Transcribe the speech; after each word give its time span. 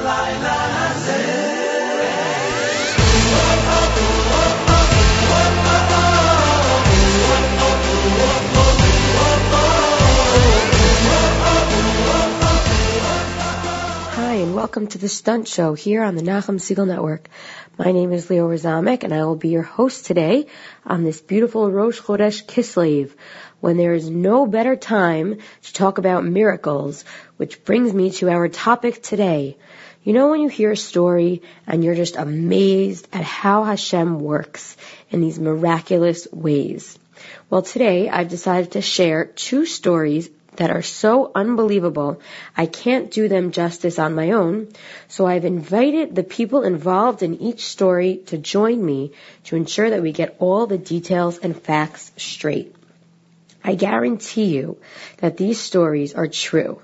Hi, 0.00 0.34
and 14.34 14.54
welcome 14.54 14.86
to 14.86 14.98
the 14.98 15.08
Stunt 15.08 15.48
Show 15.48 15.74
here 15.74 16.04
on 16.04 16.14
the 16.14 16.22
Nachum 16.22 16.60
Segal 16.60 16.86
Network. 16.86 17.28
My 17.76 17.90
name 17.90 18.12
is 18.12 18.28
Leora 18.28 18.56
Zomick, 18.56 19.02
and 19.02 19.12
I 19.12 19.24
will 19.24 19.34
be 19.34 19.48
your 19.48 19.62
host 19.62 20.06
today 20.06 20.46
on 20.86 21.02
this 21.02 21.20
beautiful 21.20 21.72
Rosh 21.72 22.00
Chodesh 22.00 22.46
Kislev, 22.46 23.10
when 23.58 23.76
there 23.76 23.94
is 23.94 24.08
no 24.08 24.46
better 24.46 24.76
time 24.76 25.38
to 25.62 25.72
talk 25.72 25.98
about 25.98 26.24
miracles, 26.24 27.04
which 27.36 27.64
brings 27.64 27.92
me 27.92 28.12
to 28.12 28.30
our 28.30 28.48
topic 28.48 29.02
today. 29.02 29.56
You 30.04 30.12
know 30.12 30.30
when 30.30 30.40
you 30.40 30.48
hear 30.48 30.72
a 30.72 30.76
story 30.76 31.42
and 31.66 31.84
you're 31.84 31.94
just 31.94 32.16
amazed 32.16 33.08
at 33.12 33.24
how 33.24 33.64
Hashem 33.64 34.20
works 34.20 34.76
in 35.10 35.20
these 35.20 35.38
miraculous 35.38 36.26
ways? 36.32 36.98
Well, 37.50 37.62
today 37.62 38.08
I've 38.08 38.28
decided 38.28 38.72
to 38.72 38.82
share 38.82 39.24
two 39.24 39.66
stories 39.66 40.30
that 40.58 40.70
are 40.70 40.82
so 40.82 41.30
unbelievable, 41.34 42.20
I 42.56 42.66
can't 42.66 43.12
do 43.12 43.28
them 43.28 43.52
justice 43.52 43.98
on 43.98 44.16
my 44.16 44.32
own, 44.32 44.68
so 45.06 45.24
I've 45.24 45.44
invited 45.44 46.14
the 46.14 46.24
people 46.24 46.62
involved 46.62 47.22
in 47.22 47.40
each 47.40 47.64
story 47.66 48.22
to 48.26 48.38
join 48.38 48.84
me 48.84 49.12
to 49.44 49.56
ensure 49.56 49.88
that 49.90 50.02
we 50.02 50.10
get 50.10 50.34
all 50.40 50.66
the 50.66 50.78
details 50.78 51.38
and 51.38 51.56
facts 51.56 52.10
straight. 52.16 52.74
I 53.62 53.76
guarantee 53.76 54.46
you 54.46 54.78
that 55.18 55.36
these 55.36 55.60
stories 55.60 56.14
are 56.14 56.26
true. 56.26 56.80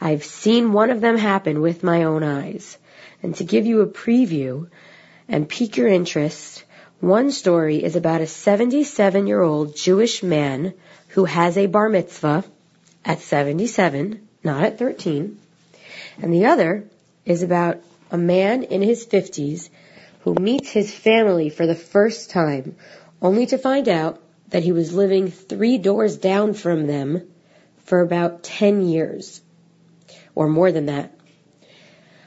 I've 0.00 0.24
seen 0.24 0.72
one 0.72 0.90
of 0.90 1.00
them 1.00 1.16
happen 1.16 1.60
with 1.60 1.82
my 1.82 2.04
own 2.04 2.22
eyes. 2.22 2.78
And 3.22 3.34
to 3.36 3.44
give 3.44 3.66
you 3.66 3.80
a 3.80 3.86
preview 3.86 4.68
and 5.28 5.48
pique 5.48 5.76
your 5.76 5.88
interest, 5.88 6.64
one 7.00 7.30
story 7.30 7.82
is 7.82 7.96
about 7.96 8.20
a 8.20 8.26
77 8.26 9.26
year 9.26 9.42
old 9.42 9.76
Jewish 9.76 10.22
man 10.22 10.74
who 11.08 11.24
has 11.24 11.56
a 11.56 11.66
bar 11.66 11.88
mitzvah 11.88 12.44
at 13.04 13.20
77, 13.20 14.28
not 14.44 14.64
at 14.64 14.78
13. 14.78 15.38
And 16.22 16.32
the 16.32 16.46
other 16.46 16.84
is 17.24 17.42
about 17.42 17.78
a 18.10 18.18
man 18.18 18.62
in 18.64 18.82
his 18.82 19.06
50s 19.06 19.68
who 20.20 20.34
meets 20.34 20.70
his 20.70 20.92
family 20.92 21.48
for 21.50 21.66
the 21.66 21.74
first 21.74 22.30
time, 22.30 22.76
only 23.22 23.46
to 23.46 23.58
find 23.58 23.88
out 23.88 24.20
that 24.48 24.62
he 24.62 24.72
was 24.72 24.92
living 24.92 25.30
three 25.30 25.78
doors 25.78 26.16
down 26.16 26.54
from 26.54 26.86
them 26.86 27.22
for 27.84 28.00
about 28.00 28.42
10 28.42 28.86
years, 28.88 29.40
or 30.36 30.48
more 30.48 30.70
than 30.70 30.86
that. 30.86 31.12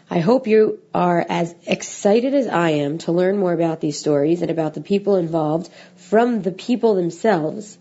I 0.09 0.19
hope 0.19 0.47
you 0.47 0.79
are 0.93 1.23
as 1.29 1.55
excited 1.67 2.33
as 2.33 2.47
I 2.47 2.71
am 2.71 2.97
to 2.99 3.11
learn 3.11 3.37
more 3.37 3.53
about 3.53 3.79
these 3.79 3.99
stories 3.99 4.41
and 4.41 4.49
about 4.49 4.73
the 4.73 4.81
people 4.81 5.17
involved 5.17 5.69
from 5.95 6.41
the 6.41 6.51
people 6.51 6.95
themselves. 6.95 7.77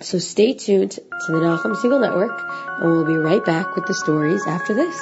So 0.00 0.18
stay 0.18 0.54
tuned 0.54 0.90
to 0.90 1.32
the 1.32 1.38
Nachum 1.38 1.76
Segal 1.76 2.00
Network, 2.00 2.42
and 2.80 2.90
we'll 2.90 3.06
be 3.06 3.16
right 3.16 3.44
back 3.44 3.76
with 3.76 3.86
the 3.86 3.94
stories 3.94 4.44
after 4.46 4.74
this. 4.74 4.98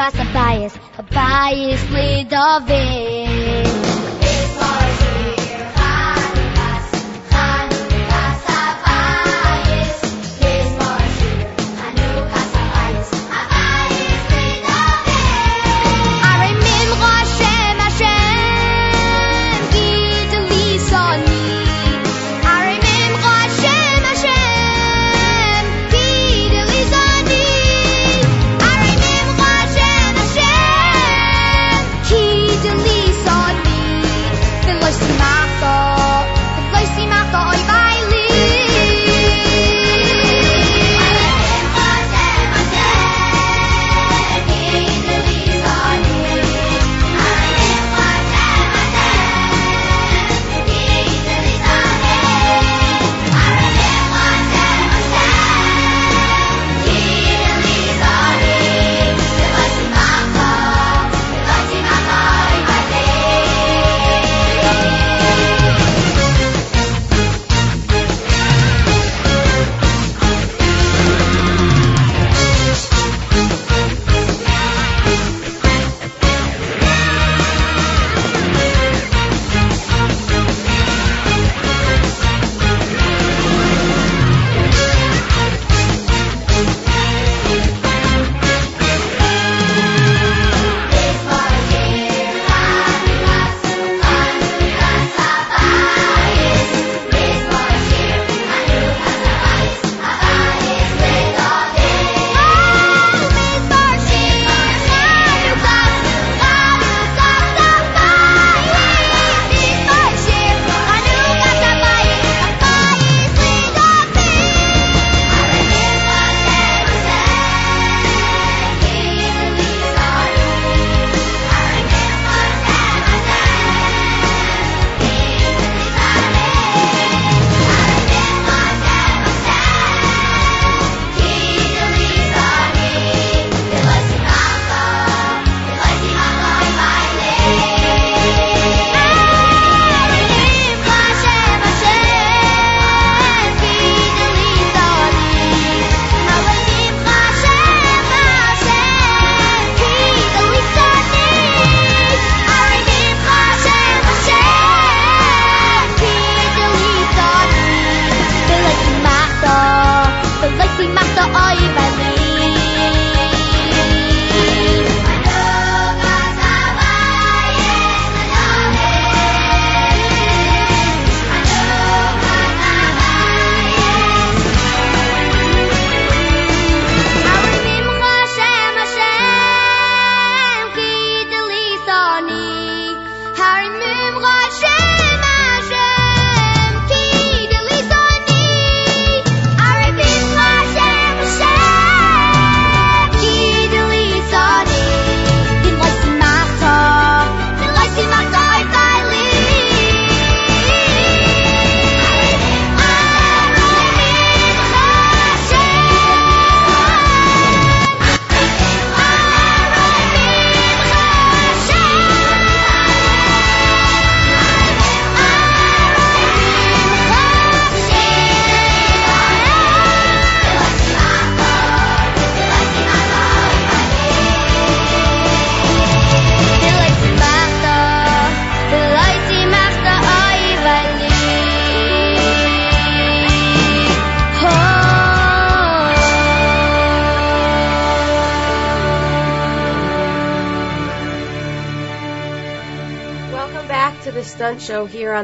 Chanukas 0.00 0.39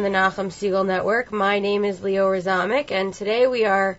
the 0.06 0.12
Nachum 0.12 0.52
Segal 0.52 0.86
Network. 0.86 1.32
My 1.32 1.58
name 1.58 1.84
is 1.84 1.98
Leora 1.98 2.40
Zomick, 2.40 2.92
and 2.92 3.12
today 3.12 3.48
we 3.48 3.64
are 3.64 3.98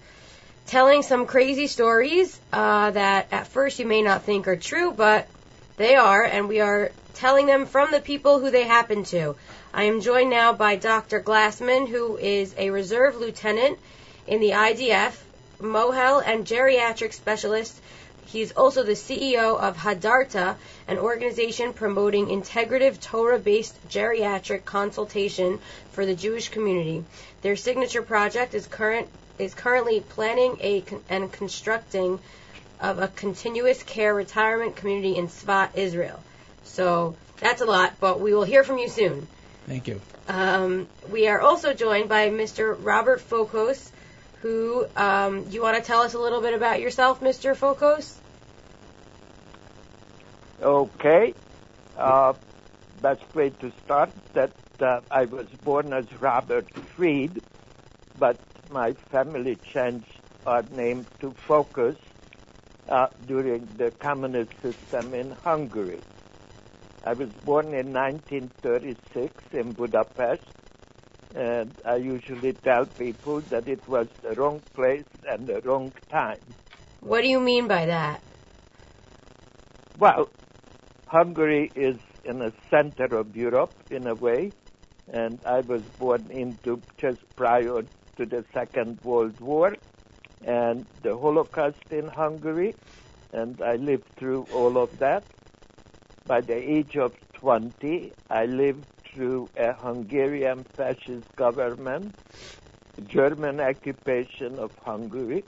telling 0.66 1.02
some 1.02 1.26
crazy 1.26 1.68
stories 1.68 2.40
uh, 2.54 2.92
that 2.92 3.28
at 3.34 3.48
first 3.48 3.78
you 3.78 3.86
may 3.86 4.02
not 4.02 4.24
think 4.24 4.48
are 4.48 4.56
true, 4.56 4.94
but 4.94 5.28
they 5.76 5.96
are, 5.96 6.24
and 6.24 6.48
we 6.48 6.62
are 6.62 6.94
telling 7.16 7.46
them 7.46 7.66
from 7.66 7.92
the 7.92 8.00
people 8.00 8.40
who 8.40 8.52
they 8.52 8.64
happen 8.64 9.04
to. 9.04 9.36
I 9.74 9.84
am 9.84 10.00
joined 10.00 10.30
now 10.30 10.54
by 10.54 10.78
Dr. 10.78 11.20
Glassman, 11.20 11.90
who 11.90 12.16
is 12.16 12.56
a 12.58 12.70
reserve 12.70 13.18
lieutenant 13.18 13.78
in 14.28 14.40
the 14.40 14.52
IDF, 14.52 15.14
Mohel, 15.60 16.24
and 16.26 16.46
geriatric 16.46 17.12
specialist 17.12 17.78
He's 18.28 18.52
also 18.52 18.84
the 18.84 18.92
CEO 18.92 19.58
of 19.58 19.78
Hadarta, 19.78 20.56
an 20.88 20.98
organization 20.98 21.72
promoting 21.72 22.28
integrative 22.28 23.00
Torah-based 23.00 23.88
geriatric 23.88 24.66
consultation 24.66 25.60
for 25.94 26.06
the 26.06 26.14
Jewish 26.14 26.50
community. 26.50 27.06
Their 27.42 27.56
signature 27.56 28.02
project 28.02 28.54
is 28.54 28.68
current 28.68 29.08
is 29.40 29.54
currently 29.54 30.02
planning 30.02 30.58
a 30.62 30.84
and 31.10 31.32
constructing 31.32 32.20
of 32.82 33.00
a 33.00 33.08
continuous 33.08 33.82
care 33.84 34.14
retirement 34.14 34.76
community 34.76 35.16
in 35.16 35.28
Tzfat, 35.28 35.76
Israel. 35.76 36.20
So 36.66 37.16
that's 37.40 37.62
a 37.62 37.66
lot, 37.66 37.94
but 38.00 38.20
we 38.20 38.34
will 38.34 38.44
hear 38.44 38.64
from 38.64 38.78
you 38.78 38.90
soon. 38.90 39.28
Thank 39.68 39.88
you. 39.88 40.02
Um, 40.28 40.88
we 41.10 41.28
are 41.28 41.40
also 41.40 41.74
joined 41.74 42.10
by 42.10 42.30
Mr. 42.30 42.78
Robert 42.78 43.22
Fokos, 43.22 43.90
who 44.42 44.86
um, 44.96 45.46
you 45.50 45.62
want 45.62 45.78
to 45.78 45.84
tell 45.84 46.02
us 46.02 46.14
a 46.14 46.20
little 46.20 46.42
bit 46.42 46.54
about 46.54 46.80
yourself, 46.80 47.20
Mr. 47.22 47.56
Fokos? 47.56 48.14
Okay. 50.62 51.34
Uh, 51.98 52.34
best 53.02 53.24
way 53.36 53.50
to 53.50 53.72
start 53.84 54.12
that 54.34 54.52
uh, 54.82 55.02
I 55.10 55.26
was 55.26 55.48
born 55.64 55.94
as 55.94 56.06
Robert 56.22 56.68
Fried, 56.96 57.42
but 58.18 58.38
my 58.70 58.94
family 59.12 59.56
changed 59.56 60.06
our 60.46 60.64
name 60.72 61.06
to 61.20 61.32
Fokos 61.48 61.98
uh, 62.90 63.08
during 63.26 63.68
the 63.78 63.92
communist 63.92 64.52
system 64.62 65.14
in 65.14 65.32
Hungary. 65.44 66.00
I 67.04 67.14
was 67.14 67.30
born 67.46 67.68
in 67.68 67.94
1936 67.94 69.44
in 69.54 69.72
Budapest, 69.72 70.44
and 71.38 71.72
I 71.86 71.98
usually 71.98 72.54
tell 72.54 72.88
people 72.88 73.42
that 73.42 73.68
it 73.68 73.88
was 73.88 74.08
the 74.24 74.34
wrong 74.34 74.60
place 74.74 75.06
and 75.30 75.46
the 75.46 75.62
wrong 75.62 75.94
time. 76.10 76.40
What 77.02 77.22
do 77.22 77.28
you 77.28 77.40
mean 77.40 77.68
by 77.68 77.86
that? 77.86 78.24
Well, 80.00 80.30
Hungary 81.06 81.72
is 81.76 81.98
in 82.24 82.40
the 82.40 82.54
center 82.72 83.06
of 83.16 83.38
Europe 83.38 83.72
in 83.92 84.08
a 84.08 84.16
way, 84.16 84.52
and 85.14 85.40
I 85.46 85.60
was 85.60 85.84
born 86.00 86.26
into 86.32 86.82
just 86.98 87.20
prior 87.36 87.84
to 88.18 88.26
the 88.26 88.44
Second 88.52 89.00
World 89.04 89.40
War 89.40 89.76
and 90.44 90.88
the 91.04 91.16
Holocaust 91.16 91.92
in 91.92 92.08
Hungary, 92.08 92.74
and 93.32 93.62
I 93.62 93.76
lived 93.76 94.10
through 94.16 94.48
all 94.52 94.78
of 94.78 94.98
that. 94.98 95.24
By 96.26 96.42
the 96.42 96.56
age 96.56 96.98
of 96.98 97.14
20, 97.34 98.12
I 98.30 98.46
lived 98.46 98.86
through 99.18 99.50
a 99.58 99.74
Hungarian 99.74 100.64
fascist 100.64 101.36
government, 101.36 102.14
German 103.08 103.60
occupation 103.60 104.60
of 104.60 104.72
Hungary, 104.86 105.44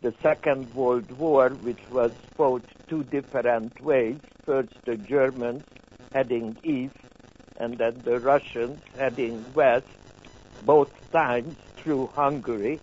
the 0.00 0.12
Second 0.20 0.74
World 0.74 1.08
War, 1.12 1.50
which 1.50 1.78
was 1.92 2.10
fought 2.36 2.64
two 2.88 3.04
different 3.04 3.80
ways. 3.80 4.16
First, 4.44 4.72
the 4.86 4.96
Germans 4.96 5.62
heading 6.12 6.56
east, 6.64 6.96
and 7.58 7.78
then 7.78 8.00
the 8.02 8.18
Russians 8.18 8.80
heading 8.98 9.44
west, 9.54 9.86
both 10.64 10.90
times 11.12 11.54
through 11.76 12.08
Hungary, 12.16 12.80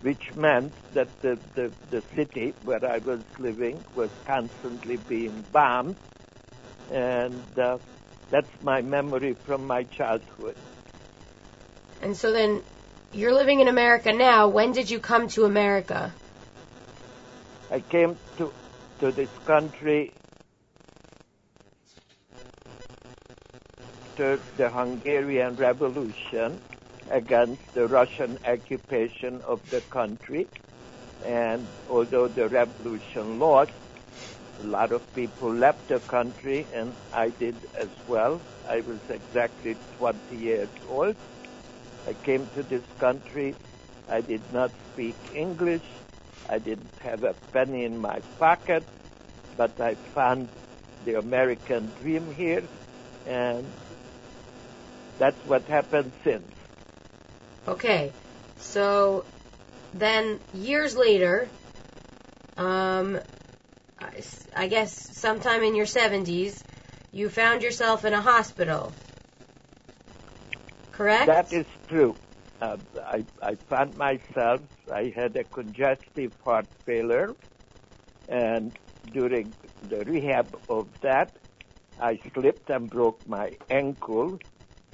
which 0.00 0.34
meant 0.36 0.72
that 0.94 1.08
the, 1.20 1.38
the, 1.54 1.70
the 1.90 2.02
city 2.16 2.54
where 2.64 2.82
I 2.82 2.96
was 2.96 3.20
living 3.38 3.84
was 3.94 4.10
constantly 4.24 4.96
being 4.96 5.44
bombed. 5.52 5.96
And 6.90 7.44
uh, 7.58 7.76
that's 8.30 8.62
my 8.62 8.82
memory 8.82 9.34
from 9.34 9.66
my 9.66 9.82
childhood. 9.84 10.56
And 12.02 12.16
so 12.16 12.32
then 12.32 12.62
you're 13.12 13.34
living 13.34 13.60
in 13.60 13.68
America 13.68 14.12
now. 14.12 14.48
When 14.48 14.72
did 14.72 14.90
you 14.90 15.00
come 15.00 15.28
to 15.28 15.44
America? 15.44 16.12
I 17.70 17.80
came 17.80 18.16
to, 18.38 18.52
to 19.00 19.12
this 19.12 19.30
country 19.44 20.12
after 24.20 24.38
the 24.56 24.70
Hungarian 24.70 25.56
Revolution 25.56 26.60
against 27.10 27.74
the 27.74 27.86
Russian 27.86 28.38
occupation 28.46 29.40
of 29.46 29.68
the 29.70 29.80
country. 29.80 30.46
And 31.24 31.66
although 31.88 32.28
the 32.28 32.48
revolution 32.48 33.38
lost, 33.38 33.72
a 34.62 34.66
lot 34.66 34.92
of 34.92 35.02
people 35.14 35.54
left 35.54 35.88
the 35.88 36.00
country, 36.00 36.66
and 36.74 36.94
I 37.12 37.30
did 37.30 37.56
as 37.80 37.88
well. 38.06 38.40
I 38.68 38.80
was 38.80 38.98
exactly 39.08 39.76
20 39.96 40.36
years 40.36 40.68
old. 40.88 41.16
I 42.06 42.14
came 42.14 42.46
to 42.54 42.62
this 42.62 42.84
country. 42.98 43.54
I 44.08 44.20
did 44.20 44.52
not 44.52 44.70
speak 44.92 45.14
English. 45.34 45.84
I 46.48 46.58
didn't 46.58 46.90
have 47.02 47.22
a 47.22 47.34
penny 47.52 47.84
in 47.84 47.98
my 47.98 48.20
pocket, 48.38 48.84
but 49.56 49.80
I 49.80 49.96
found 50.14 50.48
the 51.04 51.18
American 51.18 51.92
dream 52.00 52.30
here, 52.30 52.62
and 53.26 53.64
that's 55.18 55.42
what 55.44 55.62
happened 55.68 56.12
since. 56.24 56.50
Okay, 57.68 58.12
so 58.58 59.24
then 59.92 60.38
years 60.52 60.96
later, 60.96 61.48
um, 62.56 63.18
I, 64.54 64.66
guess 64.66 65.16
sometime 65.16 65.62
in 65.62 65.74
your 65.74 65.86
70s, 65.86 66.62
you 67.12 67.28
found 67.28 67.62
yourself 67.62 68.04
in 68.04 68.12
a 68.12 68.20
hospital. 68.20 68.92
Correct? 70.92 71.26
That 71.26 71.52
is 71.52 71.66
true. 71.88 72.14
Uh, 72.60 72.76
I, 73.04 73.24
I 73.42 73.54
found 73.54 73.96
myself, 73.96 74.60
I 74.92 75.12
had 75.14 75.36
a 75.36 75.44
congestive 75.44 76.32
heart 76.44 76.66
failure, 76.84 77.34
and 78.28 78.72
during 79.12 79.52
the 79.88 80.04
rehab 80.04 80.56
of 80.68 80.88
that, 81.00 81.34
I 81.98 82.20
slipped 82.34 82.70
and 82.70 82.88
broke 82.88 83.26
my 83.26 83.56
ankle 83.70 84.38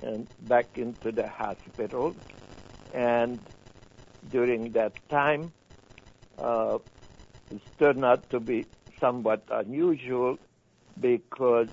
and 0.02 0.28
back 0.42 0.78
into 0.78 1.10
the 1.12 1.26
hospital. 1.26 2.14
And 2.94 3.40
during 4.30 4.72
that 4.72 4.92
time, 5.08 5.52
uh, 6.38 6.78
it 7.50 7.60
turned 7.78 8.04
out 8.04 8.28
to 8.30 8.40
be 8.40 8.66
somewhat 9.00 9.42
unusual 9.50 10.38
because 11.00 11.68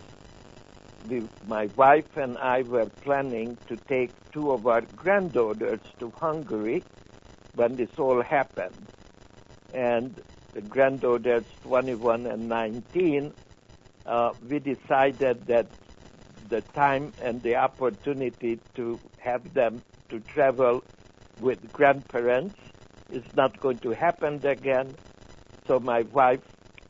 my 1.47 1.69
wife 1.75 2.17
and 2.17 2.37
I 2.37 2.61
were 2.61 2.85
planning 2.85 3.57
to 3.67 3.75
take 3.75 4.11
two 4.31 4.51
of 4.51 4.65
our 4.67 4.81
granddaughters 4.81 5.81
to 5.99 6.11
Hungary 6.11 6.83
when 7.55 7.75
this 7.75 7.89
all 7.97 8.21
happened. 8.21 8.87
And 9.73 10.19
the 10.53 10.61
granddaughters 10.61 11.43
21 11.63 12.25
and 12.27 12.47
19, 12.47 13.33
uh, 14.05 14.33
we 14.47 14.59
decided 14.59 15.45
that 15.47 15.67
the 16.49 16.61
time 16.61 17.11
and 17.21 17.41
the 17.41 17.55
opportunity 17.55 18.59
to 18.75 18.99
have 19.17 19.53
them 19.53 19.81
to 20.09 20.19
travel 20.19 20.83
with 21.39 21.71
grandparents 21.73 22.55
is 23.11 23.23
not 23.35 23.59
going 23.59 23.79
to 23.79 23.91
happen 23.91 24.39
again. 24.45 24.93
So 25.67 25.79
my 25.79 26.01
wife 26.03 26.41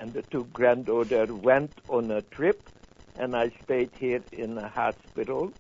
and 0.03 0.12
the 0.12 0.22
two 0.24 0.43
granddaughters 0.51 1.31
went 1.31 1.72
on 1.88 2.12
a 2.12 2.22
trip 2.24 2.69
and 3.17 3.33
I 3.33 3.50
stayed 3.63 3.91
here 3.98 4.22
in 4.33 4.57
a 4.57 4.67
hospital 4.67 5.53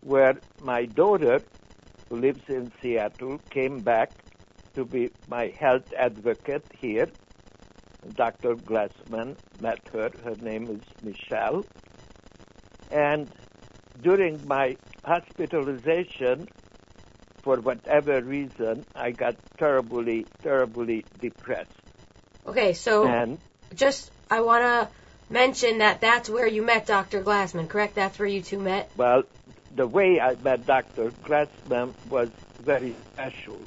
where 0.00 0.34
my 0.60 0.86
daughter, 0.86 1.38
who 2.08 2.16
lives 2.16 2.42
in 2.48 2.72
Seattle, 2.82 3.38
came 3.50 3.78
back 3.78 4.10
to 4.74 4.84
be 4.84 5.10
my 5.28 5.54
health 5.56 5.92
advocate 5.96 6.66
here. 6.80 7.06
Dr. 8.14 8.56
Glassman 8.56 9.36
met 9.60 9.78
her. 9.92 10.10
Her 10.24 10.34
name 10.40 10.64
is 10.66 10.82
Michelle. 11.04 11.64
And 12.90 13.30
during 14.00 14.44
my 14.48 14.76
hospitalization, 15.04 16.48
for 17.44 17.60
whatever 17.60 18.22
reason, 18.22 18.84
I 18.96 19.12
got 19.12 19.36
terribly, 19.56 20.26
terribly 20.42 21.04
depressed. 21.20 21.78
Okay, 22.44 22.72
so 22.72 23.06
And 23.06 23.38
just 23.74 24.10
I 24.30 24.40
want 24.40 24.62
to 24.62 24.88
mention 25.32 25.78
that 25.78 26.00
that's 26.00 26.28
where 26.28 26.46
you 26.46 26.62
met 26.62 26.86
Dr. 26.86 27.22
Glassman, 27.22 27.68
correct? 27.68 27.94
That's 27.94 28.18
where 28.18 28.28
you 28.28 28.42
two 28.42 28.58
met? 28.58 28.90
Well, 28.96 29.24
the 29.74 29.86
way 29.86 30.20
I 30.20 30.34
met 30.34 30.66
Dr. 30.66 31.10
Glassman 31.24 31.94
was 32.08 32.30
very 32.60 32.94
special 33.12 33.60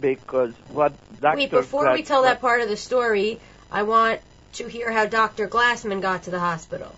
because 0.00 0.54
what 0.68 0.92
Dr. 1.20 1.36
Wait, 1.36 1.50
before 1.50 1.92
we 1.92 2.02
tell 2.02 2.22
that 2.22 2.40
part 2.40 2.60
of 2.60 2.68
the 2.68 2.76
story, 2.76 3.38
I 3.70 3.82
want 3.84 4.20
to 4.54 4.66
hear 4.66 4.90
how 4.90 5.06
Dr. 5.06 5.48
Glassman 5.48 6.00
got 6.00 6.24
to 6.24 6.30
the 6.30 6.40
hospital. 6.40 6.92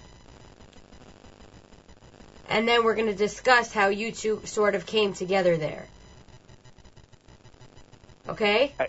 and 2.49 2.69
then 2.69 2.85
we're 2.85 2.95
going 2.95 3.09
to 3.09 3.15
discuss 3.15 3.73
how 3.73 3.89
you 3.89 4.13
two 4.13 4.41
sort 4.45 4.75
of 4.75 4.87
came 4.87 5.13
together 5.13 5.57
there. 5.57 5.87
Okay? 8.29 8.73
I, 8.79 8.89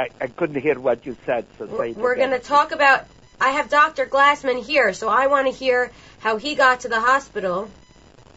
I, 0.00 0.08
I 0.18 0.26
couldn't 0.28 0.60
hear 0.62 0.80
what 0.80 1.04
you 1.04 1.16
said, 1.26 1.44
so 1.58 1.66
We're, 1.66 1.78
say 1.78 1.92
we're 1.92 2.16
going 2.16 2.30
to 2.30 2.38
talk 2.38 2.72
about. 2.72 3.04
I 3.40 3.50
have 3.50 3.68
Dr. 3.68 4.06
Glassman 4.06 4.62
here, 4.62 4.92
so 4.92 5.08
I 5.08 5.26
want 5.26 5.46
to 5.46 5.52
hear 5.52 5.90
how 6.20 6.36
he 6.36 6.54
got 6.54 6.80
to 6.80 6.88
the 6.88 7.00
hospital, 7.00 7.70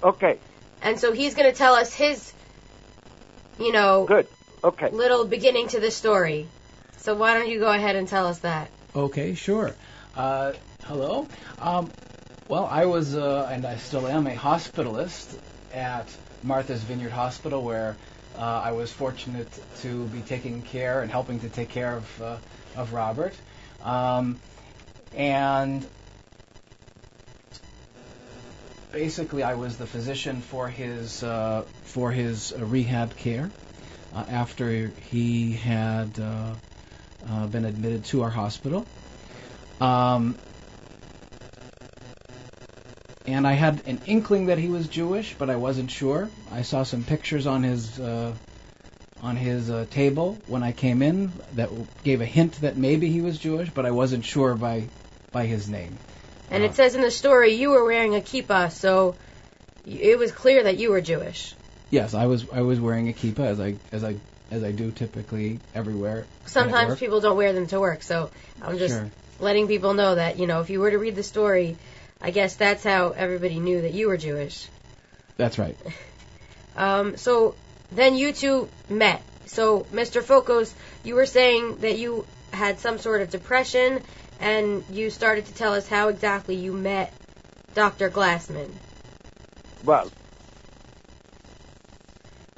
Okay, 0.01 0.39
and 0.81 0.99
so 0.99 1.13
he's 1.13 1.35
going 1.35 1.49
to 1.49 1.57
tell 1.57 1.75
us 1.75 1.93
his, 1.93 2.33
you 3.59 3.71
know, 3.71 4.05
good. 4.05 4.27
Okay. 4.61 4.89
little 4.91 5.25
beginning 5.25 5.67
to 5.69 5.79
the 5.79 5.91
story. 5.91 6.47
So 6.97 7.15
why 7.15 7.33
don't 7.33 7.49
you 7.49 7.59
go 7.59 7.71
ahead 7.71 7.95
and 7.95 8.07
tell 8.07 8.27
us 8.27 8.39
that? 8.39 8.69
Okay, 8.95 9.33
sure. 9.35 9.75
Uh, 10.15 10.53
hello. 10.83 11.27
Um, 11.59 11.91
well, 12.47 12.65
I 12.65 12.85
was, 12.85 13.15
uh, 13.15 13.49
and 13.51 13.65
I 13.65 13.77
still 13.77 14.07
am, 14.07 14.27
a 14.27 14.35
hospitalist 14.35 15.37
at 15.73 16.07
Martha's 16.43 16.81
Vineyard 16.81 17.11
Hospital, 17.11 17.61
where 17.63 17.95
uh, 18.37 18.41
I 18.41 18.71
was 18.71 18.91
fortunate 18.91 19.47
to 19.81 20.05
be 20.07 20.21
taking 20.21 20.61
care 20.61 21.01
and 21.01 21.11
helping 21.11 21.39
to 21.41 21.49
take 21.49 21.69
care 21.69 21.97
of 21.97 22.21
uh, 22.21 22.37
of 22.75 22.93
Robert. 22.93 23.33
Um, 23.83 24.39
and 25.15 25.85
basically, 28.91 29.43
I 29.43 29.55
was 29.55 29.77
the 29.77 29.85
physician 29.85 30.41
for 30.41 30.67
his 30.67 31.23
uh, 31.23 31.63
for 31.83 32.11
his 32.11 32.53
uh, 32.53 32.65
rehab 32.65 33.15
care 33.17 33.51
uh, 34.15 34.23
after 34.29 34.87
he 35.11 35.53
had 35.53 36.19
uh, 36.19 37.47
been 37.47 37.65
admitted 37.65 38.05
to 38.05 38.23
our 38.23 38.29
hospital. 38.29 38.85
Um, 39.79 40.37
and 43.25 43.47
I 43.47 43.53
had 43.53 43.81
an 43.85 44.01
inkling 44.05 44.47
that 44.47 44.57
he 44.57 44.67
was 44.67 44.87
Jewish, 44.87 45.35
but 45.37 45.49
I 45.49 45.55
wasn't 45.55 45.91
sure. 45.91 46.29
I 46.51 46.61
saw 46.63 46.83
some 46.83 47.03
pictures 47.03 47.47
on 47.47 47.63
his 47.63 47.99
uh, 47.99 48.33
on 49.21 49.37
his 49.37 49.69
uh, 49.69 49.85
table 49.89 50.37
when 50.47 50.63
I 50.63 50.73
came 50.73 51.01
in 51.01 51.31
that 51.53 51.69
gave 52.03 52.19
a 52.21 52.25
hint 52.25 52.59
that 52.61 52.75
maybe 52.75 53.09
he 53.09 53.21
was 53.21 53.37
Jewish, 53.37 53.69
but 53.69 53.85
I 53.85 53.91
wasn't 53.91 54.25
sure 54.25 54.55
by 54.55 54.87
by 55.31 55.45
his 55.45 55.69
name. 55.69 55.97
And 56.51 56.63
Uh, 56.63 56.67
it 56.67 56.75
says 56.75 56.95
in 56.95 57.01
the 57.01 57.11
story 57.11 57.53
you 57.53 57.69
were 57.71 57.85
wearing 57.85 58.15
a 58.15 58.21
kippah, 58.21 58.71
so 58.71 59.15
it 59.85 60.17
was 60.19 60.31
clear 60.31 60.63
that 60.63 60.77
you 60.77 60.91
were 60.91 61.01
Jewish. 61.01 61.53
Yes, 61.89 62.13
I 62.13 62.25
was 62.25 62.45
I 62.51 62.61
was 62.61 62.79
wearing 62.79 63.07
a 63.09 63.13
kippah 63.13 63.45
as 63.45 63.59
I 63.59 63.75
as 63.91 64.03
I 64.03 64.15
as 64.51 64.63
I 64.63 64.71
do 64.71 64.91
typically 64.91 65.59
everywhere. 65.73 66.25
Sometimes 66.45 66.99
people 66.99 67.21
don't 67.21 67.37
wear 67.37 67.53
them 67.53 67.67
to 67.67 67.79
work, 67.79 68.03
so 68.03 68.29
I'm 68.61 68.77
just 68.77 68.95
Sure. 68.95 69.09
letting 69.39 69.67
people 69.67 69.93
know 69.93 70.15
that, 70.15 70.37
you 70.37 70.45
know, 70.45 70.61
if 70.61 70.69
you 70.69 70.79
were 70.79 70.91
to 70.91 70.99
read 70.99 71.15
the 71.15 71.23
story, 71.23 71.77
I 72.23 72.31
guess 72.31 72.55
that's 72.55 72.83
how 72.83 73.09
everybody 73.09 73.59
knew 73.59 73.81
that 73.81 73.93
you 73.93 74.07
were 74.07 74.17
Jewish. 74.17 74.67
That's 75.37 75.59
right. 75.59 75.77
Um, 76.75 77.17
so 77.17 77.53
then 77.91 78.15
you 78.15 78.33
two 78.33 78.67
met. 78.89 79.21
So, 79.45 79.81
Mr. 79.91 80.23
Fokos, 80.23 80.73
you 81.03 81.13
were 81.13 81.27
saying 81.27 81.77
that 81.81 81.99
you 81.99 82.25
had 82.51 82.79
some 82.79 82.97
sort 82.97 83.21
of 83.21 83.29
depression, 83.29 84.01
and 84.39 84.83
you 84.89 85.11
started 85.11 85.45
to 85.45 85.53
tell 85.53 85.73
us 85.73 85.87
how 85.87 86.07
exactly 86.07 86.55
you 86.55 86.73
met 86.73 87.13
Dr. 87.75 88.09
Glassman. 88.09 88.71
Well, 89.83 90.09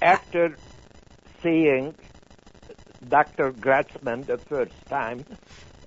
after 0.01 0.55
seeing 1.43 1.93
Dr. 3.09 3.51
Glassman 3.51 4.25
the 4.25 4.37
first 4.37 4.73
time 4.87 5.25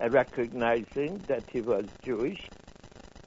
and 0.01 0.13
recognizing 0.13 1.19
that 1.29 1.45
he 1.51 1.61
was 1.61 1.87
Jewish, 2.05 2.47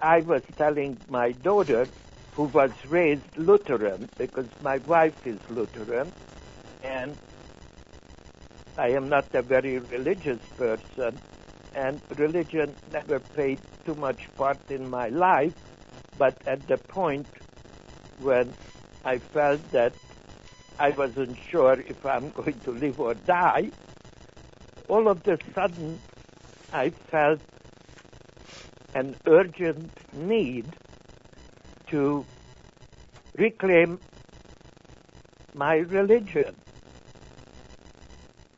I 0.01 0.21
was 0.21 0.41
telling 0.57 0.97
my 1.09 1.31
daughter, 1.31 1.87
who 2.33 2.43
was 2.45 2.71
raised 2.87 3.37
Lutheran, 3.37 4.09
because 4.17 4.47
my 4.63 4.77
wife 4.87 5.27
is 5.27 5.37
Lutheran, 5.49 6.11
and 6.83 7.15
I 8.77 8.89
am 8.89 9.09
not 9.09 9.25
a 9.35 9.43
very 9.43 9.77
religious 9.77 10.39
person, 10.57 11.19
and 11.75 12.01
religion 12.17 12.73
never 12.91 13.19
played 13.19 13.59
too 13.85 13.93
much 13.95 14.27
part 14.37 14.57
in 14.69 14.89
my 14.89 15.09
life, 15.09 15.53
but 16.17 16.35
at 16.47 16.67
the 16.67 16.77
point 16.77 17.27
when 18.21 18.51
I 19.05 19.19
felt 19.19 19.61
that 19.71 19.93
I 20.79 20.89
wasn't 20.91 21.37
sure 21.49 21.73
if 21.73 22.03
I'm 22.05 22.31
going 22.31 22.59
to 22.61 22.71
live 22.71 22.99
or 22.99 23.13
die, 23.13 23.69
all 24.87 25.07
of 25.07 25.27
a 25.27 25.37
sudden 25.53 25.99
I 26.73 26.89
felt 26.89 27.41
an 28.93 29.15
urgent 29.27 29.91
need 30.13 30.65
to 31.89 32.25
reclaim 33.37 33.99
my 35.53 35.75
religion, 35.75 36.55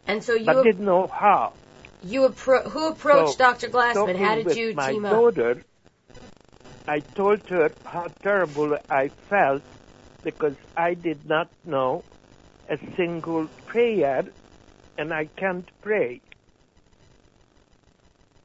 And 0.08 0.24
so 0.24 0.34
you 0.34 0.46
but 0.46 0.64
didn't 0.64 0.86
know 0.86 1.08
how. 1.08 1.54
you 2.04 2.28
appro- 2.30 2.70
who 2.70 2.90
approached 2.90 3.38
So, 3.38 3.44
Dr. 3.44 3.70
Glassman? 3.70 4.18
How 4.18 4.36
did 4.36 4.56
you 4.56 4.74
my 4.74 4.92
team 4.92 5.06
up? 5.06 5.12
daughter, 5.12 5.64
I 6.88 7.00
told 7.16 7.42
her 7.50 7.72
how 7.86 8.08
terrible 8.22 8.78
I 8.90 9.10
felt 9.30 9.62
because 10.24 10.56
I 10.76 10.94
did 10.94 11.26
not 11.26 11.50
know 11.66 12.04
a 12.70 12.78
single 12.98 13.48
prayer 13.66 14.24
and 14.98 15.14
I 15.14 15.30
can't 15.38 15.70
pray. 15.82 16.22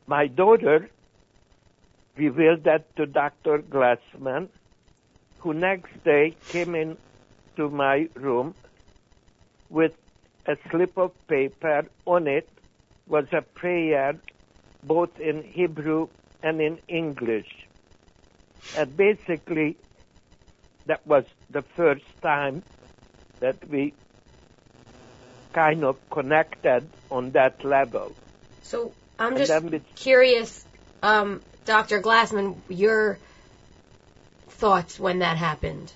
My 0.06 0.26
daughter 0.26 0.88
revealed 2.18 2.64
that 2.64 2.94
to 2.96 3.06
Dr. 3.06 3.58
Glassman, 3.58 4.48
who 5.40 5.54
next 5.54 5.92
day 6.04 6.36
came 6.48 6.74
in 6.74 6.96
to 7.56 7.68
my 7.70 8.08
room 8.14 8.54
with 9.70 9.92
a 10.46 10.56
slip 10.70 10.96
of 10.98 11.12
paper. 11.28 11.84
On 12.06 12.26
it 12.26 12.48
was 13.06 13.26
a 13.32 13.42
prayer 13.42 14.18
both 14.82 15.18
in 15.20 15.42
Hebrew 15.42 16.08
and 16.42 16.60
in 16.60 16.78
English. 16.88 17.48
And 18.76 18.96
basically, 18.96 19.76
that 20.86 21.06
was 21.06 21.24
the 21.50 21.62
first 21.76 22.04
time 22.22 22.62
that 23.40 23.56
we 23.68 23.94
kind 25.52 25.84
of 25.84 25.96
connected 26.10 26.88
on 27.10 27.30
that 27.32 27.64
level. 27.64 28.14
So 28.62 28.92
I'm 29.18 29.36
And 29.36 29.46
just 29.46 29.94
curious, 29.96 30.64
um, 31.02 31.40
Dr. 31.68 32.00
Glassman, 32.00 32.56
your 32.70 33.18
thoughts 34.48 34.98
when 34.98 35.18
that 35.18 35.36
happened. 35.36 35.92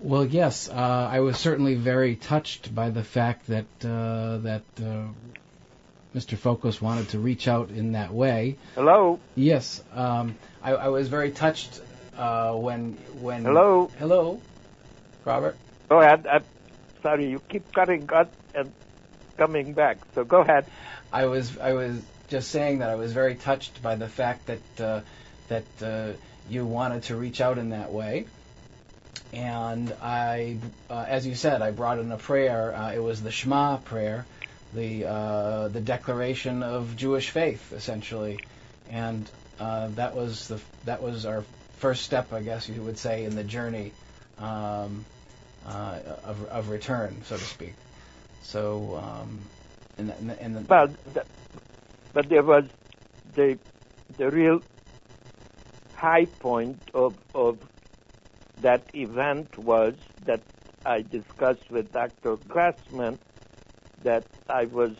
Well, 0.00 0.24
yes, 0.26 0.68
uh, 0.68 0.72
I 0.72 1.20
was 1.20 1.38
certainly 1.38 1.76
very 1.76 2.16
touched 2.16 2.74
by 2.74 2.90
the 2.90 3.04
fact 3.04 3.46
that 3.46 3.66
uh, 3.84 4.38
that 4.38 4.64
uh, 4.80 5.06
Mr. 6.12 6.36
Fokos 6.36 6.80
wanted 6.80 7.10
to 7.10 7.20
reach 7.20 7.46
out 7.46 7.70
in 7.70 7.92
that 7.92 8.12
way. 8.12 8.56
Hello? 8.74 9.20
Yes, 9.36 9.80
um, 9.94 10.34
I, 10.60 10.72
I 10.72 10.88
was 10.88 11.06
very 11.06 11.30
touched 11.30 11.80
uh, 12.16 12.52
when 12.54 12.94
when. 13.20 13.44
Hello? 13.44 13.88
Hello, 13.96 14.40
Robert. 15.24 15.56
Go 15.88 16.00
ahead. 16.00 16.26
I'm 16.26 16.42
sorry, 17.00 17.30
you 17.30 17.40
keep 17.48 17.72
cutting 17.72 18.10
out 18.12 18.32
and 18.56 18.72
coming 19.36 19.72
back. 19.72 19.98
So 20.16 20.24
go 20.24 20.40
ahead. 20.40 20.66
I 21.12 21.26
was 21.26 21.56
I 21.58 21.74
was 21.74 22.02
just 22.28 22.50
saying 22.50 22.78
that 22.78 22.90
I 22.90 22.94
was 22.94 23.12
very 23.12 23.34
touched 23.34 23.82
by 23.82 23.96
the 23.96 24.08
fact 24.08 24.46
that 24.46 24.80
uh, 24.80 25.00
that 25.48 25.82
uh, 25.82 26.12
you 26.48 26.64
wanted 26.64 27.04
to 27.04 27.16
reach 27.16 27.40
out 27.40 27.58
in 27.58 27.70
that 27.70 27.92
way. 27.92 28.26
And 29.32 29.92
I, 30.00 30.56
uh, 30.88 31.04
as 31.06 31.26
you 31.26 31.34
said, 31.34 31.60
I 31.60 31.70
brought 31.70 31.98
in 31.98 32.10
a 32.12 32.16
prayer. 32.16 32.92
It 32.94 33.02
was 33.02 33.22
the 33.22 33.30
Shema 33.30 33.78
prayer, 33.78 34.24
the 34.74 35.02
the 35.72 35.80
declaration 35.80 36.62
of 36.62 36.96
Jewish 36.96 37.30
faith, 37.30 37.72
essentially, 37.72 38.40
and 38.90 39.28
that 39.58 40.14
was 40.14 40.48
the 40.48 40.60
that 40.84 41.02
was 41.02 41.26
our 41.26 41.44
first 41.78 42.04
step, 42.04 42.32
I 42.32 42.42
guess 42.42 42.68
you 42.68 42.82
would 42.82 42.98
say, 42.98 43.24
in 43.24 43.34
the 43.34 43.44
journey 43.44 43.92
um, 44.38 45.04
uh, 45.66 45.98
of 46.24 46.44
of 46.46 46.68
return, 46.70 47.22
so 47.24 47.36
to 47.36 47.44
speak. 47.44 47.74
So, 48.42 49.00
um, 49.02 49.40
and, 49.98 50.10
and, 50.10 50.30
and 50.40 50.56
the, 50.56 50.60
Well, 50.62 50.88
but 52.12 52.28
there 52.28 52.42
was 52.42 52.64
the 53.34 53.58
the 54.16 54.30
real 54.30 54.60
high 55.94 56.24
point 56.24 56.80
of 56.94 57.14
of 57.34 57.58
that 58.60 58.82
event 58.94 59.56
was 59.58 59.94
that 60.24 60.40
I 60.84 61.02
discussed 61.02 61.70
with 61.70 61.92
Dr. 61.92 62.36
Glassman 62.36 63.18
that 64.02 64.24
I 64.48 64.64
was 64.66 64.92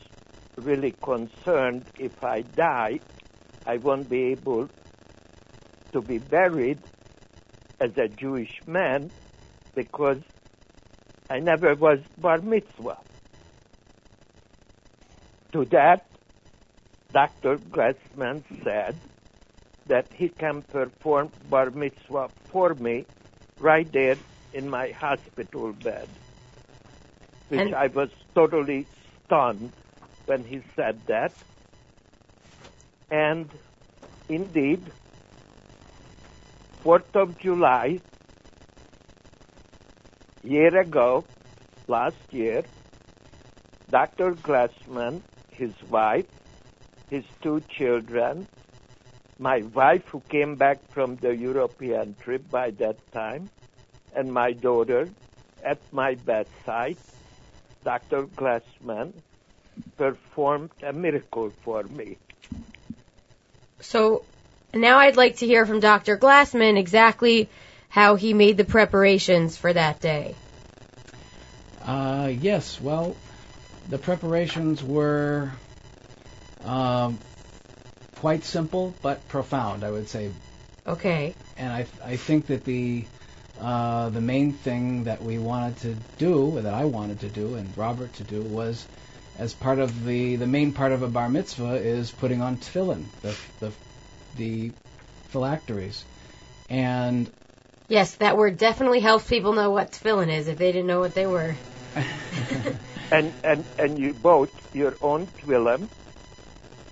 really 0.57 0.93
concerned 1.03 1.85
if 1.99 2.23
I 2.23 2.43
die, 2.43 3.01
I 3.67 3.77
won't 3.79 4.09
be 4.09 4.33
able 4.33 4.69
to 5.93 6.01
be 6.03 6.19
buried 6.19 6.79
as 7.81 7.97
a 7.97 8.09
Jewish 8.09 8.61
man 8.67 9.11
because 9.75 10.21
I 11.31 11.39
never 11.39 11.75
was 11.75 12.01
bar 12.19 12.39
mitzvah. 12.39 12.99
To 15.53 15.65
that, 15.67 16.07
Dr. 17.19 17.59
Glassman 17.75 18.45
said 18.63 18.95
that 19.89 20.07
he 20.13 20.29
can 20.29 20.63
perform 20.63 21.33
bar 21.51 21.71
mitzvah 21.71 22.29
for 22.53 22.75
me 22.75 23.07
right 23.59 23.91
there 23.93 24.19
in 24.53 24.71
my 24.71 24.85
hospital 24.91 25.73
bed, 25.87 26.09
which 27.49 27.61
And- 27.61 27.75
I 27.75 27.89
was 27.89 28.11
totally 28.37 28.87
stunned 29.25 29.73
when 30.27 30.45
he 30.45 30.63
said 30.77 31.03
that. 31.09 31.33
And 33.11 33.51
indeed, 34.29 34.89
4th 36.85 37.23
of 37.25 37.37
July, 37.47 37.87
year 40.57 40.75
ago, 40.87 41.25
last 41.89 42.35
year, 42.43 42.63
Dr. 43.91 44.35
Glassman, 44.49 45.23
his 45.51 45.75
wife, 45.91 46.38
his 47.11 47.25
two 47.43 47.63
children, 47.77 48.47
my 49.39 49.63
wife 49.75 50.03
who 50.09 50.21
came 50.29 50.57
back 50.57 50.79
from 50.93 51.17
the 51.17 51.35
European 51.35 52.17
trip 52.21 52.51
by 52.51 52.71
that 52.73 52.97
time, 53.13 53.51
and 54.15 54.33
my 54.33 54.53
daughter 54.53 55.09
at 55.65 55.79
my 55.93 56.15
bedside, 56.15 56.97
Dr. 57.85 58.27
Glassman 58.27 59.13
performed 59.97 60.71
a 60.83 60.93
miracle 60.93 61.53
for 61.65 61.83
me. 61.85 62.17
So 63.81 64.25
now 64.75 64.99
I'd 64.99 65.17
like 65.17 65.37
to 65.37 65.47
hear 65.47 65.67
from 65.67 65.81
Dr. 65.81 66.17
Glassman 66.17 66.77
exactly 66.77 67.49
how 67.89 68.17
he 68.17 68.35
made 68.35 68.57
the 68.57 68.65
preparations 68.65 69.57
for 69.57 69.73
that 69.73 70.01
day. 70.01 70.35
Uh, 71.85 72.31
yes, 72.41 72.81
well, 72.81 73.17
the 73.89 73.99
preparations 73.99 74.83
were 74.83 75.51
um, 76.65 77.19
quite 78.17 78.45
simple 78.45 78.97
but 79.03 79.27
profound, 79.29 79.85
I 79.85 79.91
would 79.91 80.09
say. 80.09 80.31
Okay. 80.87 81.35
And 81.57 81.73
I, 81.73 81.87
I 82.05 82.17
think 82.17 82.47
that 82.47 82.65
the 82.65 83.05
uh, 83.61 84.09
the 84.11 84.21
main 84.21 84.53
thing 84.53 85.05
that 85.05 85.23
we 85.23 85.39
wanted 85.39 85.77
to 85.79 85.95
do, 86.19 86.61
that 86.61 86.73
I 86.73 86.85
wanted 86.85 87.21
to 87.21 87.29
do, 87.29 87.57
and 87.57 87.77
Robert 87.77 88.13
to 88.15 88.25
do, 88.25 88.43
was 88.43 88.87
as 89.37 89.55
part 89.55 89.79
of 89.81 90.05
the 90.05 90.37
the 90.37 90.47
main 90.47 90.73
part 90.73 90.93
of 90.93 91.03
a 91.03 91.09
bar 91.09 91.29
mitzvah 91.29 91.77
is 91.77 92.13
putting 92.13 92.41
on 92.41 92.57
tefillin, 92.59 93.05
the 93.23 93.37
the 93.61 93.73
the 94.37 94.73
phylacteries, 95.29 96.05
and 96.71 97.31
Yes, 97.89 98.17
that 98.17 98.37
word 98.37 98.59
definitely 98.59 99.01
helps 99.01 99.27
people 99.29 99.55
know 99.55 99.71
what 99.71 99.93
tefillin 99.93 100.31
is 100.31 100.47
if 100.49 100.59
they 100.59 100.73
didn't 100.73 100.87
know 100.87 101.01
what 101.01 101.15
they 101.15 101.27
were. 101.27 101.57
And, 103.11 103.33
and, 103.43 103.65
and 103.79 103.99
you 103.99 104.13
bought 104.13 104.53
your 104.75 104.97
own 105.01 105.29
tefillin 105.29 105.89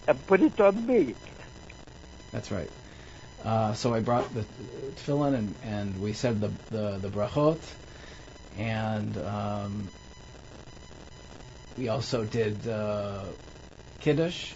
and 0.07 0.27
put 0.27 0.43
it 0.43 0.61
on 0.61 0.87
me. 0.87 1.15
That's 2.33 2.51
right. 2.51 2.71
Uh, 3.45 3.75
so 3.75 3.95
I 3.95 4.01
brought 4.01 4.33
the 4.35 4.43
tefillin 4.97 5.35
and, 5.35 5.55
and 5.63 6.01
we 6.01 6.13
said 6.13 6.41
the, 6.41 6.51
the, 6.71 6.99
the 6.99 7.09
brachot, 7.09 7.61
and 8.59 9.17
um, 9.19 9.91
we 11.77 11.89
also 11.89 12.25
did 12.25 12.67
uh, 12.67 13.25
kiddush 14.01 14.55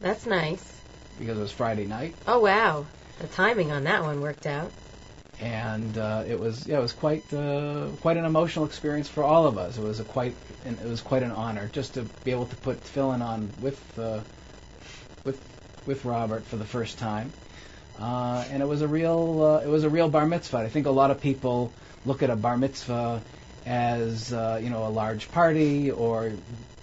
That's 0.00 0.26
nice. 0.26 0.80
because 1.18 1.38
it 1.38 1.40
was 1.40 1.52
Friday 1.52 1.86
night, 1.86 2.14
Oh 2.26 2.40
wow. 2.40 2.86
The 3.20 3.26
timing 3.28 3.72
on 3.72 3.84
that 3.84 4.02
one 4.02 4.20
worked 4.20 4.46
out. 4.46 4.70
and 5.40 5.96
uh, 5.96 6.24
it 6.26 6.38
was 6.38 6.66
yeah 6.66 6.78
it 6.78 6.82
was 6.82 6.92
quite 6.92 7.32
uh, 7.32 7.88
quite 8.02 8.16
an 8.16 8.24
emotional 8.24 8.66
experience 8.66 9.08
for 9.08 9.22
all 9.24 9.46
of 9.46 9.56
us. 9.56 9.78
It 9.78 9.82
was 9.82 10.00
a 10.00 10.04
quite 10.04 10.36
an, 10.64 10.78
it 10.82 10.86
was 10.86 11.00
quite 11.00 11.22
an 11.22 11.30
honor 11.30 11.68
just 11.72 11.94
to 11.94 12.02
be 12.24 12.32
able 12.32 12.46
to 12.46 12.56
put 12.56 12.82
tefillin 12.84 13.22
on 13.22 13.52
with 13.60 13.80
uh, 13.98 14.20
with 15.26 15.38
with 15.86 16.04
Robert 16.04 16.44
for 16.44 16.56
the 16.56 16.64
first 16.64 16.98
time. 16.98 17.32
Uh, 17.98 18.44
and 18.50 18.62
it 18.62 18.66
was 18.66 18.82
a 18.82 18.88
real 18.88 19.42
uh, 19.42 19.66
it 19.66 19.68
was 19.68 19.84
a 19.84 19.90
real 19.90 20.08
bar 20.08 20.26
mitzvah. 20.26 20.58
I 20.58 20.68
think 20.68 20.86
a 20.86 20.90
lot 20.90 21.10
of 21.10 21.20
people 21.20 21.72
look 22.04 22.22
at 22.22 22.30
a 22.30 22.36
bar 22.36 22.56
mitzvah 22.56 23.20
as 23.66 24.32
uh, 24.32 24.60
you 24.62 24.70
know 24.70 24.86
a 24.86 24.88
large 24.88 25.30
party 25.30 25.90
or 25.90 26.32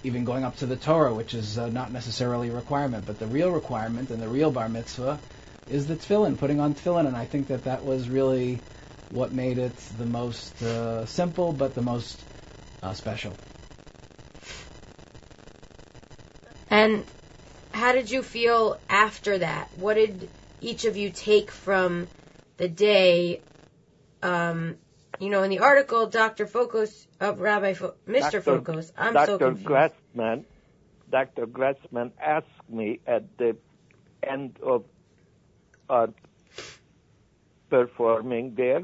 even 0.04 0.26
going 0.26 0.44
up 0.44 0.58
to 0.58 0.66
the 0.66 0.76
Torah, 0.76 1.14
which 1.14 1.34
is 1.34 1.58
uh, 1.58 1.70
not 1.70 1.92
necessarily 1.92 2.50
a 2.50 2.54
requirement. 2.54 3.06
But 3.06 3.20
the 3.20 3.28
real 3.28 3.50
requirement 3.52 4.10
and 4.10 4.22
the 4.22 4.28
real 4.28 4.52
bar 4.52 4.70
mitzvah 4.70 5.20
is 5.70 5.88
the 5.88 5.96
tefillin, 5.96 6.38
putting 6.38 6.60
on 6.60 6.74
tefillin, 6.76 7.08
and 7.08 7.16
I 7.16 7.26
think 7.26 7.48
that 7.48 7.64
that 7.64 7.86
was 7.86 8.10
really 8.10 8.60
what 9.12 9.32
made 9.32 9.60
it 9.60 9.76
the 9.98 10.06
most 10.06 10.62
uh, 10.62 11.06
simple 11.06 11.54
but 11.54 11.76
the 11.76 11.82
most 11.82 12.20
uh, 12.82 12.94
special. 12.94 13.34
And 16.70 17.06
how 17.74 17.92
did 17.92 18.10
you 18.10 18.24
feel 18.24 18.80
after 18.90 19.40
that? 19.40 19.70
What 19.78 19.96
did 19.96 20.30
each 20.62 20.86
of 20.86 20.96
you 20.96 21.12
take 21.12 21.52
from 21.52 22.08
the 22.58 22.68
day? 22.70 23.42
Um, 24.22 24.76
you 25.20 25.30
know, 25.30 25.44
in 25.44 25.50
the 25.50 25.60
article, 25.60 26.08
Dr. 26.08 26.46
Fokos, 26.46 27.08
uh, 27.20 27.34
Rabbi, 27.36 27.74
Fo- 27.74 27.96
Mr. 28.08 28.42
Fokos, 28.42 28.92
I'm 28.98 29.14
so 29.14 29.38
Dr. 29.38 29.38
confused. 29.38 29.70
Glassman, 29.70 30.46
Dr. 31.10 31.46
Glassman 31.48 32.12
asked 32.22 32.70
me 32.70 33.00
at 33.06 33.38
the 33.38 33.58
end 34.28 34.58
of 34.64 34.86
our 35.90 36.10
performing 37.70 38.54
there 38.56 38.84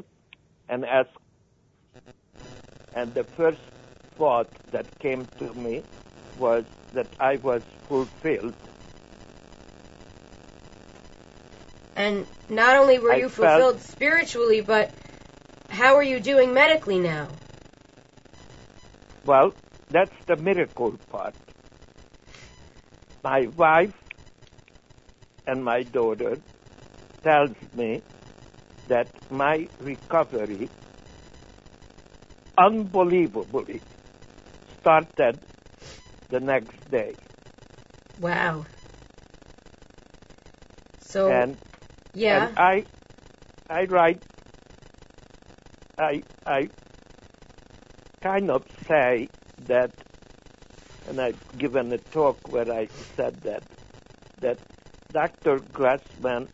and 0.68 0.86
asked, 0.86 1.10
and 2.94 3.14
the 3.14 3.24
first 3.38 3.62
thought 4.18 4.50
that 4.72 4.86
came 5.00 5.28
to 5.38 5.54
me 5.54 5.84
was 6.38 6.66
that 6.94 7.08
I 7.20 7.38
was 7.38 7.62
fulfilled. 7.88 8.56
And 12.00 12.26
not 12.48 12.78
only 12.78 12.98
were 12.98 13.12
I 13.12 13.18
you 13.18 13.28
felt- 13.28 13.76
fulfilled 13.76 13.82
spiritually, 13.82 14.62
but 14.62 14.90
how 15.70 15.96
are 15.96 16.04
you 16.12 16.22
doing 16.22 16.54
medically 16.54 16.98
now? 16.98 17.28
Well, 19.26 19.54
that's 19.90 20.16
the 20.26 20.38
miracle 20.38 20.98
part. 21.12 21.36
My 23.22 23.48
wife 23.48 23.94
and 25.46 25.66
my 25.66 25.84
daughter 25.84 26.40
tells 27.22 27.58
me 27.74 28.02
that 28.88 29.08
my 29.30 29.68
recovery 29.82 30.70
unbelievably 32.58 33.82
started 34.80 35.38
the 36.30 36.40
next 36.40 36.90
day. 36.90 37.14
Wow. 38.22 38.66
So, 41.02 41.30
And 41.30 41.58
yeah. 42.14 42.48
And 42.48 42.60
I, 42.60 42.86
I 43.70 43.86
write, 43.86 44.24
I, 45.98 46.24
I 46.46 46.70
kind 48.22 48.50
of 48.50 48.66
say 48.88 49.30
that, 49.66 49.92
and 51.08 51.20
I've 51.20 51.58
given 51.58 51.92
a 51.94 51.98
talk 51.98 52.38
where 52.52 52.72
I 52.72 52.88
said 53.16 53.36
that, 53.42 53.64
that 54.42 54.60
Dr. 55.12 55.60
Glassman 55.60 56.48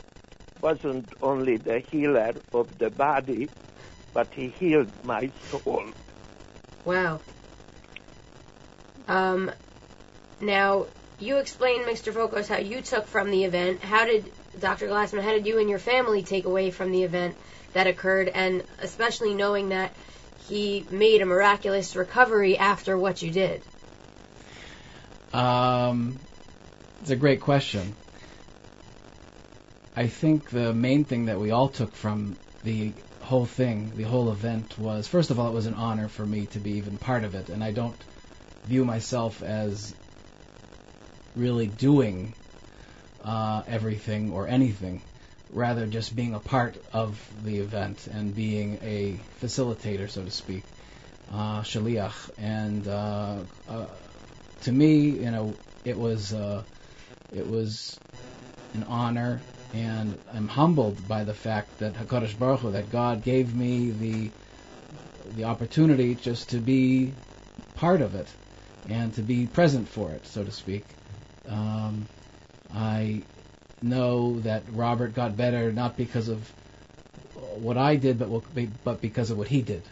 wasn't 0.62 1.10
only 1.22 1.58
the 1.58 1.80
healer 1.80 2.34
of 2.54 2.78
the 2.78 2.90
body, 2.90 3.50
but 4.14 4.34
he 4.34 4.48
healed 4.48 4.92
my 5.04 5.30
soul. 5.50 5.84
Wow. 6.86 7.20
Um, 9.08 9.52
now, 10.40 10.88
you 11.20 11.38
explained, 11.38 11.86
Mr. 11.86 12.14
Fokos, 12.14 12.48
how 12.48 12.58
you 12.58 12.82
took 12.82 13.08
from 13.08 13.30
the 13.32 13.44
event. 13.44 13.82
How 13.82 14.06
did 14.06 14.32
Dr. 14.60 14.88
Glassman, 14.88 15.22
how 15.22 15.32
did 15.32 15.46
you 15.46 15.60
and 15.60 15.70
your 15.70 15.80
family 15.80 16.24
take 16.24 16.46
away 16.46 16.72
from 16.72 16.92
the 16.92 17.04
event 17.04 17.36
that 17.74 17.88
occurred, 17.88 18.30
and 18.30 18.64
especially 18.82 19.34
knowing 19.34 19.70
that 19.70 19.92
he 20.48 20.86
made 20.90 21.22
a 21.22 21.26
miraculous 21.26 21.96
recovery 21.96 22.58
after 22.58 22.98
what 22.98 23.22
you 23.22 23.32
did? 23.32 23.62
Um, 25.34 26.20
it's 27.02 27.10
a 27.10 27.16
great 27.16 27.42
question. 27.42 27.96
I 29.96 30.08
think 30.08 30.50
the 30.50 30.74
main 30.74 31.06
thing 31.06 31.26
that 31.26 31.40
we 31.40 31.52
all 31.52 31.70
took 31.70 31.94
from 31.94 32.38
the 32.64 32.94
whole 33.22 33.46
thing, 33.46 33.94
the 33.96 34.04
whole 34.04 34.32
event, 34.32 34.78
was 34.78 35.08
first 35.08 35.32
of 35.32 35.40
all, 35.40 35.50
it 35.50 35.54
was 35.54 35.66
an 35.66 35.74
honor 35.74 36.08
for 36.08 36.26
me 36.26 36.46
to 36.48 36.60
be 36.60 36.72
even 36.72 36.98
part 36.98 37.24
of 37.24 37.36
it, 37.36 37.50
and 37.50 37.64
I 37.64 37.72
don't 37.72 38.00
view 38.66 38.86
myself 38.86 39.42
as 39.42 39.94
really 41.36 41.68
doing 41.68 42.34
uh, 43.26 43.64
everything 43.68 44.32
or 44.32 44.48
anything, 44.48 45.02
rather 45.52 45.86
just 45.88 46.16
being 46.16 46.36
a 46.36 46.40
part 46.40 46.78
of 46.94 47.20
the 47.44 47.58
event 47.58 48.08
and 48.08 48.36
being 48.36 48.78
a 48.84 49.20
facilitator, 49.42 50.10
so 50.10 50.24
to 50.24 50.32
speak, 50.32 50.64
uh, 51.32 51.62
shaliach, 51.62 52.30
and 52.38 52.88
uh, 52.88 53.38
uh, 53.68 53.86
to 54.62 54.72
me, 54.72 55.10
you 55.10 55.32
know, 55.32 55.54
it 55.84 55.98
was 55.98 56.34
uh, 56.34 56.64
it 57.32 57.48
was 57.48 57.98
an 58.74 58.84
honor, 58.84 59.42
and 59.74 60.18
I'm 60.34 60.48
humbled 60.48 61.08
by 61.08 61.24
the 61.24 61.34
fact 61.34 61.80
that 61.80 61.94
Hakadosh 61.94 62.38
Baruch 62.38 62.62
Hu, 62.62 62.72
that 62.72 62.92
God 62.92 63.24
gave 63.24 63.56
me 63.56 63.90
the 63.92 64.32
the 65.36 65.46
opportunity 65.46 66.16
just 66.16 66.52
to 66.52 66.58
be 66.58 67.14
part 67.76 68.02
of 68.02 68.14
it 68.16 68.28
and 68.88 69.14
to 69.16 69.22
be 69.22 69.48
present 69.48 69.88
for 69.88 70.12
it, 70.12 70.26
so 70.28 70.44
to 70.44 70.52
speak. 70.52 70.86
Um, 71.50 72.08
I 72.76 73.22
know 73.82 74.40
that 74.42 74.64
Robert 74.72 75.14
got 75.14 75.38
better 75.38 75.72
not 75.72 75.96
because 75.96 76.28
of 76.28 76.52
what 77.58 77.78
I 77.78 77.96
did, 77.96 78.20
but 78.20 78.30
but 78.84 79.02
because 79.02 79.32
of 79.32 79.38
what 79.38 79.48
he 79.48 79.62
did, 79.62 79.84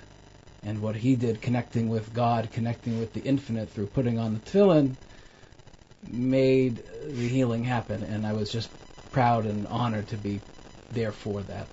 and 0.65 0.81
what 0.81 0.95
he 0.95 1.15
did, 1.15 1.41
connecting 1.41 1.89
with 1.89 2.13
God, 2.13 2.49
connecting 2.51 2.99
with 2.99 3.13
the 3.13 3.21
infinite 3.21 3.69
through 3.69 3.87
putting 3.87 4.19
on 4.19 4.33
the 4.33 4.39
tefillin, 4.39 4.95
made 6.07 6.77
the 7.07 7.27
healing 7.27 7.63
happen. 7.63 8.03
And 8.03 8.25
I 8.25 8.33
was 8.33 8.51
just 8.51 8.69
proud 9.11 9.45
and 9.45 9.67
honored 9.67 10.07
to 10.09 10.17
be 10.17 10.41
there 10.91 11.11
for 11.11 11.41
that. 11.41 11.67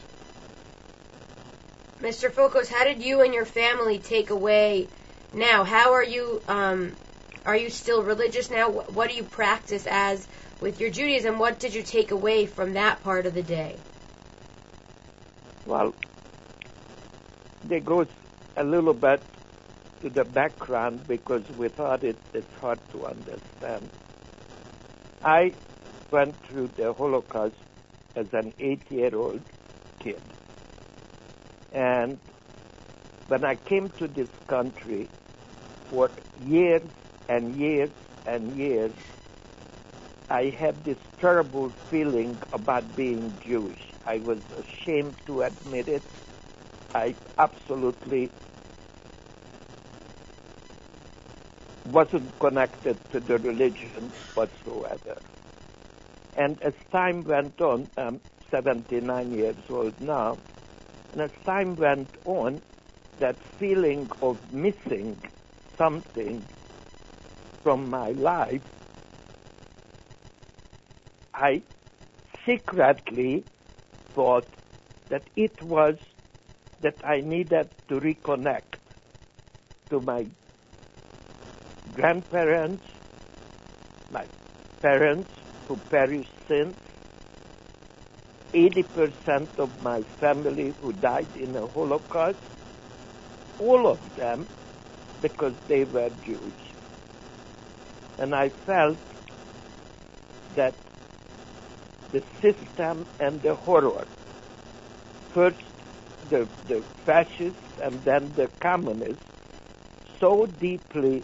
Mr. 2.00 2.30
Fokos, 2.30 2.68
how 2.68 2.84
did 2.84 3.02
you 3.02 3.20
and 3.20 3.34
your 3.34 3.44
family 3.44 3.98
take 3.98 4.30
away 4.30 4.88
now? 5.34 5.64
How 5.64 5.92
are 5.92 6.04
you? 6.04 6.40
Um, 6.48 6.92
are 7.44 7.56
you 7.56 7.70
still 7.70 8.02
religious 8.02 8.50
now? 8.50 8.70
What 8.70 9.10
do 9.10 9.16
you 9.16 9.22
practice 9.22 9.86
as 9.86 10.26
with 10.60 10.80
your 10.80 10.90
Judaism? 10.90 11.38
What 11.38 11.58
did 11.58 11.74
you 11.74 11.82
take 11.82 12.10
away 12.10 12.46
from 12.46 12.74
that 12.74 13.02
part 13.02 13.26
of 13.26 13.34
the 13.34 13.42
day? 13.42 13.76
Well, 15.66 15.94
they 17.64 17.80
go 17.80 18.06
a 18.56 18.64
little 18.64 18.94
bit 18.94 19.22
to 20.02 20.10
the 20.10 20.24
background 20.24 21.06
because 21.06 21.48
without 21.56 22.02
it, 22.04 22.16
it's 22.32 22.54
hard 22.60 22.78
to 22.92 23.06
understand. 23.06 23.88
I 25.22 25.52
went 26.10 26.34
through 26.46 26.70
the 26.76 26.92
Holocaust 26.92 27.54
as 28.16 28.32
an 28.32 28.52
eight-year-old 28.58 29.42
kid. 30.00 30.20
And 31.72 32.18
when 33.28 33.44
I 33.44 33.54
came 33.54 33.90
to 33.90 34.08
this 34.08 34.28
country, 34.48 35.08
for 35.90 36.10
years 36.44 36.82
and 37.28 37.56
years 37.56 37.90
and 38.26 38.56
years, 38.56 38.92
I 40.30 40.54
had 40.58 40.84
this 40.84 40.98
terrible 41.20 41.72
feeling 41.90 42.40
about 42.52 42.94
being 42.96 43.36
Jewish. 43.44 43.80
I 44.06 44.18
was 44.18 44.38
ashamed 44.56 45.16
to 45.26 45.42
admit 45.42 45.88
it. 45.88 46.02
I 46.94 47.16
absolutely 47.36 48.30
wasn't 51.84 52.38
connected 52.40 52.96
to 53.12 53.20
the 53.20 53.38
religion 53.38 54.12
whatsoever. 54.34 55.20
And 56.36 56.62
as 56.62 56.74
time 56.92 57.24
went 57.24 57.60
on, 57.60 57.88
I'm 57.96 58.20
79 58.52 59.32
years 59.32 59.56
old 59.68 59.94
now, 60.00 60.38
and 61.12 61.22
as 61.22 61.30
time 61.44 61.76
went 61.76 62.08
on, 62.24 62.62
that 63.18 63.36
feeling 63.58 64.08
of 64.22 64.38
missing 64.52 65.20
something 65.76 66.44
from 67.64 67.90
my 67.90 68.10
life, 68.12 68.62
I 71.40 71.62
secretly 72.46 73.46
thought 74.14 74.48
that 75.08 75.24
it 75.36 75.62
was 75.62 75.96
that 76.82 76.96
I 77.02 77.22
needed 77.22 77.70
to 77.88 78.00
reconnect 78.00 78.76
to 79.90 80.00
my 80.00 80.26
grandparents, 81.94 82.84
my 84.10 84.26
parents 84.82 85.30
who 85.66 85.80
perished 85.90 86.36
since, 86.46 86.76
80% 88.54 89.48
of 89.58 89.70
my 89.80 90.02
family 90.18 90.74
who 90.80 90.92
died 90.92 91.30
in 91.34 91.54
the 91.54 91.66
Holocaust, 91.68 92.38
all 93.58 93.90
of 93.90 94.00
them 94.16 94.48
because 95.22 95.54
they 95.68 95.84
were 95.84 96.10
Jews. 96.10 96.54
And 98.18 98.34
I 98.34 98.50
felt 98.66 98.98
that 100.56 100.74
the 102.12 102.22
system 102.42 103.06
and 103.18 103.40
the 103.42 103.54
horror, 103.54 104.06
first 105.34 105.56
the, 106.28 106.48
the 106.68 106.84
fascists 107.06 107.58
and 107.82 108.04
then 108.04 108.34
the 108.36 108.48
communists, 108.62 109.22
so 110.20 110.46
deeply 110.60 111.22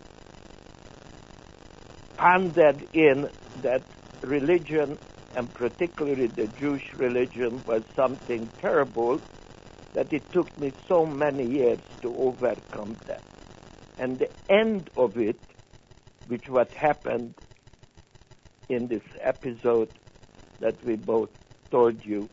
pondered 2.17 2.83
in 2.95 3.29
that 3.63 3.83
religion 4.23 4.99
and 5.37 5.53
particularly 5.55 6.29
the 6.29 6.49
Jewish 6.59 6.83
religion 6.97 7.63
was 7.67 7.83
something 7.95 8.51
terrible 8.61 9.21
that 9.95 10.13
it 10.13 10.23
took 10.33 10.47
me 10.59 10.73
so 10.89 11.05
many 11.05 11.47
years 11.47 11.79
to 12.03 12.15
overcome 12.19 12.97
that. 13.07 13.23
And 13.99 14.19
the 14.19 14.29
end 14.53 14.89
of 14.97 15.17
it, 15.17 15.41
which 16.27 16.45
what 16.49 16.69
happened 16.75 17.35
in 18.69 18.89
this 18.89 19.03
episode 19.23 19.89
that 20.61 20.83
we 20.85 20.97
both 20.97 21.31
told 21.71 22.05
you, 22.05 22.31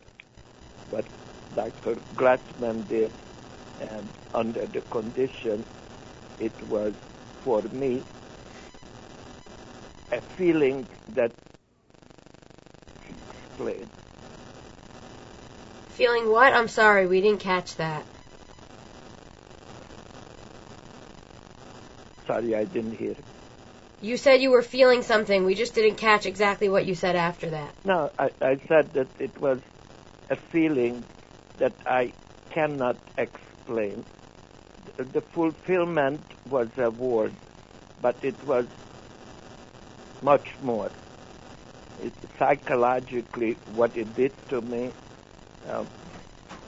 what 0.90 1.06
Dr. 1.54 1.96
Glassman 2.14 2.86
did, 2.88 3.14
and 3.78 4.10
under 4.34 4.66
the 4.66 4.82
condition, 4.82 5.66
it 6.38 6.62
was 6.62 6.94
for 7.44 7.62
me 7.62 8.06
a 10.12 10.22
feeling 10.36 10.88
that 11.08 11.32
explain. 13.08 13.90
Feeling 15.90 16.30
what? 16.30 16.54
I'm 16.54 16.68
sorry, 16.68 17.06
we 17.06 17.20
didn't 17.20 17.40
catch 17.40 17.76
that. 17.76 18.06
Sorry, 22.26 22.54
I 22.54 22.64
didn't 22.64 22.92
hear. 22.94 23.16
You 24.04 24.18
said 24.18 24.42
you 24.42 24.50
were 24.50 24.62
feeling 24.62 25.02
something. 25.02 25.44
We 25.44 25.54
just 25.54 25.74
didn't 25.74 25.96
catch 25.96 26.26
exactly 26.26 26.68
what 26.68 26.86
you 26.86 26.94
said 26.94 27.16
after 27.16 27.50
that. 27.50 27.74
No, 27.84 28.10
I, 28.18 28.28
I 28.40 28.56
said 28.68 28.92
that 28.94 29.08
it 29.18 29.38
was 29.40 29.60
a 30.30 30.36
feeling 30.52 31.04
that 31.58 31.74
I 31.86 32.12
cannot 32.52 32.98
explain. 33.16 34.04
The, 34.98 35.22
fulfillment 35.34 36.20
was 36.44 36.68
a 36.76 36.90
word, 36.90 37.34
but 38.02 38.16
it 38.22 38.44
was 38.44 38.66
much 40.22 40.48
more 40.60 40.90
it, 41.98 42.12
psychologically 42.38 43.56
what 43.66 43.96
it 43.96 44.14
did 44.14 44.32
to 44.50 44.60
me, 44.60 44.92
um, 45.68 45.88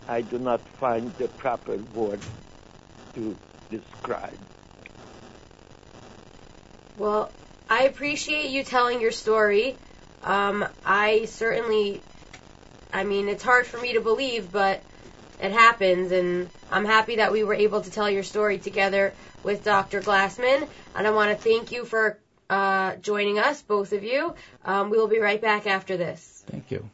I 0.09 0.23
do 0.23 0.39
not 0.39 0.63
find 0.81 1.13
the 1.19 1.29
proper 1.29 1.77
word 1.77 2.23
to 3.15 3.37
describe. 3.71 4.39
Well, 6.97 7.31
I 7.69 7.85
appreciate 7.85 8.51
you 8.51 8.65
telling 8.65 9.01
your 9.01 9.11
story. 9.11 9.77
Um, 10.23 10.67
I 10.85 11.27
certainly, 11.27 12.01
I 12.93 13.05
mean, 13.05 13.29
it's 13.29 13.43
hard 13.43 13.67
for 13.67 13.79
me 13.79 13.95
to 13.95 14.01
believe, 14.01 14.51
but 14.53 14.83
it 15.41 15.53
happens, 15.53 16.13
and 16.13 16.49
I'm 16.71 16.85
happy 16.85 17.17
that 17.17 17.33
we 17.33 17.45
were 17.45 17.55
able 17.55 17.83
to 17.83 17.91
tell 17.91 18.09
your 18.09 18.23
story 18.23 18.59
together 18.59 19.13
with 19.43 19.65
Dr. 19.65 20.01
Glassman. 20.01 20.69
And 20.95 21.07
I 21.07 21.11
want 21.11 21.31
to 21.31 21.37
thank 21.37 21.73
you 21.73 21.85
for 21.85 22.19
uh, 22.49 22.97
joining 22.97 23.39
us, 23.39 23.61
both 23.63 23.93
of 23.93 24.03
you. 24.03 24.35
Um, 24.65 24.91
we 24.91 24.97
will 24.97 25.09
be 25.09 25.19
right 25.19 25.41
back 25.41 25.67
after 25.67 25.97
this. 25.97 26.45
Thank 26.47 26.71
you. 26.71 26.89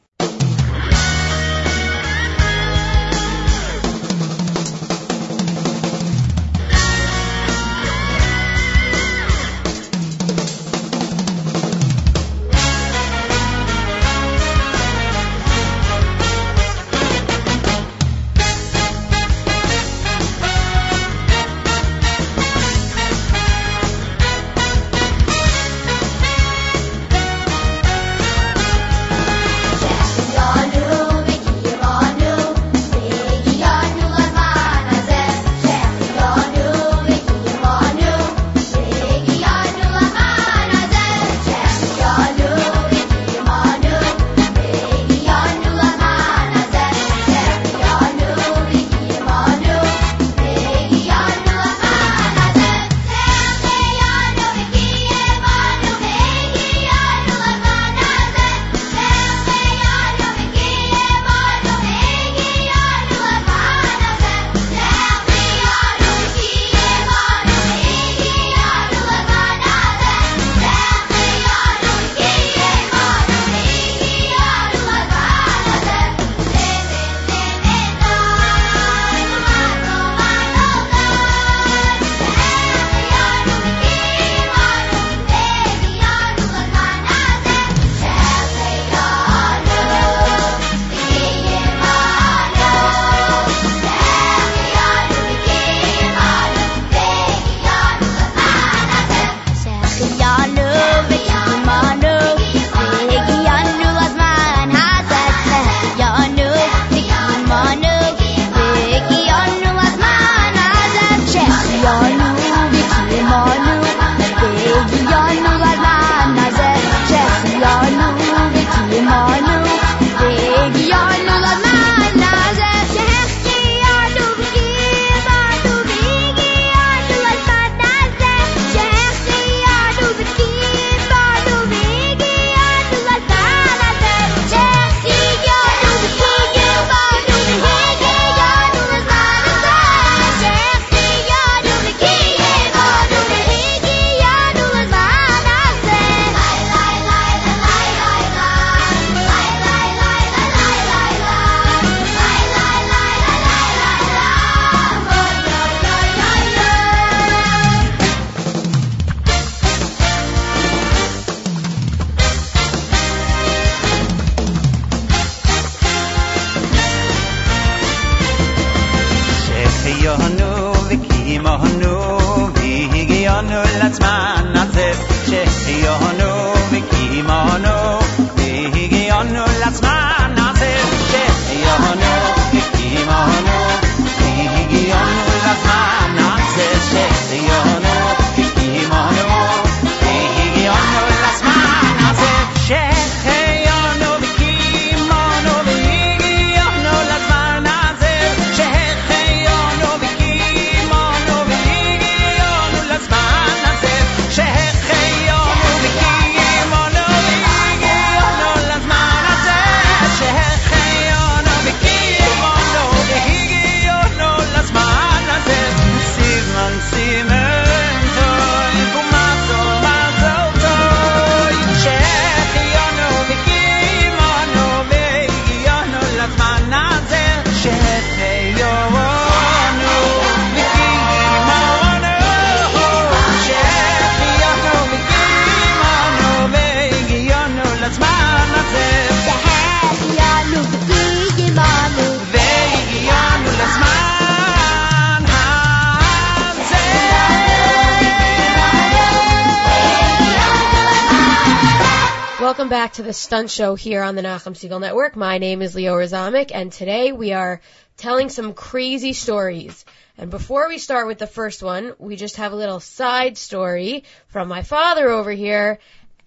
Stunt 253.32 253.50
Show 253.50 253.74
here 253.76 254.02
on 254.02 254.14
the 254.14 254.20
Nachum 254.20 254.52
Segal 254.52 254.78
Network. 254.78 255.16
My 255.16 255.38
name 255.38 255.62
is 255.62 255.74
Leora 255.74 256.04
Zomick, 256.04 256.50
and 256.52 256.70
today 256.70 257.12
we 257.12 257.32
are 257.32 257.62
telling 257.96 258.28
some 258.28 258.52
crazy 258.52 259.14
stories. 259.14 259.86
And 260.18 260.30
before 260.30 260.68
we 260.68 260.76
start 260.76 261.06
with 261.06 261.16
the 261.16 261.26
first 261.26 261.62
one, 261.62 261.94
we 261.98 262.16
just 262.16 262.36
have 262.36 262.52
a 262.52 262.56
little 262.56 262.78
side 262.78 263.38
story 263.38 264.04
from 264.28 264.48
my 264.48 264.62
father 264.62 265.08
over 265.08 265.30
here, 265.30 265.78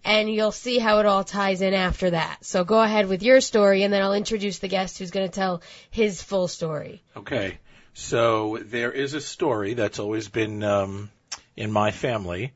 and 0.04 0.34
you'll 0.34 0.52
see 0.52 0.80
how 0.80 0.98
it 0.98 1.06
all 1.06 1.24
ties 1.24 1.62
in 1.62 1.76
after 1.76 2.10
that. 2.10 2.44
So 2.44 2.64
go 2.64 2.82
ahead 2.82 3.08
with 3.08 3.22
your 3.22 3.40
story, 3.40 3.84
and 3.84 3.94
then 3.94 4.02
I'll 4.02 4.16
introduce 4.16 4.58
the 4.58 4.68
guest 4.68 4.98
who's 4.98 5.12
going 5.12 5.28
to 5.28 5.32
tell 5.32 5.62
his 5.92 6.24
full 6.24 6.48
story. 6.48 7.04
Okay. 7.16 7.60
So 7.94 8.58
there 8.60 8.92
is 8.92 9.14
a 9.14 9.22
story 9.22 9.76
that's 9.76 10.00
always 10.00 10.28
been 10.28 10.64
um, 10.64 11.12
in 11.56 11.72
my 11.72 11.92
family 11.92 12.54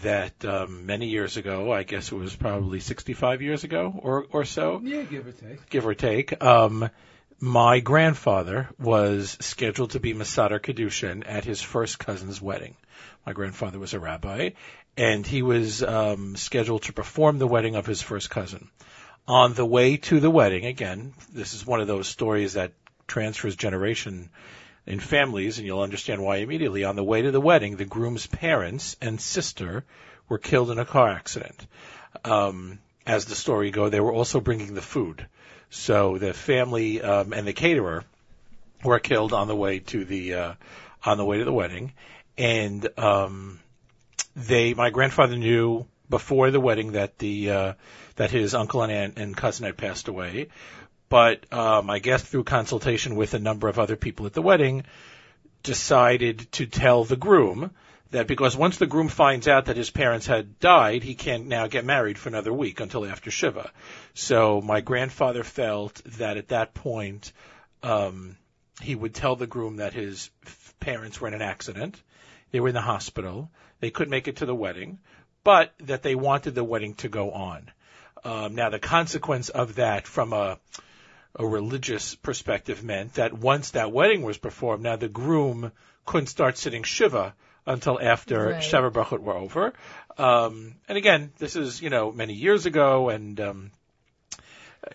that 0.00 0.44
um, 0.44 0.86
many 0.86 1.06
years 1.08 1.36
ago, 1.36 1.70
I 1.72 1.82
guess 1.82 2.10
it 2.10 2.14
was 2.14 2.34
probably 2.34 2.80
65 2.80 3.42
years 3.42 3.64
ago 3.64 3.92
or 4.02 4.26
or 4.32 4.44
so, 4.44 4.80
Yeah, 4.82 5.02
give 5.02 5.26
or 5.26 5.32
take. 5.32 5.68
give 5.68 5.86
or 5.86 5.94
take. 5.94 6.42
Um, 6.42 6.88
my 7.38 7.80
grandfather 7.80 8.68
was 8.78 9.36
scheduled 9.40 9.90
to 9.90 10.00
be 10.00 10.14
Mesader 10.14 10.60
Kiddushin 10.60 11.24
at 11.26 11.44
his 11.44 11.60
first 11.60 11.98
cousin's 11.98 12.40
wedding. 12.40 12.76
My 13.26 13.32
grandfather 13.32 13.78
was 13.78 13.94
a 13.94 14.00
rabbi, 14.00 14.50
and 14.96 15.26
he 15.26 15.42
was 15.42 15.82
um, 15.82 16.36
scheduled 16.36 16.82
to 16.84 16.92
perform 16.92 17.38
the 17.38 17.46
wedding 17.48 17.74
of 17.74 17.84
his 17.84 18.00
first 18.00 18.30
cousin. 18.30 18.70
On 19.28 19.54
the 19.54 19.66
way 19.66 19.96
to 19.98 20.20
the 20.20 20.30
wedding, 20.30 20.64
again, 20.66 21.14
this 21.32 21.52
is 21.54 21.66
one 21.66 21.80
of 21.80 21.86
those 21.86 22.08
stories 22.08 22.54
that 22.54 22.72
transfers 23.06 23.56
generation 23.56 24.30
in 24.86 25.00
families, 25.00 25.58
and 25.58 25.66
you'll 25.66 25.80
understand 25.80 26.22
why 26.22 26.36
immediately. 26.36 26.84
On 26.84 26.96
the 26.96 27.04
way 27.04 27.22
to 27.22 27.30
the 27.30 27.40
wedding, 27.40 27.76
the 27.76 27.84
groom's 27.84 28.26
parents 28.26 28.96
and 29.00 29.20
sister 29.20 29.84
were 30.28 30.38
killed 30.38 30.70
in 30.70 30.78
a 30.78 30.84
car 30.84 31.10
accident. 31.10 31.66
Um, 32.24 32.78
as 33.06 33.26
the 33.26 33.34
story 33.34 33.70
go, 33.70 33.88
they 33.88 34.00
were 34.00 34.12
also 34.12 34.40
bringing 34.40 34.74
the 34.74 34.82
food. 34.82 35.26
So 35.70 36.18
the 36.18 36.34
family 36.34 37.00
um, 37.00 37.32
and 37.32 37.46
the 37.46 37.52
caterer 37.52 38.04
were 38.84 38.98
killed 38.98 39.32
on 39.32 39.48
the 39.48 39.56
way 39.56 39.78
to 39.78 40.04
the 40.04 40.34
uh, 40.34 40.54
on 41.04 41.16
the 41.16 41.24
way 41.24 41.38
to 41.38 41.44
the 41.44 41.52
wedding, 41.52 41.92
and 42.36 42.86
um, 42.98 43.60
they 44.36 44.74
my 44.74 44.90
grandfather 44.90 45.36
knew 45.36 45.86
before 46.10 46.50
the 46.50 46.60
wedding 46.60 46.92
that 46.92 47.18
the 47.18 47.50
uh, 47.50 47.72
that 48.16 48.30
his 48.30 48.54
uncle 48.54 48.82
and 48.82 48.92
aunt 48.92 49.18
and 49.18 49.36
cousin 49.36 49.64
had 49.64 49.76
passed 49.76 50.08
away, 50.08 50.48
but 51.12 51.44
um, 51.52 51.90
I 51.90 51.98
guess 51.98 52.22
through 52.22 52.44
consultation 52.44 53.16
with 53.16 53.34
a 53.34 53.38
number 53.38 53.68
of 53.68 53.78
other 53.78 53.96
people 53.96 54.24
at 54.24 54.32
the 54.32 54.40
wedding, 54.40 54.84
decided 55.62 56.50
to 56.52 56.64
tell 56.64 57.04
the 57.04 57.18
groom 57.18 57.72
that 58.12 58.26
because 58.26 58.56
once 58.56 58.78
the 58.78 58.86
groom 58.86 59.08
finds 59.08 59.46
out 59.46 59.66
that 59.66 59.76
his 59.76 59.90
parents 59.90 60.26
had 60.26 60.58
died, 60.58 61.02
he 61.02 61.14
can't 61.14 61.48
now 61.48 61.66
get 61.66 61.84
married 61.84 62.16
for 62.16 62.30
another 62.30 62.50
week 62.50 62.80
until 62.80 63.04
after 63.04 63.30
Shiva. 63.30 63.70
So 64.14 64.62
my 64.62 64.80
grandfather 64.80 65.44
felt 65.44 66.00
that 66.16 66.38
at 66.38 66.48
that 66.48 66.72
point, 66.72 67.34
um, 67.82 68.38
he 68.80 68.94
would 68.94 69.14
tell 69.14 69.36
the 69.36 69.46
groom 69.46 69.76
that 69.76 69.92
his 69.92 70.30
parents 70.80 71.20
were 71.20 71.28
in 71.28 71.34
an 71.34 71.42
accident, 71.42 72.00
they 72.52 72.60
were 72.60 72.68
in 72.68 72.74
the 72.74 72.80
hospital, 72.80 73.50
they 73.80 73.90
couldn't 73.90 74.12
make 74.12 74.28
it 74.28 74.36
to 74.36 74.46
the 74.46 74.54
wedding, 74.54 74.98
but 75.44 75.74
that 75.80 76.02
they 76.02 76.14
wanted 76.14 76.54
the 76.54 76.64
wedding 76.64 76.94
to 76.94 77.10
go 77.10 77.32
on. 77.32 77.70
Um, 78.24 78.54
now 78.54 78.70
the 78.70 78.78
consequence 78.78 79.50
of 79.50 79.74
that 79.74 80.06
from 80.06 80.32
a 80.32 80.58
a 81.36 81.46
religious 81.46 82.14
perspective 82.14 82.82
meant 82.84 83.14
that 83.14 83.32
once 83.32 83.70
that 83.70 83.90
wedding 83.92 84.22
was 84.22 84.38
performed, 84.38 84.82
now 84.82 84.96
the 84.96 85.08
groom 85.08 85.72
couldn't 86.04 86.26
start 86.26 86.58
sitting 86.58 86.82
shiva 86.82 87.34
until 87.66 87.98
after 88.00 88.48
Right. 88.48 88.62
Sheva 88.62 88.90
Brachot 88.92 89.20
were 89.20 89.34
over. 89.36 89.72
Um, 90.18 90.74
and 90.88 90.98
again, 90.98 91.32
this 91.38 91.56
is, 91.56 91.80
you 91.80 91.90
know, 91.90 92.12
many 92.12 92.34
years 92.34 92.66
ago 92.66 93.08
and, 93.08 93.40
um, 93.40 93.70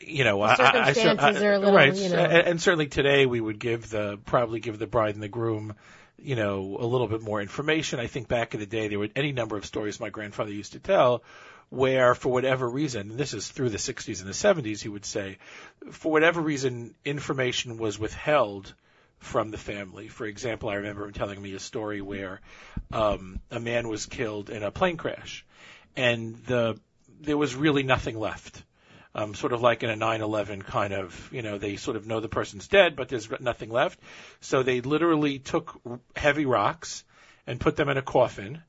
you 0.02 0.24
know, 0.26 0.42
I- 0.42 0.56
I- 0.56 0.88
I, 0.90 0.94
circumstances 0.94 1.44
are 1.44 1.54
a 1.54 1.60
little, 1.60 1.74
right, 1.74 1.96
you 1.96 2.10
know. 2.10 2.18
and, 2.18 2.48
and 2.48 2.62
certainly 2.62 2.88
today 2.88 3.26
we 3.26 3.40
would 3.40 3.58
give 3.58 3.90
the, 3.90 4.20
probably 4.26 4.60
give 4.60 4.78
the 4.78 4.88
bride 4.88 5.14
and 5.16 5.24
the 5.24 5.30
groom, 5.30 5.76
you 6.20 6.36
know, 6.36 6.78
a 6.80 6.86
little 6.86 7.08
bit 7.08 7.22
more 7.22 7.42
information. 7.42 8.00
I 8.00 8.08
think 8.08 8.28
back 8.28 8.54
in 8.54 8.60
the 8.60 8.66
day 8.66 8.90
there 8.90 9.00
were 9.00 9.10
any 9.16 9.32
number 9.32 9.56
of 9.56 9.66
stories 9.66 10.00
my 10.00 10.10
grandfather 10.10 10.52
used 10.52 10.74
to 10.74 10.80
tell 10.80 11.24
where 11.70 12.16
for 12.16 12.30
whatever 12.30 12.68
reason, 12.68 13.18
this 13.18 13.34
is 13.34 13.48
through 13.48 13.70
the 13.70 13.78
60s 13.78 14.22
and 14.22 14.30
the 14.30 14.72
70s, 14.72 14.82
he 14.82 14.90
would 14.90 15.06
say, 15.06 15.38
for 15.92 16.12
whatever 16.12 16.42
reason, 16.42 16.96
information 17.04 17.78
was 17.78 18.00
withheld 18.00 18.74
from 19.20 19.52
the 19.52 19.58
family. 19.58 20.08
For 20.08 20.26
example, 20.26 20.70
I 20.70 20.76
remember 20.76 21.06
him 21.06 21.14
telling 21.14 21.42
me 21.42 21.54
a 21.54 21.60
story 21.60 22.02
where 22.02 22.42
um, 22.92 23.40
a 23.52 23.60
man 23.60 23.88
was 23.88 24.06
killed 24.06 24.50
in 24.50 24.64
a 24.64 24.72
plane 24.72 24.98
crash, 24.98 25.46
and 25.96 26.36
the 26.46 26.80
there 27.20 27.38
was 27.38 27.56
really 27.56 27.84
nothing 27.84 28.18
left. 28.18 28.64
Um, 29.16 29.34
sort 29.34 29.52
of 29.52 29.62
like 29.62 29.82
in 29.82 29.90
a 29.90 29.96
9/11 29.96 30.64
kind 30.64 30.94
of, 30.94 31.30
you 31.34 31.42
know, 31.42 31.58
they 31.58 31.76
sort 31.76 31.98
of 31.98 32.06
know 32.06 32.20
the 32.20 32.30
person's 32.30 32.68
dead, 32.68 32.96
but 32.96 33.10
there's 33.10 33.28
nothing 33.40 33.72
left. 33.72 34.00
So 34.42 34.62
they 34.62 34.82
literally 34.82 35.40
took 35.40 35.82
heavy 36.16 36.46
rocks 36.46 37.04
and 37.48 37.60
put 37.60 37.76
them 37.76 37.90
in 37.90 37.98
a 37.98 38.04
coffin 38.04 38.62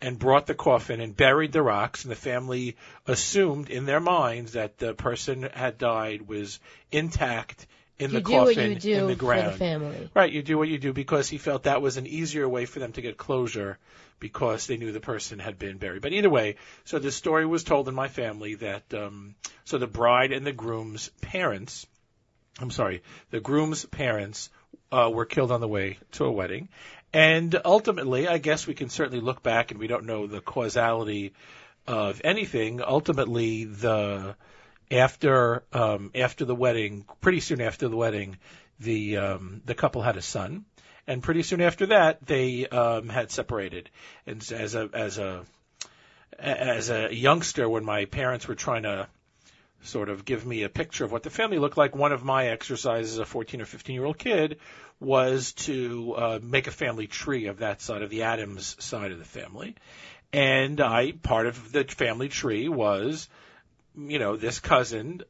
and 0.00 0.18
brought 0.18 0.46
the 0.46 0.54
coffin 0.54 1.00
and 1.00 1.16
buried 1.16 1.52
the 1.52 1.62
rocks, 1.62 2.04
and 2.04 2.10
the 2.10 2.16
family 2.16 2.76
assumed 3.06 3.70
in 3.70 3.84
their 3.84 4.00
minds 4.00 4.52
that 4.52 4.78
the 4.78 4.94
person 4.94 5.42
had 5.52 5.78
died 5.78 6.28
was 6.28 6.60
intact 6.92 7.66
in 7.98 8.10
you 8.10 8.18
the 8.18 8.20
do 8.22 8.32
what 8.32 8.54
coffin 8.54 8.70
you 8.70 8.78
do 8.78 8.94
in 8.94 9.06
the 9.08 9.14
ground. 9.16 9.54
the 9.54 9.58
family. 9.58 10.10
Right, 10.14 10.32
you 10.32 10.42
do 10.42 10.56
what 10.56 10.68
you 10.68 10.78
do 10.78 10.92
because 10.92 11.28
he 11.28 11.38
felt 11.38 11.64
that 11.64 11.82
was 11.82 11.96
an 11.96 12.06
easier 12.06 12.48
way 12.48 12.64
for 12.64 12.78
them 12.78 12.92
to 12.92 13.02
get 13.02 13.16
closure 13.16 13.78
because 14.20 14.66
they 14.66 14.76
knew 14.76 14.92
the 14.92 15.00
person 15.00 15.38
had 15.38 15.58
been 15.58 15.78
buried. 15.78 16.02
But 16.02 16.12
either 16.12 16.30
way, 16.30 16.56
so 16.84 16.98
the 16.98 17.10
story 17.10 17.46
was 17.46 17.64
told 17.64 17.88
in 17.88 17.94
my 17.94 18.08
family 18.08 18.54
that 18.56 18.94
um, 18.94 19.34
so 19.64 19.78
the 19.78 19.86
bride 19.86 20.32
and 20.32 20.46
the 20.46 20.52
groom's 20.52 21.10
parents, 21.20 21.86
I'm 22.60 22.70
sorry, 22.70 23.02
the 23.30 23.40
groom's 23.40 23.84
parents 23.84 24.50
uh, 24.90 25.10
were 25.12 25.26
killed 25.26 25.52
on 25.52 25.60
the 25.60 25.68
way 25.68 25.98
to 26.12 26.24
a 26.24 26.32
wedding, 26.32 26.68
and 27.12 27.60
ultimately, 27.64 28.28
I 28.28 28.38
guess 28.38 28.66
we 28.66 28.74
can 28.74 28.88
certainly 28.88 29.20
look 29.20 29.42
back 29.42 29.70
and 29.70 29.80
we 29.80 29.86
don't 29.86 30.04
know 30.04 30.26
the 30.26 30.40
causality 30.40 31.32
of 31.86 32.20
anything. 32.22 32.82
Ultimately, 32.82 33.64
the 33.64 34.36
after 34.90 35.64
um, 35.72 36.10
after 36.14 36.44
the 36.44 36.54
wedding, 36.54 37.04
pretty 37.20 37.40
soon 37.40 37.60
after 37.60 37.88
the 37.88 37.96
wedding, 37.96 38.36
the 38.80 39.16
um, 39.16 39.62
the 39.64 39.74
couple 39.74 40.02
had 40.02 40.16
a 40.16 40.22
son, 40.22 40.64
and 41.06 41.22
pretty 41.22 41.42
soon 41.42 41.60
after 41.60 41.86
that, 41.86 42.24
they 42.26 42.66
um, 42.66 43.08
had 43.08 43.30
separated. 43.30 43.90
And 44.26 44.44
as 44.52 44.74
a 44.74 44.90
as 44.92 45.18
a 45.18 45.44
as 46.38 46.90
a 46.90 47.14
youngster, 47.14 47.68
when 47.68 47.84
my 47.84 48.04
parents 48.04 48.46
were 48.46 48.54
trying 48.54 48.82
to 48.82 49.08
sort 49.82 50.08
of 50.08 50.24
give 50.24 50.44
me 50.44 50.62
a 50.62 50.68
picture 50.68 51.04
of 51.04 51.12
what 51.12 51.22
the 51.22 51.30
family 51.30 51.58
looked 51.58 51.76
like, 51.76 51.94
one 51.94 52.12
of 52.12 52.24
my 52.24 52.48
exercises 52.48 53.14
as 53.14 53.18
a 53.18 53.24
14 53.24 53.60
or 53.60 53.64
15 53.64 53.94
year 53.94 54.04
old 54.04 54.18
kid 54.18 54.58
was 55.00 55.52
to 55.52 56.14
uh, 56.16 56.38
make 56.42 56.66
a 56.66 56.72
family 56.72 57.06
tree 57.06 57.46
of 57.46 57.58
that 57.58 57.80
side 57.80 58.02
of 58.02 58.10
the 58.10 58.24
Adams 58.24 58.76
side 58.80 59.12
of 59.12 59.18
the 59.18 59.24
family. 59.24 59.76
And 60.32 60.80
I, 60.80 61.12
part 61.12 61.46
of 61.46 61.72
the 61.72 61.84
family 61.84 62.28
tree 62.28 62.68
was, 62.68 63.28
you 63.96 64.18
know, 64.18 64.36
this 64.36 64.60
cousin, 64.60 65.22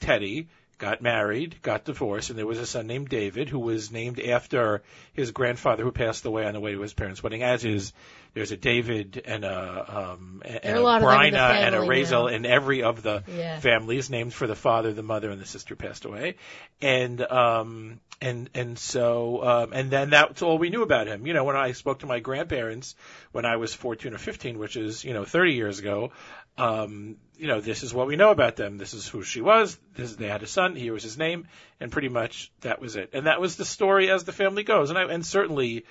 Teddy, 0.00 0.48
got 0.78 1.00
married, 1.00 1.56
got 1.62 1.84
divorced, 1.84 2.30
and 2.30 2.38
there 2.38 2.46
was 2.46 2.58
a 2.58 2.66
son 2.66 2.86
named 2.86 3.08
David 3.08 3.48
who 3.48 3.58
was 3.58 3.90
named 3.90 4.20
after 4.20 4.82
his 5.14 5.30
grandfather 5.30 5.82
who 5.82 5.90
passed 5.92 6.24
away 6.24 6.44
on 6.44 6.52
the 6.52 6.60
way 6.60 6.72
to 6.72 6.80
his 6.80 6.92
parents' 6.92 7.22
wedding. 7.22 7.42
As 7.42 7.64
is, 7.64 7.92
there's 8.34 8.52
a 8.52 8.56
David 8.56 9.22
and 9.24 9.44
a 9.44 10.10
um, 10.12 10.42
and 10.44 10.60
There 10.62 10.76
a 10.76 10.80
lot 10.80 11.02
of 11.02 11.08
them 11.08 11.20
in 11.22 11.32
the 11.32 11.38
Bryna 11.38 11.50
and 11.54 11.74
a 11.74 11.78
Razel 11.78 12.30
in 12.32 12.44
every 12.44 12.82
of 12.82 13.02
the 13.02 13.22
Yeah. 13.26 13.58
families 13.60 14.10
named 14.10 14.34
for 14.34 14.46
the 14.46 14.54
father, 14.54 14.92
the 14.92 15.02
mother, 15.02 15.30
and 15.30 15.40
the 15.40 15.46
sister 15.46 15.76
passed 15.76 16.04
away, 16.04 16.34
and 16.82 17.20
um, 17.22 18.00
and 18.20 18.50
and 18.54 18.78
so 18.78 19.42
um, 19.42 19.72
and 19.72 19.90
then 19.90 20.10
that's 20.10 20.42
all 20.42 20.58
we 20.58 20.68
knew 20.68 20.82
about 20.82 21.06
him. 21.06 21.26
You 21.26 21.32
know, 21.32 21.44
when 21.44 21.56
I 21.56 21.72
spoke 21.72 22.00
to 22.00 22.06
my 22.06 22.20
grandparents 22.20 22.94
when 23.32 23.46
I 23.46 23.56
was 23.56 23.74
14 23.74 24.12
or 24.14 24.18
15, 24.18 24.58
which 24.58 24.76
is 24.76 25.04
you 25.04 25.14
know 25.14 25.24
30 25.24 25.54
years 25.54 25.78
ago, 25.78 26.12
um, 26.58 27.16
you 27.36 27.48
know, 27.48 27.60
this 27.60 27.82
is 27.82 27.92
what 27.92 28.06
we 28.06 28.16
know 28.16 28.30
about 28.30 28.56
them. 28.56 28.78
This 28.78 28.94
is 28.94 29.06
who 29.06 29.22
she 29.22 29.40
was. 29.40 29.78
This, 29.94 30.16
they 30.16 30.28
had 30.28 30.42
a 30.42 30.46
son. 30.46 30.74
Here 30.74 30.92
was 30.92 31.02
his 31.02 31.18
name, 31.18 31.48
and 31.80 31.92
pretty 31.92 32.08
much 32.08 32.50
that 32.62 32.80
was 32.80 32.96
it. 32.96 33.10
And 33.12 33.26
that 33.26 33.40
was 33.40 33.56
the 33.56 33.64
story 33.64 34.10
as 34.10 34.24
the 34.24 34.32
family 34.32 34.62
goes. 34.62 34.90
And 34.90 34.98
I, 34.98 35.04
and 35.04 35.24
certainly, 35.24 35.84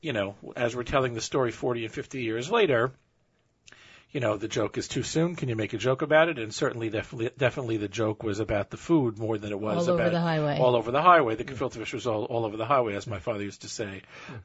you 0.00 0.12
know, 0.12 0.36
as 0.56 0.74
we're 0.74 0.84
telling 0.84 1.14
the 1.14 1.20
story 1.20 1.50
40 1.50 1.84
and 1.84 1.94
50 1.94 2.22
years 2.22 2.50
later, 2.50 2.92
you 4.14 4.20
know, 4.20 4.36
the 4.36 4.46
joke 4.46 4.78
is 4.78 4.86
too 4.86 5.02
soon. 5.02 5.34
Can 5.34 5.48
you 5.48 5.56
make 5.56 5.72
a 5.72 5.76
joke 5.76 6.00
about 6.00 6.28
it? 6.28 6.38
And 6.38 6.54
certainly, 6.54 6.88
definitely, 6.88 7.30
definitely, 7.36 7.78
the 7.78 7.88
joke 7.88 8.22
was 8.22 8.38
about 8.38 8.70
the 8.70 8.76
food 8.76 9.18
more 9.18 9.36
than 9.38 9.50
it 9.50 9.58
was 9.58 9.88
All 9.88 9.94
over 9.94 10.02
about 10.02 10.12
the 10.12 10.20
highway. 10.20 10.56
all 10.58 10.76
over 10.76 10.92
the 10.92 11.02
highway. 11.02 11.34
The 11.34 11.42
gefilte 11.42 11.74
fish 11.74 11.92
was 11.92 12.06
all, 12.06 12.22
all 12.24 12.44
over 12.44 12.56
the 12.56 12.64
highway, 12.64 12.94
as 12.94 13.08
my 13.08 13.18
father 13.18 13.42
used 13.42 13.62
to 13.62 13.68
say. 13.68 14.02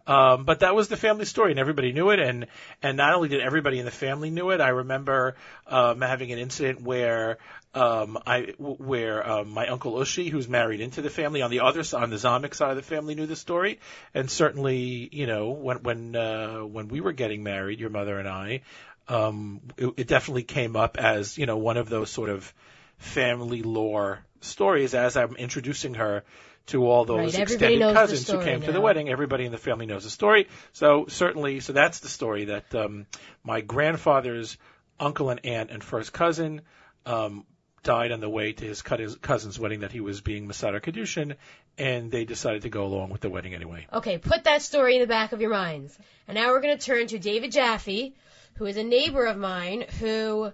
Um, 0.08 0.44
but 0.44 0.62
that 0.62 0.74
was 0.74 0.88
the 0.88 0.98
family 0.98 1.26
story, 1.26 1.52
and 1.52 1.60
everybody 1.60 1.94
knew 1.94 2.10
it. 2.10 2.20
And 2.20 2.48
and 2.82 2.98
not 2.98 3.14
only 3.14 3.30
did 3.30 3.42
everybody 3.42 3.78
in 3.78 3.86
the 3.86 3.92
family 3.92 4.32
knew 4.32 4.50
it, 4.50 4.60
I 4.60 4.70
remember 4.70 5.36
um, 5.68 6.02
having 6.02 6.32
an 6.32 6.40
incident 6.40 6.82
where 6.82 7.38
um, 7.76 8.18
I 8.26 8.54
where 8.58 9.30
um, 9.30 9.52
my 9.52 9.68
uncle 9.68 9.94
Ushi, 9.94 10.32
who's 10.32 10.50
married 10.50 10.82
into 10.82 11.04
the 11.04 11.12
family 11.12 11.44
on 11.44 11.52
the 11.52 11.60
other 11.60 11.84
side, 11.84 12.02
on 12.02 12.10
the 12.10 12.16
Zomick 12.16 12.56
side 12.56 12.72
of 12.72 12.76
the 12.78 12.82
family, 12.82 13.14
knew 13.14 13.28
the 13.28 13.36
story. 13.36 13.80
And 14.16 14.32
certainly, 14.32 15.08
you 15.12 15.28
know, 15.28 15.52
when 15.52 15.84
when 15.84 16.16
uh, 16.16 16.62
when 16.62 16.88
we 16.88 17.02
were 17.02 17.12
getting 17.14 17.44
married, 17.44 17.80
your 17.80 17.92
mother 17.92 18.18
and 18.18 18.28
I. 18.28 18.62
um, 19.10 19.62
it, 19.78 19.94
it 19.98 20.08
definitely 20.08 20.44
came 20.44 20.76
up 20.76 20.98
as 20.98 21.38
you 21.38 21.46
know 21.46 21.58
one 21.58 21.78
of 21.78 21.90
those 21.90 22.10
sort 22.10 22.30
of 22.30 22.54
family 22.98 23.64
lore 23.64 24.20
stories 24.42 24.94
as 24.94 25.18
I'm 25.18 25.36
introducing 25.36 25.96
her 25.96 26.24
to 26.68 26.86
all 26.86 27.04
those 27.06 27.34
Right, 27.34 27.44
extended 27.44 27.94
cousins 27.94 28.30
who 28.30 28.42
came 28.42 28.62
to 28.62 28.72
the 28.72 28.82
wedding. 28.82 29.10
Everybody 29.10 29.46
in 29.46 29.52
the 29.52 29.58
family 29.58 29.88
knows 29.88 30.04
the 30.04 30.10
story. 30.10 30.48
So 30.72 31.08
certainly, 31.08 31.62
so 31.62 31.74
that's 31.74 32.00
the 32.00 32.10
story 32.10 32.46
that 32.46 32.74
um, 32.76 33.08
my 33.44 33.62
grandfather's 33.62 34.58
uncle 35.00 35.30
and 35.30 35.44
aunt 35.46 35.72
and 35.72 35.84
first 35.84 36.14
cousin 36.14 36.62
um, 37.06 37.46
died 37.82 38.12
on 38.12 38.20
the 38.20 38.30
way 38.30 38.54
to 38.54 38.66
his 38.66 38.82
cousin's 38.82 39.60
wedding 39.60 39.80
that 39.80 39.92
he 39.92 40.00
was 40.00 40.22
being 40.22 40.48
Mesader 40.48 40.82
Kiddushin, 40.82 41.36
and 41.78 42.12
they 42.12 42.26
decided 42.26 42.64
to 42.64 42.70
go 42.70 42.86
along 42.86 43.10
with 43.10 43.22
the 43.22 43.30
wedding 43.30 43.56
anyway. 43.56 43.88
Okay, 43.92 44.18
put 44.18 44.44
that 44.44 44.62
story 44.62 44.96
in 44.96 45.02
the 45.02 45.08
back 45.08 45.32
of 45.32 45.42
your 45.42 45.50
minds. 45.50 45.98
And 46.28 46.36
now 46.36 46.50
we're 46.50 46.62
going 46.62 46.78
to 46.78 46.86
turn 46.86 47.08
to 47.08 47.18
David 47.18 47.52
Jaffe, 47.52 48.14
who 48.60 48.66
is 48.66 48.76
a 48.76 48.84
neighbor 48.84 49.26
of 49.26 49.38
mine 49.38 49.86
who 50.00 50.52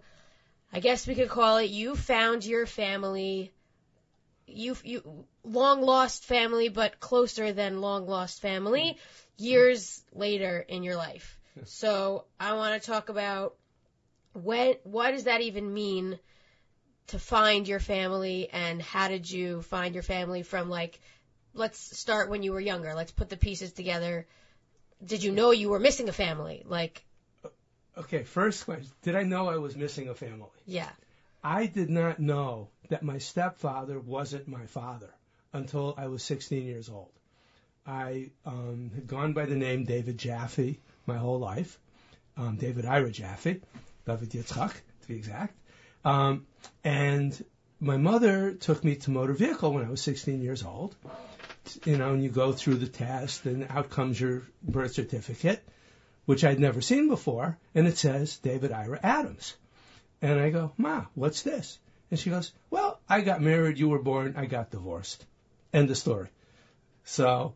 I 0.72 0.80
guess 0.80 1.08
we 1.08 1.16
could 1.16 1.30
call 1.30 1.58
it 1.58 1.72
you 1.72 1.96
found 1.96 2.46
your 2.46 2.68
family 2.68 3.52
you 4.46 4.78
you 4.84 5.26
long 5.44 5.82
lost 5.82 6.24
family 6.24 6.70
but 6.70 7.00
closer 7.00 7.52
than 7.52 7.82
long 7.82 8.06
lost 8.06 8.42
family 8.42 8.96
years 9.38 10.04
later 10.14 10.64
in 10.68 10.84
your 10.84 10.96
life. 10.96 11.40
So, 11.64 12.26
I 12.40 12.54
want 12.54 12.82
to 12.82 12.86
talk 12.86 13.10
about 13.10 13.56
when 14.34 14.76
what 14.84 15.12
does 15.12 15.24
that 15.24 15.42
even 15.42 15.74
mean 15.74 16.20
to 17.08 17.18
find 17.18 17.68
your 17.68 17.80
family 17.80 18.50
and 18.52 18.82
how 18.82 19.08
did 19.08 19.32
you 19.32 19.62
find 19.64 19.96
your 19.96 20.04
family 20.04 20.44
from 20.44 20.70
like 20.70 21.00
let's 21.56 21.98
start 21.98 22.30
when 22.30 22.44
you 22.44 22.52
were 22.52 22.60
younger. 22.60 22.94
Let's 22.94 23.12
put 23.12 23.30
the 23.30 23.38
pieces 23.38 23.72
together. 23.72 24.28
Did 25.04 25.24
you 25.24 25.32
know 25.32 25.50
you 25.50 25.70
were 25.70 25.80
missing 25.80 26.08
a 26.08 26.14
family? 26.14 26.62
Like, 26.66 27.04
Okay, 27.98 28.24
first 28.24 28.66
question. 28.66 28.90
Did 29.04 29.16
I 29.16 29.24
know 29.24 29.48
I 29.48 29.58
was 29.58 29.76
missing 29.76 30.10
a 30.10 30.16
family? 30.16 30.50
yeah. 30.66 30.90
I 31.44 31.68
did 31.68 31.92
not 31.92 32.20
know 32.20 32.70
that 32.90 33.04
my 33.04 33.20
stepfather 33.20 34.00
wasn't 34.00 34.48
my 34.48 34.66
father 34.66 35.12
until 35.54 35.94
I 35.96 36.08
was 36.08 36.24
16 36.24 36.66
years 36.66 36.90
old. 36.90 37.12
I 37.86 38.32
um, 38.48 38.90
had 38.96 39.06
gone 39.06 39.34
by 39.34 39.46
the 39.46 39.56
name 39.56 39.84
David 39.84 40.18
Jaffe 40.18 40.80
my 41.06 41.18
whole 41.18 41.38
life, 41.38 41.78
um, 42.36 42.58
David 42.58 42.86
Ira 42.86 43.12
Jaffe, 43.12 43.62
David 44.08 44.30
Yitzchak 44.32 44.74
to 44.74 45.08
be 45.08 45.18
exact. 45.18 45.56
Um, 46.04 46.48
and 46.84 47.46
my 47.80 47.98
mother 47.98 48.54
took 48.54 48.84
me 48.84 48.96
to 48.96 49.12
motor 49.12 49.34
vehicle 49.34 49.72
when 49.72 49.86
I 49.86 49.90
was 49.90 50.02
16 50.02 50.42
years 50.42 50.64
old. 50.64 50.96
You 51.84 51.98
know, 51.98 52.14
and 52.14 52.24
you 52.24 52.30
go 52.30 52.52
through 52.52 52.76
the 52.76 52.88
test, 52.88 53.46
and 53.46 53.68
out 53.70 53.90
comes 53.90 54.20
your 54.20 54.44
birth 54.64 54.94
certificate, 54.94 55.64
which 56.26 56.44
I'd 56.44 56.60
never 56.60 56.82
seen 56.82 57.08
before, 57.08 57.58
and 57.74 57.88
it 57.88 57.98
says 57.98 58.38
David 58.38 58.72
Ira 58.72 59.00
Adams. 59.04 59.56
And 60.22 60.40
I 60.40 60.50
go, 60.50 60.72
Ma, 60.78 61.06
what's 61.14 61.42
this? 61.44 61.78
And 62.12 62.20
she 62.20 62.30
goes, 62.30 62.52
Well, 62.70 63.00
I 63.08 63.22
got 63.22 63.42
married, 63.42 63.78
you 63.80 63.90
were 63.90 64.00
born, 64.02 64.36
I 64.38 64.46
got 64.46 64.72
divorced. 64.72 65.26
End 65.74 65.90
of 65.90 65.98
story. 65.98 66.30
So 67.04 67.54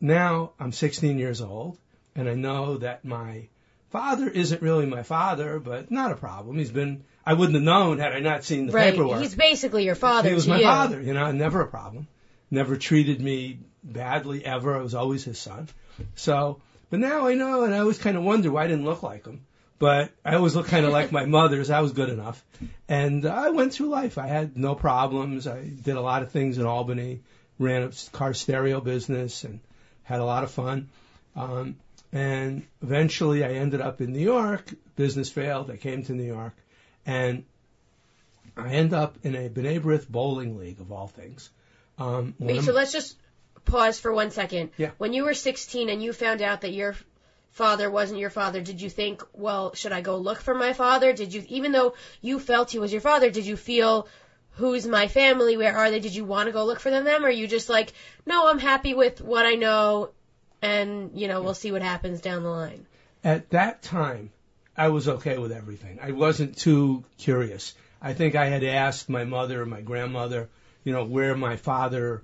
now 0.00 0.52
I'm 0.58 0.72
16 0.72 1.18
years 1.18 1.40
old, 1.40 1.78
and 2.14 2.28
I 2.28 2.34
know 2.34 2.78
that 2.78 3.04
my 3.04 3.48
father 3.90 4.28
isn't 4.28 4.62
really 4.62 4.86
my 4.86 5.02
father, 5.02 5.58
but 5.58 5.90
not 5.90 6.12
a 6.12 6.16
problem. 6.16 6.58
He's 6.58 6.70
been, 6.70 7.04
I 7.24 7.34
wouldn't 7.34 7.54
have 7.54 7.62
known 7.64 7.98
had 7.98 8.12
I 8.12 8.20
not 8.20 8.44
seen 8.44 8.66
the 8.66 8.72
Right. 8.72 8.92
paperwork. 8.92 9.20
He's 9.20 9.34
basically 9.34 9.84
your 9.84 9.94
father 9.94 10.28
He 10.28 10.34
was 10.34 10.48
my 10.48 10.58
you. 10.58 10.64
father, 10.64 11.00
you 11.00 11.14
know, 11.14 11.30
never 11.32 11.60
a 11.60 11.66
problem. 11.66 12.06
Never 12.50 12.76
treated 12.76 13.20
me 13.20 13.58
badly 13.84 14.44
ever. 14.44 14.76
I 14.76 14.80
was 14.80 14.94
always 14.94 15.24
his 15.24 15.38
son. 15.38 15.68
So, 16.14 16.60
but 16.90 17.00
now 17.00 17.26
I 17.26 17.34
know, 17.34 17.64
and 17.64 17.74
I 17.74 17.78
always 17.78 17.98
kind 17.98 18.16
of 18.16 18.22
wonder 18.22 18.50
why 18.50 18.64
I 18.64 18.66
didn't 18.66 18.84
look 18.84 19.02
like 19.02 19.26
him. 19.26 19.46
But 19.78 20.10
I 20.24 20.34
always 20.34 20.56
looked 20.56 20.70
kind 20.70 20.84
of 20.84 20.92
like 20.92 21.12
my 21.12 21.24
mother's. 21.38 21.70
I 21.70 21.80
was 21.80 21.92
good 21.92 22.08
enough. 22.08 22.44
And 22.88 23.24
uh, 23.24 23.32
I 23.32 23.50
went 23.50 23.72
through 23.72 23.88
life. 23.88 24.18
I 24.18 24.26
had 24.26 24.56
no 24.56 24.74
problems. 24.74 25.46
I 25.46 25.62
did 25.62 25.96
a 25.96 26.00
lot 26.00 26.22
of 26.22 26.32
things 26.32 26.58
in 26.58 26.66
Albany, 26.66 27.20
ran 27.58 27.82
a 27.84 27.92
car 28.12 28.34
stereo 28.34 28.80
business, 28.80 29.44
and 29.44 29.60
had 30.02 30.20
a 30.20 30.24
lot 30.24 30.42
of 30.42 30.50
fun. 30.50 30.88
Um, 31.36 31.76
and 32.12 32.66
eventually 32.82 33.44
I 33.44 33.52
ended 33.52 33.80
up 33.80 34.00
in 34.00 34.12
New 34.12 34.24
York. 34.24 34.68
Business 34.96 35.30
failed. 35.30 35.70
I 35.70 35.76
came 35.76 36.02
to 36.04 36.12
New 36.12 36.24
York. 36.24 36.56
And 37.06 37.44
I 38.56 38.70
end 38.70 38.92
up 38.92 39.18
in 39.22 39.36
a 39.36 39.48
B'nai 39.48 39.80
B'rith 39.80 40.08
bowling 40.08 40.58
league 40.58 40.80
of 40.80 40.90
all 40.90 41.06
things. 41.06 41.50
Um, 41.98 42.34
Wait, 42.38 42.62
so 42.62 42.72
let's 42.72 42.92
just 42.92 43.16
pause 43.68 44.00
for 44.00 44.12
one 44.12 44.30
second. 44.30 44.70
Yeah. 44.76 44.90
When 44.98 45.12
you 45.12 45.24
were 45.24 45.34
16 45.34 45.88
and 45.88 46.02
you 46.02 46.12
found 46.12 46.42
out 46.42 46.62
that 46.62 46.72
your 46.72 46.96
father 47.52 47.90
wasn't 47.90 48.20
your 48.20 48.30
father, 48.30 48.60
did 48.60 48.80
you 48.80 48.90
think, 48.90 49.22
well, 49.32 49.74
should 49.74 49.92
I 49.92 50.00
go 50.00 50.16
look 50.16 50.40
for 50.40 50.54
my 50.54 50.72
father? 50.72 51.12
Did 51.12 51.32
you, 51.34 51.44
even 51.48 51.72
though 51.72 51.94
you 52.20 52.38
felt 52.38 52.70
he 52.70 52.78
was 52.78 52.92
your 52.92 53.00
father, 53.00 53.30
did 53.30 53.46
you 53.46 53.56
feel, 53.56 54.08
who's 54.52 54.86
my 54.86 55.08
family? 55.08 55.56
Where 55.56 55.76
are 55.76 55.90
they? 55.90 56.00
Did 56.00 56.14
you 56.14 56.24
want 56.24 56.46
to 56.46 56.52
go 56.52 56.64
look 56.64 56.80
for 56.80 56.90
them? 56.90 57.04
Them? 57.04 57.24
Or 57.24 57.28
are 57.28 57.30
you 57.30 57.46
just 57.46 57.68
like, 57.68 57.92
no, 58.26 58.48
I'm 58.48 58.58
happy 58.58 58.94
with 58.94 59.20
what 59.20 59.46
I 59.46 59.54
know, 59.54 60.10
and 60.62 61.10
you 61.14 61.28
know, 61.28 61.42
we'll 61.42 61.54
see 61.54 61.70
what 61.72 61.82
happens 61.82 62.20
down 62.20 62.42
the 62.42 62.50
line. 62.50 62.86
at 63.24 63.50
that 63.50 63.82
time, 63.82 64.30
I 64.76 64.88
was 64.88 65.08
okay 65.08 65.38
with 65.38 65.52
everything. 65.52 65.98
I 66.02 66.12
wasn't 66.12 66.56
too 66.56 67.04
curious. 67.18 67.74
I 68.00 68.14
think 68.14 68.36
I 68.36 68.46
had 68.46 68.62
asked 68.62 69.08
my 69.08 69.24
mother, 69.24 69.66
my 69.66 69.80
grandmother, 69.80 70.48
you 70.84 70.92
know, 70.92 71.04
where 71.04 71.36
my 71.36 71.56
father 71.56 72.22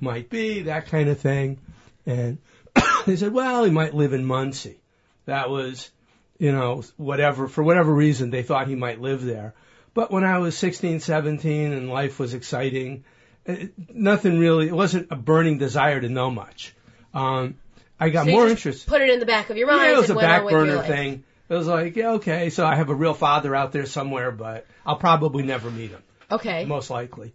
might 0.00 0.30
be, 0.30 0.62
that 0.62 0.86
kind 0.86 1.08
of 1.08 1.18
thing. 1.20 1.58
And 2.06 2.38
they 3.06 3.16
said, 3.16 3.32
well, 3.32 3.64
he 3.64 3.70
might 3.70 3.94
live 3.94 4.12
in 4.12 4.24
Monsey. 4.24 4.80
That 5.26 5.50
was, 5.50 5.90
you 6.38 6.52
know, 6.52 6.82
whatever, 6.96 7.48
for 7.48 7.62
whatever 7.62 7.92
reason, 7.92 8.30
they 8.30 8.42
thought 8.42 8.68
he 8.68 8.74
might 8.74 9.00
live 9.00 9.22
there. 9.24 9.54
But 9.94 10.10
when 10.10 10.24
I 10.24 10.38
was 10.38 10.56
16, 10.56 11.00
17 11.00 11.72
and 11.72 11.88
life 11.90 12.18
was 12.18 12.34
exciting, 12.34 13.04
it, 13.44 13.72
nothing 13.92 14.38
really, 14.38 14.68
it 14.68 14.74
wasn't 14.74 15.08
a 15.10 15.16
burning 15.16 15.58
desire 15.58 16.00
to 16.00 16.08
know 16.08 16.30
much. 16.30 16.74
Um, 17.12 17.56
I 18.00 18.08
got 18.08 18.24
So 18.26 18.32
more 18.32 18.48
interest. 18.48 18.86
Put 18.86 19.02
it 19.02 19.10
in 19.10 19.20
the 19.20 19.26
back 19.26 19.50
of 19.50 19.56
your 19.56 19.68
mind. 19.68 19.82
Yeah, 19.82 19.92
it 19.92 19.96
was 19.96 20.10
a 20.10 20.12
and 20.12 20.16
went 20.16 20.30
on 20.30 20.42
back 20.44 20.50
burner 20.50 20.82
thing. 20.82 21.24
It 21.48 21.54
was 21.54 21.66
like, 21.66 21.96
yeah, 21.96 22.12
okay, 22.12 22.48
so 22.50 22.64
I 22.64 22.76
have 22.76 22.88
a 22.88 22.94
real 22.94 23.14
father 23.14 23.54
out 23.54 23.72
there 23.72 23.84
somewhere, 23.84 24.30
but 24.30 24.66
I'll 24.86 24.96
probably 24.96 25.42
never 25.44 25.70
meet 25.70 25.90
him, 25.90 26.02
Okay. 26.30 26.64
most 26.64 26.88
likely. 26.88 27.34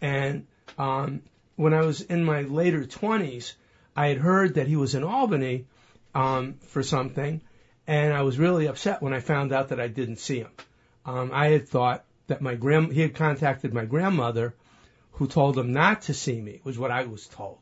And 0.00 0.46
um, 0.78 1.22
when 1.58 1.74
I 1.74 1.80
was 1.80 2.02
in 2.02 2.24
my 2.24 2.42
later 2.42 2.84
20s, 2.84 3.54
I 3.96 4.06
had 4.06 4.18
heard 4.18 4.54
that 4.54 4.68
he 4.68 4.76
was 4.76 4.94
in 4.94 5.02
Albany 5.02 5.66
um, 6.14 6.54
for 6.68 6.84
something, 6.84 7.40
and 7.84 8.14
I 8.14 8.22
was 8.22 8.38
really 8.38 8.68
upset 8.68 9.02
when 9.02 9.12
I 9.12 9.18
found 9.18 9.52
out 9.52 9.70
that 9.70 9.80
I 9.80 9.88
didn't 9.88 10.20
see 10.20 10.38
him. 10.38 10.52
Um, 11.04 11.32
I 11.34 11.48
had 11.48 11.68
thought 11.68 12.04
that 12.28 12.40
my 12.40 12.54
grand 12.54 12.92
he 12.92 13.00
had 13.00 13.16
contacted 13.16 13.74
my 13.74 13.86
grandmother, 13.86 14.54
who 15.14 15.26
told 15.26 15.58
him 15.58 15.72
not 15.72 16.02
to 16.02 16.14
see 16.14 16.40
me, 16.40 16.60
was 16.62 16.78
what 16.78 16.92
I 16.92 17.06
was 17.06 17.26
told, 17.26 17.58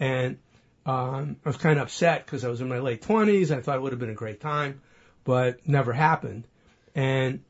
and 0.00 0.38
um, 0.84 1.36
I 1.44 1.48
was 1.48 1.58
kind 1.58 1.78
of 1.78 1.84
upset 1.84 2.26
because 2.26 2.44
I 2.44 2.48
was 2.48 2.60
in 2.60 2.68
my 2.68 2.80
late 2.80 3.02
20s. 3.02 3.56
I 3.56 3.60
thought 3.60 3.76
it 3.76 3.82
would 3.82 3.92
have 3.92 4.00
been 4.00 4.10
a 4.10 4.14
great 4.14 4.40
time, 4.40 4.80
but 5.22 5.68
never 5.68 5.92
happened. 5.92 6.48
And 6.96 7.44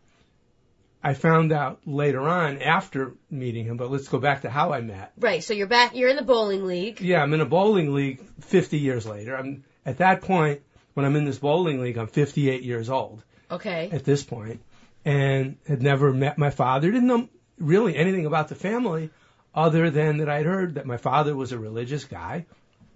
I 1.05 1.14
found 1.14 1.53
out 1.53 1.80
later 1.84 2.20
on 2.28 2.62
after 2.62 3.14
meeting 3.30 3.64
him, 3.64 3.76
but 3.76 3.90
let's 3.90 4.09
go 4.09 4.18
back 4.18 4.42
to 4.42 4.50
how 4.50 4.72
I 4.72 4.80
met. 4.80 5.12
Right. 5.18 5.42
So 5.42 5.53
you're 5.53 5.66
back. 5.66 5.94
You're 5.96 6.11
in 6.11 6.16
the 6.16 6.22
bowling 6.22 6.64
league. 6.64 7.00
Yeah, 7.00 7.22
I'm 7.22 7.34
in 7.34 7.40
a 7.40 7.46
bowling 7.46 7.92
league 7.92 8.20
50 8.40 8.78
years 8.78 9.05
later. 9.07 9.36
I'm 9.36 9.64
at 9.84 9.98
that 9.98 10.20
point 10.22 10.61
when 10.94 11.05
I'm 11.07 11.16
in 11.16 11.24
this 11.24 11.38
bowling 11.38 11.80
league, 11.80 11.96
I'm 11.96 12.07
58 12.07 12.62
years 12.62 12.90
old 12.90 13.22
Okay. 13.50 13.88
at 13.90 14.05
this 14.05 14.22
point, 14.22 14.61
and 15.05 15.57
had 15.66 15.82
never 15.82 16.12
met 16.12 16.38
my 16.38 16.50
father. 16.50 16.90
Didn't 16.90 17.07
know 17.09 17.28
really 17.59 17.96
anything 17.96 18.26
about 18.26 18.48
the 18.48 18.55
family, 18.55 19.11
other 19.55 19.90
than 19.90 20.18
that 20.18 20.28
I'd 20.28 20.46
heard 20.46 20.74
that 20.74 20.86
my 20.86 20.98
father 20.98 21.34
was 21.34 21.53
a 21.53 21.59
religious 21.59 22.05
guy, 22.05 22.46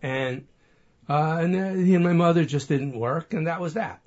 and 0.02 0.46
uh, 1.09 1.38
and 1.40 1.86
he 1.86 1.94
and 1.94 2.04
my 2.04 2.12
mother 2.12 2.44
just 2.44 2.68
didn't 2.68 2.98
work, 2.98 3.32
and 3.32 3.46
that 3.46 3.61
was 3.61 3.74
that. 3.74 4.00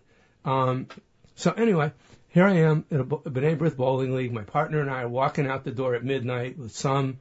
Um, 0.46 0.88
so 1.36 1.52
anyway, 1.52 1.92
here 2.30 2.46
I 2.46 2.54
am 2.58 2.86
at 2.92 3.00
a 3.00 3.04
B'nai 3.04 3.58
B'rith 3.58 3.76
bowling 3.78 4.16
league. 4.16 4.32
My 4.32 4.44
partner 4.44 4.82
and 4.82 4.90
I 4.90 5.04
are 5.04 5.10
walking 5.10 5.48
out 5.48 5.64
the 5.64 5.72
door 5.72 5.96
at 5.96 6.04
midnight 6.04 6.58
with 6.58 6.72
some 6.72 7.18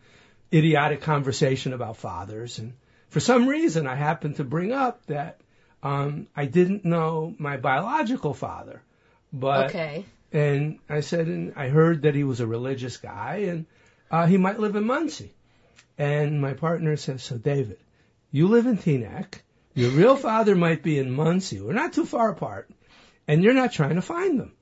idiotic 0.53 1.01
conversation 1.03 1.73
about 1.73 1.97
fathers, 1.97 2.59
and 2.59 2.75
for 3.09 3.21
some 3.21 3.49
reason 3.49 3.87
I 3.87 3.95
happened 3.95 4.37
to 4.37 4.45
bring 4.45 4.73
up 4.73 5.05
that 5.07 5.41
um, 5.83 6.27
I 6.37 6.47
didn't 6.47 6.85
know 6.85 7.35
my 7.39 7.57
biological 7.57 8.35
father, 8.35 8.83
but 9.33 9.71
Okay. 9.71 10.05
and 10.33 10.79
I 10.89 11.01
said, 11.01 11.27
and 11.27 11.53
I 11.57 11.69
heard 11.69 12.03
that 12.03 12.15
he 12.15 12.25
was 12.25 12.41
a 12.41 12.47
religious 12.47 12.97
guy 12.97 13.47
and 13.49 13.67
uh, 14.11 14.27
he 14.27 14.37
might 14.37 14.59
live 14.59 14.75
in 14.77 14.85
Monsey. 14.85 15.33
And 15.97 16.41
my 16.41 16.55
partner 16.55 16.97
says, 16.97 17.23
so 17.23 17.37
David, 17.39 17.79
you 18.31 18.49
live 18.49 18.67
in 18.67 18.79
Teaneck. 18.79 19.41
Your 19.75 19.91
real 19.91 20.17
father 20.29 20.55
might 20.55 20.83
be 20.83 20.99
in 20.99 21.11
Monsey. 21.11 21.61
We're 21.61 21.73
not 21.73 21.93
too 21.93 22.05
far 22.07 22.31
apart. 22.31 22.71
And 23.27 23.43
you're 23.45 23.55
not 23.55 23.73
trying 23.73 23.97
to 23.97 24.03
find 24.03 24.39
them. 24.41 24.53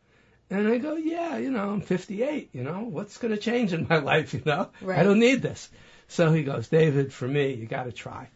And 0.50 0.68
I 0.68 0.78
go, 0.78 0.96
yeah, 0.96 1.38
you 1.38 1.50
know, 1.50 1.70
I'm 1.70 1.80
58, 1.80 2.50
you 2.52 2.62
know, 2.62 2.84
what's 2.84 3.18
going 3.18 3.34
to 3.34 3.40
change 3.40 3.72
in 3.72 3.86
my 3.88 3.98
life, 4.12 4.32
you 4.34 4.42
know? 4.44 4.70
Right. 4.80 4.98
I 5.00 5.02
don't 5.02 5.18
need 5.18 5.42
this. 5.42 5.68
So 6.08 6.32
he 6.32 6.44
goes, 6.44 6.68
David, 6.68 7.12
for 7.12 7.26
me, 7.26 7.54
you 7.54 7.66
got 7.66 7.84
to 7.84 7.92
try. 7.92 8.28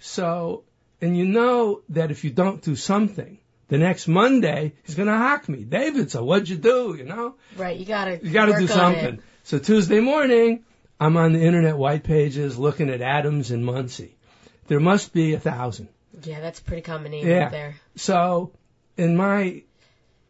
So, 0.00 0.64
and 1.00 1.16
you 1.16 1.24
know 1.26 1.82
that 1.90 2.10
if 2.10 2.24
you 2.24 2.30
don't 2.30 2.62
do 2.62 2.74
something, 2.76 3.38
The 3.68 3.78
next 3.78 4.08
Monday, 4.08 4.72
he's 4.84 4.94
going 4.94 5.08
to 5.08 5.14
hack 5.16 5.48
me. 5.48 5.62
David, 5.62 6.10
so 6.10 6.24
what'd 6.24 6.48
you 6.48 6.56
do? 6.56 6.94
You 6.98 7.04
know? 7.04 7.34
Right. 7.56 7.76
You 7.78 7.84
gotta. 7.84 8.18
You 8.22 8.32
got 8.32 8.46
to 8.46 8.58
do 8.58 8.66
something. 8.66 9.20
So 9.44 9.58
Tuesday 9.58 10.00
morning, 10.00 10.64
I'm 10.98 11.16
on 11.16 11.34
the 11.34 11.42
internet 11.42 11.76
white 11.76 12.02
pages 12.02 12.58
looking 12.58 12.88
at 12.90 13.00
Adams 13.02 13.50
and 13.50 13.64
Monsey. 13.64 14.16
There 14.68 14.80
must 14.80 15.12
be 15.12 15.34
a 15.34 15.40
thousand. 15.40 15.88
Yeah, 16.24 16.40
that's 16.40 16.60
a 16.60 16.62
pretty 16.62 16.82
common 16.82 17.12
name 17.12 17.26
Yeah. 17.26 17.48
there. 17.50 17.74
So 17.96 18.52
in 18.96 19.16
my 19.16 19.62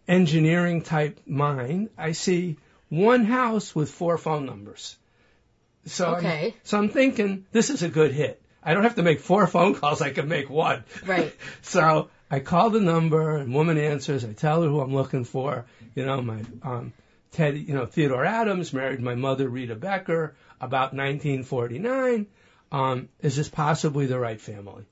engineering 0.09 0.83
type 0.83 1.21
mind, 1.27 1.91
I 1.99 2.13
see 2.13 2.57
one 2.89 3.25
house 3.25 3.75
with 3.75 3.91
four 3.91 4.17
phone 4.19 4.47
numbers. 4.47 4.97
So 5.87 6.07
I'm- 6.07 6.17
Okay. 6.19 6.55
so 6.65 6.79
I'm 6.79 6.89
thinking 6.89 7.45
this 7.53 7.71
is 7.71 7.83
a 7.83 7.89
good 7.89 8.13
hit. 8.13 8.43
I 8.63 8.75
don't 8.75 8.83
have 8.83 8.97
to 8.97 9.03
make 9.03 9.21
four 9.21 9.47
phone 9.55 9.75
calls. 9.75 10.01
I 10.03 10.11
can 10.11 10.29
make 10.29 10.51
one. 10.51 10.85
Right. 11.07 11.35
so 11.63 12.09
I 12.31 12.41
call 12.41 12.71
the 12.71 12.81
number 12.81 13.37
and 13.37 13.55
woman 13.55 13.79
answers. 13.79 14.25
I 14.25 14.33
tell 14.33 14.63
her 14.63 14.69
who 14.69 14.81
I'm 14.81 14.95
looking 14.95 15.25
for. 15.25 15.67
You 15.95 16.05
know, 16.07 16.21
my 16.23 16.43
um, 16.63 16.93
Teddy, 17.33 17.61
you 17.61 17.75
know, 17.75 17.87
Theodore 17.87 18.25
Adams 18.25 18.73
married 18.73 19.01
my 19.01 19.15
mother 19.15 19.49
Rita 19.49 19.75
Becker 19.77 20.35
about 20.61 20.93
1949. 20.95 22.27
Um, 22.73 23.09
is 23.21 23.37
this 23.37 23.49
possibly 23.49 24.07
the 24.07 24.19
right 24.19 24.41
family? 24.41 24.85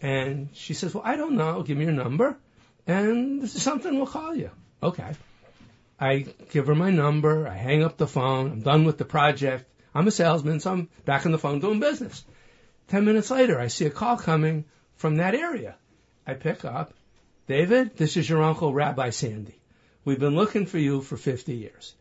And 0.00 0.48
she 0.54 0.72
says, 0.72 0.94
well, 0.94 1.02
I 1.04 1.16
don't 1.16 1.36
know. 1.36 1.62
Give 1.62 1.76
me 1.76 1.84
your 1.84 1.92
number. 1.92 2.36
And 2.90 3.40
this 3.40 3.54
is 3.54 3.62
something 3.62 3.96
we'll 3.96 4.06
call 4.06 4.34
you. 4.34 4.50
Okay. 4.82 5.12
I 6.00 6.26
give 6.50 6.66
her 6.66 6.74
my 6.74 6.90
number. 6.90 7.46
I 7.46 7.54
hang 7.54 7.84
up 7.84 7.96
the 7.96 8.08
phone. 8.08 8.50
I'm 8.50 8.60
done 8.62 8.84
with 8.84 8.98
the 8.98 9.04
project. 9.04 9.64
I'm 9.94 10.08
a 10.08 10.10
salesman, 10.10 10.58
so 10.58 10.72
I'm 10.72 10.88
back 11.04 11.24
on 11.24 11.30
the 11.30 11.38
phone 11.38 11.60
doing 11.60 11.78
business. 11.78 12.24
Ten 12.88 13.04
minutes 13.04 13.30
later, 13.30 13.60
I 13.60 13.68
see 13.68 13.86
a 13.86 13.90
call 13.90 14.16
coming 14.16 14.64
from 14.96 15.16
that 15.16 15.36
area. 15.36 15.76
I 16.26 16.34
pick 16.34 16.64
up. 16.64 16.92
David, 17.46 17.96
this 17.96 18.16
is 18.16 18.28
your 18.28 18.42
uncle, 18.42 18.74
Rabbi 18.74 19.10
Sandy. 19.10 19.60
We've 20.04 20.18
been 20.18 20.34
looking 20.34 20.66
for 20.66 20.78
you 20.78 21.00
for 21.00 21.16
50 21.16 21.54
years. 21.54 21.94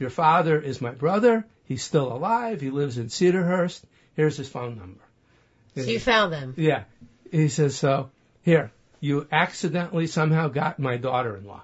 Your 0.00 0.10
father 0.10 0.60
is 0.60 0.80
my 0.80 0.90
brother. 0.90 1.46
He's 1.66 1.84
still 1.84 2.12
alive. 2.12 2.60
He 2.60 2.70
lives 2.70 2.98
in 2.98 3.06
Cedarhurst. 3.06 3.82
Here's 4.16 4.36
his 4.36 4.48
phone 4.48 4.76
number. 4.76 5.04
So 5.76 5.82
you 5.82 6.00
found 6.00 6.32
them. 6.32 6.54
Yeah. 6.56 6.84
He 7.30 7.48
says, 7.48 7.76
so 7.76 8.10
here, 8.42 8.72
you 9.02 9.26
accidentally 9.32 10.06
somehow 10.06 10.46
got 10.46 10.78
my 10.78 10.96
daughter-in-law. 10.96 11.60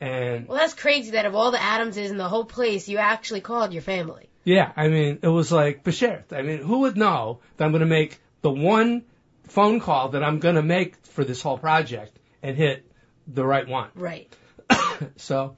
And 0.00 0.48
Well, 0.48 0.58
that's 0.58 0.74
crazy 0.74 1.12
that 1.12 1.24
of 1.24 1.36
all 1.36 1.52
the 1.52 1.62
Adamses 1.62 2.10
in 2.10 2.16
the 2.16 2.28
whole 2.28 2.44
place, 2.44 2.88
you 2.88 2.98
actually 2.98 3.40
called 3.40 3.72
your 3.72 3.80
family. 3.80 4.28
yeah, 4.42 4.72
I 4.76 4.88
mean, 4.88 5.20
it 5.22 5.28
was 5.28 5.52
like 5.52 5.84
Beshert. 5.84 6.32
I 6.32 6.42
mean, 6.42 6.58
who 6.58 6.80
would 6.80 6.96
know 6.96 7.38
that 7.56 7.64
I'm 7.64 7.70
going 7.70 7.80
to 7.80 7.86
make 7.86 8.18
the 8.42 8.50
one 8.50 9.04
phone 9.44 9.78
call 9.78 10.08
that 10.10 10.24
I'm 10.24 10.40
going 10.40 10.56
to 10.56 10.62
make 10.62 10.96
for 11.06 11.24
this 11.24 11.40
whole 11.40 11.58
project 11.58 12.18
and 12.42 12.56
hit 12.56 12.84
the 13.28 13.46
right 13.46 13.66
one? 13.66 13.90
Right. 13.94 14.34
So 15.16 15.56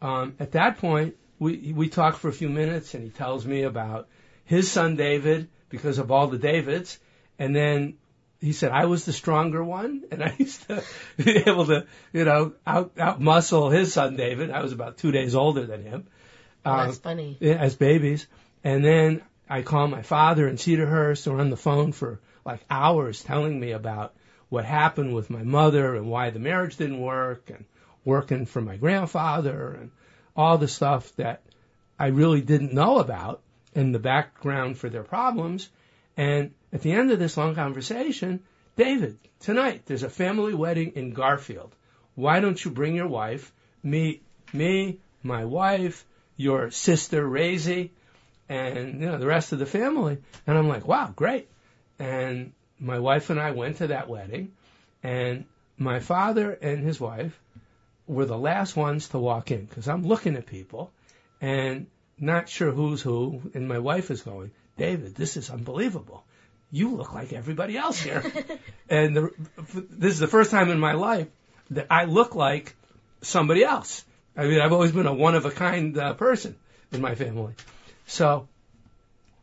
um, 0.00 0.34
at 0.38 0.52
that 0.52 0.78
point, 0.78 1.16
we 1.38 1.72
we 1.74 1.88
talk 1.88 2.16
for 2.16 2.28
a 2.28 2.32
few 2.32 2.48
minutes, 2.48 2.94
and 2.94 3.02
he 3.04 3.10
tells 3.10 3.44
me 3.46 3.62
about 3.62 4.08
his 4.44 4.70
son 4.70 4.96
David 4.96 5.48
because 5.68 5.98
of 5.98 6.10
all 6.10 6.26
the 6.28 6.38
Davids, 6.38 6.98
and 7.38 7.54
then 7.54 7.94
he 8.40 8.52
said 8.52 8.70
I 8.70 8.86
was 8.86 9.04
the 9.04 9.12
stronger 9.12 9.62
one, 9.62 10.04
and 10.10 10.22
I 10.22 10.34
used 10.38 10.66
to 10.68 10.82
be 11.16 11.36
able 11.38 11.66
to 11.66 11.86
you 12.12 12.24
know 12.24 12.52
out 12.66 12.92
out 12.98 13.20
muscle 13.20 13.70
his 13.70 13.92
son 13.92 14.16
David. 14.16 14.50
I 14.50 14.62
was 14.62 14.72
about 14.72 14.98
two 14.98 15.12
days 15.12 15.34
older 15.34 15.66
than 15.66 15.82
him. 15.82 16.06
Um, 16.64 16.86
that's 16.86 16.98
funny. 16.98 17.36
yeah, 17.40 17.54
as 17.54 17.76
babies. 17.76 18.26
And 18.64 18.84
then 18.84 19.22
I 19.48 19.62
call 19.62 19.88
my 19.88 20.02
father 20.02 20.46
in 20.48 20.56
Cedarhurst. 20.56 21.26
We're 21.26 21.40
on 21.40 21.50
the 21.50 21.56
phone 21.56 21.92
for 21.92 22.20
like 22.44 22.64
hours 22.70 23.22
telling 23.22 23.58
me 23.58 23.72
about 23.72 24.14
what 24.48 24.64
happened 24.64 25.14
with 25.14 25.30
my 25.30 25.42
mother 25.42 25.94
and 25.94 26.10
why 26.10 26.30
the 26.30 26.38
marriage 26.38 26.76
didn't 26.76 27.00
work 27.00 27.50
and 27.50 27.64
working 28.04 28.46
for 28.46 28.60
my 28.60 28.76
grandfather 28.76 29.76
and 29.80 29.90
all 30.34 30.58
the 30.58 30.68
stuff 30.68 31.14
that 31.16 31.42
I 31.98 32.08
really 32.08 32.40
didn't 32.40 32.72
know 32.72 32.98
about 32.98 33.42
and 33.74 33.94
the 33.94 33.98
background 33.98 34.78
for 34.78 34.88
their 34.88 35.02
problems. 35.02 35.68
And 36.16 36.52
at 36.72 36.82
the 36.82 36.92
end 36.92 37.10
of 37.10 37.18
this 37.18 37.36
long 37.36 37.54
conversation, 37.54 38.40
David, 38.76 39.18
tonight 39.40 39.82
there's 39.86 40.02
a 40.02 40.10
family 40.10 40.54
wedding 40.54 40.92
in 40.94 41.12
Garfield. 41.12 41.74
Why 42.14 42.40
don't 42.40 42.62
you 42.62 42.70
bring 42.70 42.94
your 42.94 43.08
wife, 43.08 43.52
meet 43.82 44.22
me, 44.52 44.98
my 45.22 45.44
wife, 45.44 46.04
your 46.36 46.70
sister 46.70 47.28
Razy, 47.28 47.90
and 48.48 49.00
you 49.00 49.06
know 49.06 49.18
the 49.18 49.26
rest 49.26 49.52
of 49.52 49.58
the 49.58 49.66
family. 49.66 50.18
And 50.46 50.56
I'm 50.56 50.68
like, 50.68 50.86
wow, 50.86 51.12
great. 51.14 51.48
And 51.98 52.52
my 52.78 52.98
wife 52.98 53.30
and 53.30 53.40
I 53.40 53.50
went 53.50 53.78
to 53.78 53.88
that 53.88 54.08
wedding, 54.08 54.52
and 55.02 55.44
my 55.76 56.00
father 56.00 56.52
and 56.52 56.82
his 56.82 57.00
wife 57.00 57.38
were 58.06 58.24
the 58.24 58.38
last 58.38 58.76
ones 58.76 59.08
to 59.08 59.18
walk 59.18 59.50
in 59.50 59.64
because 59.64 59.88
I'm 59.88 60.06
looking 60.06 60.36
at 60.36 60.46
people 60.46 60.90
and 61.40 61.86
not 62.18 62.48
sure 62.48 62.72
who's 62.72 63.02
who. 63.02 63.42
And 63.54 63.68
my 63.68 63.78
wife 63.78 64.10
is 64.10 64.22
going, 64.22 64.50
David, 64.76 65.14
this 65.14 65.36
is 65.36 65.50
unbelievable. 65.50 66.24
You 66.70 66.96
look 66.96 67.14
like 67.14 67.32
everybody 67.32 67.76
else 67.76 68.00
here. 68.00 68.22
and 68.88 69.16
the, 69.16 69.30
this 69.90 70.12
is 70.12 70.18
the 70.18 70.26
first 70.26 70.50
time 70.50 70.70
in 70.70 70.78
my 70.78 70.92
life 70.92 71.28
that 71.70 71.86
I 71.90 72.04
look 72.04 72.34
like 72.34 72.76
somebody 73.22 73.64
else. 73.64 74.04
I 74.36 74.46
mean, 74.46 74.60
I've 74.60 74.72
always 74.72 74.92
been 74.92 75.06
a 75.06 75.14
one 75.14 75.34
of 75.34 75.46
a 75.46 75.50
kind 75.50 75.96
uh, 75.98 76.14
person 76.14 76.56
in 76.92 77.00
my 77.00 77.14
family. 77.14 77.54
So 78.06 78.48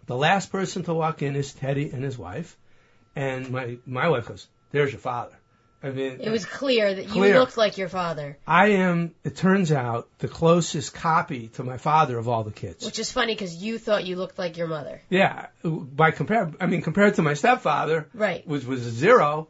the 0.05 0.15
last 0.15 0.51
person 0.51 0.83
to 0.83 0.93
walk 0.93 1.21
in 1.21 1.35
is 1.35 1.53
Teddy 1.53 1.89
and 1.89 2.03
his 2.03 2.17
wife, 2.17 2.55
and 3.15 3.49
my 3.49 3.77
my 3.85 4.07
wife 4.07 4.27
goes, 4.27 4.47
"There's 4.71 4.91
your 4.91 4.99
father." 4.99 5.35
I 5.85 5.91
mean, 5.91 6.19
It 6.19 6.31
was 6.31 6.45
clear 6.45 6.93
that 6.95 7.15
you 7.15 7.21
looked 7.33 7.57
like 7.57 7.77
your 7.77 7.89
father, 7.89 8.37
I 8.47 8.69
am. 8.69 9.13
It 9.23 9.35
turns 9.35 9.71
out 9.71 10.09
the 10.17 10.27
closest 10.27 10.95
copy 10.95 11.49
to 11.49 11.63
my 11.63 11.77
father 11.77 12.17
of 12.17 12.27
all 12.27 12.43
the 12.43 12.51
kids. 12.51 12.83
which 12.83 12.97
is 12.97 13.11
funny 13.11 13.33
because 13.35 13.55
you 13.55 13.77
thought 13.77 14.03
you 14.03 14.15
looked 14.15 14.39
like 14.39 14.57
your 14.57 14.67
mother. 14.67 15.01
Yeah, 15.09 15.47
by 15.63 16.09
compare, 16.11 16.51
I 16.59 16.65
mean 16.65 16.81
compared 16.81 17.15
to 17.15 17.21
my 17.21 17.35
stepfather, 17.35 18.07
Right. 18.15 18.45
which 18.47 18.65
was 18.65 18.83
a 18.85 18.89
zero, 18.89 19.47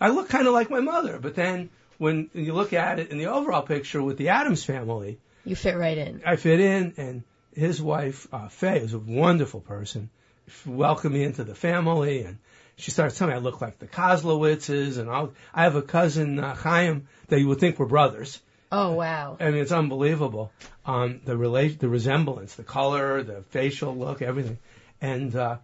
I 0.00 0.08
look 0.08 0.28
kind 0.28 0.48
of 0.48 0.54
like 0.54 0.70
my 0.70 0.80
mother. 0.80 1.18
But 1.20 1.36
then 1.36 1.70
when 1.98 2.30
you 2.34 2.52
look 2.52 2.72
at 2.72 2.98
it 2.98 3.10
in 3.10 3.18
the 3.18 3.26
overall 3.26 3.62
picture 3.62 4.02
with 4.02 4.18
the 4.18 4.30
Adams 4.30 4.64
family, 4.64 5.18
You 5.44 5.54
fit 5.54 5.76
right 5.76 5.96
in. 5.96 6.20
I 6.26 6.34
fit 6.36 6.58
in, 6.58 6.94
and 6.96 7.22
his 7.54 7.80
wife 7.80 8.26
uh, 8.32 8.48
Faye 8.48 8.80
is 8.80 8.92
a 8.94 8.98
wonderful 8.98 9.60
person. 9.60 10.10
She 10.48 10.68
welcomed 10.68 11.14
me 11.14 11.22
into 11.22 11.44
the 11.44 11.54
family, 11.54 12.22
and 12.22 12.38
she 12.76 12.90
starts 12.90 13.18
telling 13.18 13.34
me 13.34 13.38
I 13.38 13.42
look 13.42 13.60
like 13.60 13.78
the 13.78 13.86
Kozlowitzes, 13.86 14.98
and 14.98 15.08
all. 15.08 15.32
I 15.52 15.64
have 15.64 15.76
a 15.76 15.82
cousin 15.82 16.38
uh, 16.38 16.54
Chaim 16.54 17.08
that 17.28 17.40
you 17.40 17.48
would 17.48 17.60
think 17.60 17.78
were 17.78 17.86
brothers. 17.86 18.40
Oh 18.72 18.92
wow. 18.92 19.36
I 19.38 19.50
mean, 19.50 19.60
it's 19.60 19.72
unbelievable. 19.72 20.50
Um, 20.84 21.20
the 21.24 21.36
relation, 21.36 21.78
the 21.78 21.88
resemblance, 21.88 22.54
the 22.56 22.64
color, 22.64 23.22
the 23.22 23.42
facial 23.50 23.96
look, 23.96 24.20
everything. 24.20 24.58
And 25.00 25.34
uh, 25.36 25.58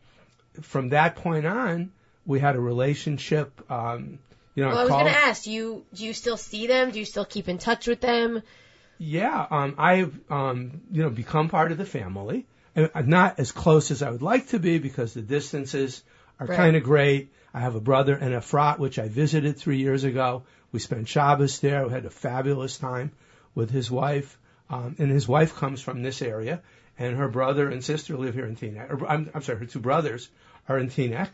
from 0.61 0.91
that 0.91 1.17
point 1.17 1.47
on, 1.47 1.91
we 2.25 2.39
had 2.39 2.55
a 2.55 2.61
relationship. 2.61 3.61
Um, 3.71 4.21
you 4.55 4.63
know, 4.65 4.71
Well, 4.71 4.79
I 4.79 4.83
was 4.83 4.91
gonna 4.91 5.11
ask 5.11 5.45
do 5.45 5.51
you. 5.51 5.85
Do 5.95 6.05
you 6.05 6.13
still 6.13 6.37
see 6.37 6.67
them? 6.67 6.91
Do 6.91 6.99
you 6.99 7.05
still 7.05 7.25
keep 7.25 7.49
in 7.49 7.59
touch 7.59 7.87
with 7.87 8.01
them? 8.01 8.43
Yeah, 8.99 9.47
um, 9.51 9.75
I've 9.79 10.19
um, 10.31 10.83
you 10.93 11.03
know 11.03 11.11
become 11.11 11.49
part 11.49 11.73
of 11.73 11.79
the 11.79 11.87
family. 11.87 12.47
Uh, 12.77 12.89
Not 13.05 13.41
as 13.41 13.51
close 13.51 13.91
as 13.91 14.03
I 14.03 14.11
would 14.11 14.23
like 14.23 14.49
to 14.49 14.61
be 14.61 14.79
because 14.79 15.15
the 15.15 15.23
distances 15.23 16.03
are 16.41 16.47
Right. 16.47 16.57
kind 16.57 16.77
of 16.77 16.83
great. 16.83 17.33
I 17.53 17.61
have 17.61 17.75
a 17.75 17.81
brother 17.81 18.17
in 18.17 18.33
Efrat, 18.33 18.79
which 18.79 18.99
I 18.99 19.09
visited 19.09 19.57
three 19.57 19.79
years 19.79 20.05
ago. 20.05 20.43
We 20.73 20.79
spent 20.79 21.09
Shabbos 21.09 21.61
there. 21.61 21.87
We 21.87 21.93
had 21.93 22.07
a 22.07 22.11
fabulous 22.11 22.79
time 22.79 23.13
with 23.55 23.71
his 23.71 23.91
wife, 23.91 24.39
um, 24.71 24.97
and 24.99 25.11
his 25.11 25.29
wife 25.29 25.57
comes 25.57 25.83
from 25.83 26.03
this 26.03 26.23
area, 26.23 26.63
and 26.99 27.17
her 27.17 27.29
brother 27.29 27.69
and 27.69 27.85
sister 27.85 28.17
live 28.17 28.35
here 28.35 28.47
in 28.47 28.57
Teaneck. 28.57 28.91
Or, 28.91 29.07
I'm, 29.07 29.31
I'm 29.35 29.43
sorry, 29.43 29.59
her 29.59 29.67
two 29.67 29.81
brothers 29.81 30.29
are 30.69 30.79
in 30.79 30.89
Teaneck. 30.89 31.31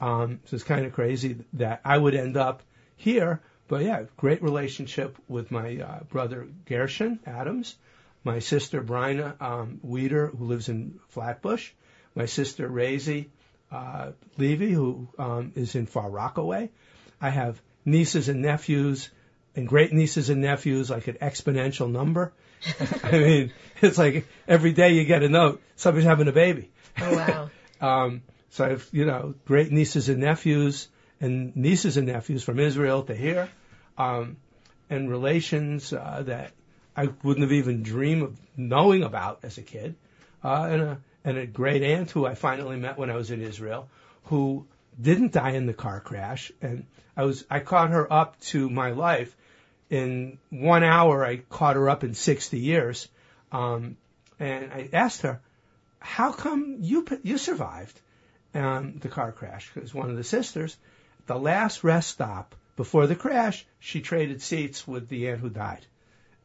Um, 0.00 0.40
so 0.44 0.56
it's 0.56 0.64
kind 0.64 0.84
of 0.86 0.92
crazy 0.92 1.38
that 1.54 1.80
I 1.84 1.96
would 1.96 2.14
end 2.14 2.36
up 2.36 2.62
here. 2.96 3.40
But 3.68 3.82
yeah, 3.82 4.02
great 4.18 4.42
relationship 4.42 5.16
with 5.28 5.50
my 5.50 5.78
uh, 5.78 6.00
brother 6.04 6.46
Gershon 6.66 7.20
Adams, 7.26 7.74
my 8.22 8.40
sister 8.40 8.82
Bryna 8.82 9.40
um, 9.40 9.80
Weeder, 9.82 10.26
who 10.26 10.44
lives 10.44 10.68
in 10.68 11.00
Flatbush, 11.08 11.70
my 12.14 12.26
sister 12.26 12.68
Razy 12.68 13.28
uh, 13.74 14.12
Levy, 14.38 14.70
who 14.72 15.08
um, 15.18 15.52
is 15.56 15.74
in 15.74 15.86
Far 15.86 16.08
Rockaway. 16.08 16.70
I 17.20 17.30
have 17.30 17.60
nieces 17.84 18.28
and 18.28 18.40
nephews 18.40 19.10
and 19.56 19.66
great 19.66 19.92
nieces 19.92 20.30
and 20.30 20.40
nephews, 20.40 20.90
like 20.90 21.08
an 21.08 21.16
exponential 21.20 21.90
number. 21.90 22.32
I 23.02 23.18
mean, 23.18 23.52
it's 23.82 23.98
like 23.98 24.26
every 24.46 24.72
day 24.72 24.94
you 24.94 25.04
get 25.04 25.22
a 25.22 25.28
note, 25.28 25.60
somebody's 25.76 26.06
having 26.06 26.28
a 26.28 26.32
baby. 26.32 26.70
Oh 27.00 27.16
wow. 27.16 27.50
Um, 27.80 28.22
so 28.50 28.64
I 28.64 28.68
have, 28.70 28.88
you 28.92 29.04
know, 29.04 29.34
great 29.44 29.70
nieces 29.70 30.08
and 30.08 30.20
nephews 30.20 30.88
and 31.20 31.54
nieces 31.54 31.98
and 31.98 32.06
nephews 32.06 32.42
from 32.42 32.58
Israel 32.58 33.02
to 33.02 33.14
here, 33.14 33.50
um, 33.98 34.36
and 34.88 35.10
relations 35.10 35.92
uh, 35.92 36.22
that 36.24 36.52
I 36.96 37.08
wouldn't 37.22 37.42
have 37.42 37.52
even 37.52 37.82
dreamed 37.82 38.22
of 38.22 38.38
knowing 38.56 39.02
about 39.02 39.40
as 39.42 39.58
a 39.58 39.62
kid, 39.62 39.96
uh, 40.42 40.68
and 40.70 40.82
a 40.82 40.98
and 41.24 41.38
a 41.38 41.46
great 41.46 41.82
aunt 41.82 42.10
who 42.10 42.26
I 42.26 42.34
finally 42.34 42.76
met 42.76 42.98
when 42.98 43.10
I 43.10 43.16
was 43.16 43.30
in 43.30 43.40
Israel, 43.40 43.88
who 44.24 44.66
didn't 45.00 45.32
die 45.32 45.52
in 45.52 45.66
the 45.66 45.72
car 45.72 46.00
crash, 46.00 46.52
and 46.60 46.86
I 47.16 47.24
was 47.24 47.44
I 47.50 47.60
caught 47.60 47.90
her 47.90 48.12
up 48.12 48.38
to 48.40 48.68
my 48.68 48.90
life 48.90 49.34
in 49.90 50.38
one 50.50 50.82
hour, 50.82 51.24
I 51.24 51.36
caught 51.36 51.76
her 51.76 51.88
up 51.88 52.04
in 52.04 52.14
60 52.14 52.58
years. 52.58 53.08
Um, 53.52 53.96
and 54.40 54.72
I 54.72 54.88
asked 54.92 55.22
her, 55.22 55.40
how 56.00 56.32
come 56.32 56.78
you, 56.80 57.06
you 57.22 57.38
survived 57.38 57.98
um, 58.54 58.98
the 58.98 59.08
car 59.08 59.32
crash? 59.32 59.70
Because 59.72 59.94
one 59.94 60.10
of 60.10 60.16
the 60.16 60.24
sisters, 60.24 60.76
the 61.26 61.38
last 61.38 61.84
rest 61.84 62.08
stop 62.10 62.54
before 62.76 63.06
the 63.06 63.14
crash, 63.14 63.64
she 63.78 64.00
traded 64.00 64.42
seats 64.42 64.86
with 64.86 65.08
the 65.08 65.28
aunt 65.28 65.40
who 65.40 65.48
died. 65.48 65.86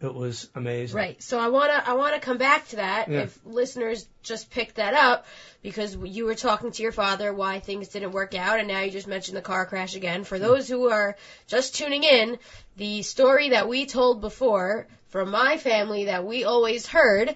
It 0.02 0.14
was 0.14 0.47
amazing. 0.56 0.95
Right. 0.95 1.22
So 1.22 1.38
I 1.38 1.50
wanna 1.50 1.84
I 1.86 1.93
wanna 1.93 2.20
come 2.20 2.38
back 2.38 2.68
to 2.70 2.78
that 2.78 3.10
Yeah. 3.10 3.22
if 3.24 3.38
listeners 3.43 4.08
just 4.24 4.50
picked 4.50 4.76
that 4.76 4.93
up 4.93 5.26
because 5.62 5.93
you 5.95 6.24
were 6.24 6.36
talking 6.36 6.72
to 6.72 6.84
your 6.84 6.93
father 6.93 7.34
why 7.34 7.60
things 7.60 7.89
didn't 7.89 8.12
work 8.12 8.34
out 8.34 8.60
and 8.60 8.68
now 8.70 8.80
you 8.80 8.91
just 8.91 9.08
mentioned 9.08 9.36
the 9.36 9.41
car 9.41 9.66
crash 9.66 9.95
again. 9.95 10.24
For 10.24 10.39
those 10.39 10.70
who 10.70 10.88
are 10.89 11.18
just 11.47 11.76
tuning 11.76 12.06
in, 12.06 12.38
the 12.78 13.02
story 13.02 13.50
that 13.50 13.68
we 13.68 13.86
told 13.86 14.22
before 14.22 14.88
from 15.10 15.32
my 15.32 15.58
family 15.58 16.06
that 16.06 16.24
we 16.26 16.45
always 16.45 16.86
heard 16.88 17.36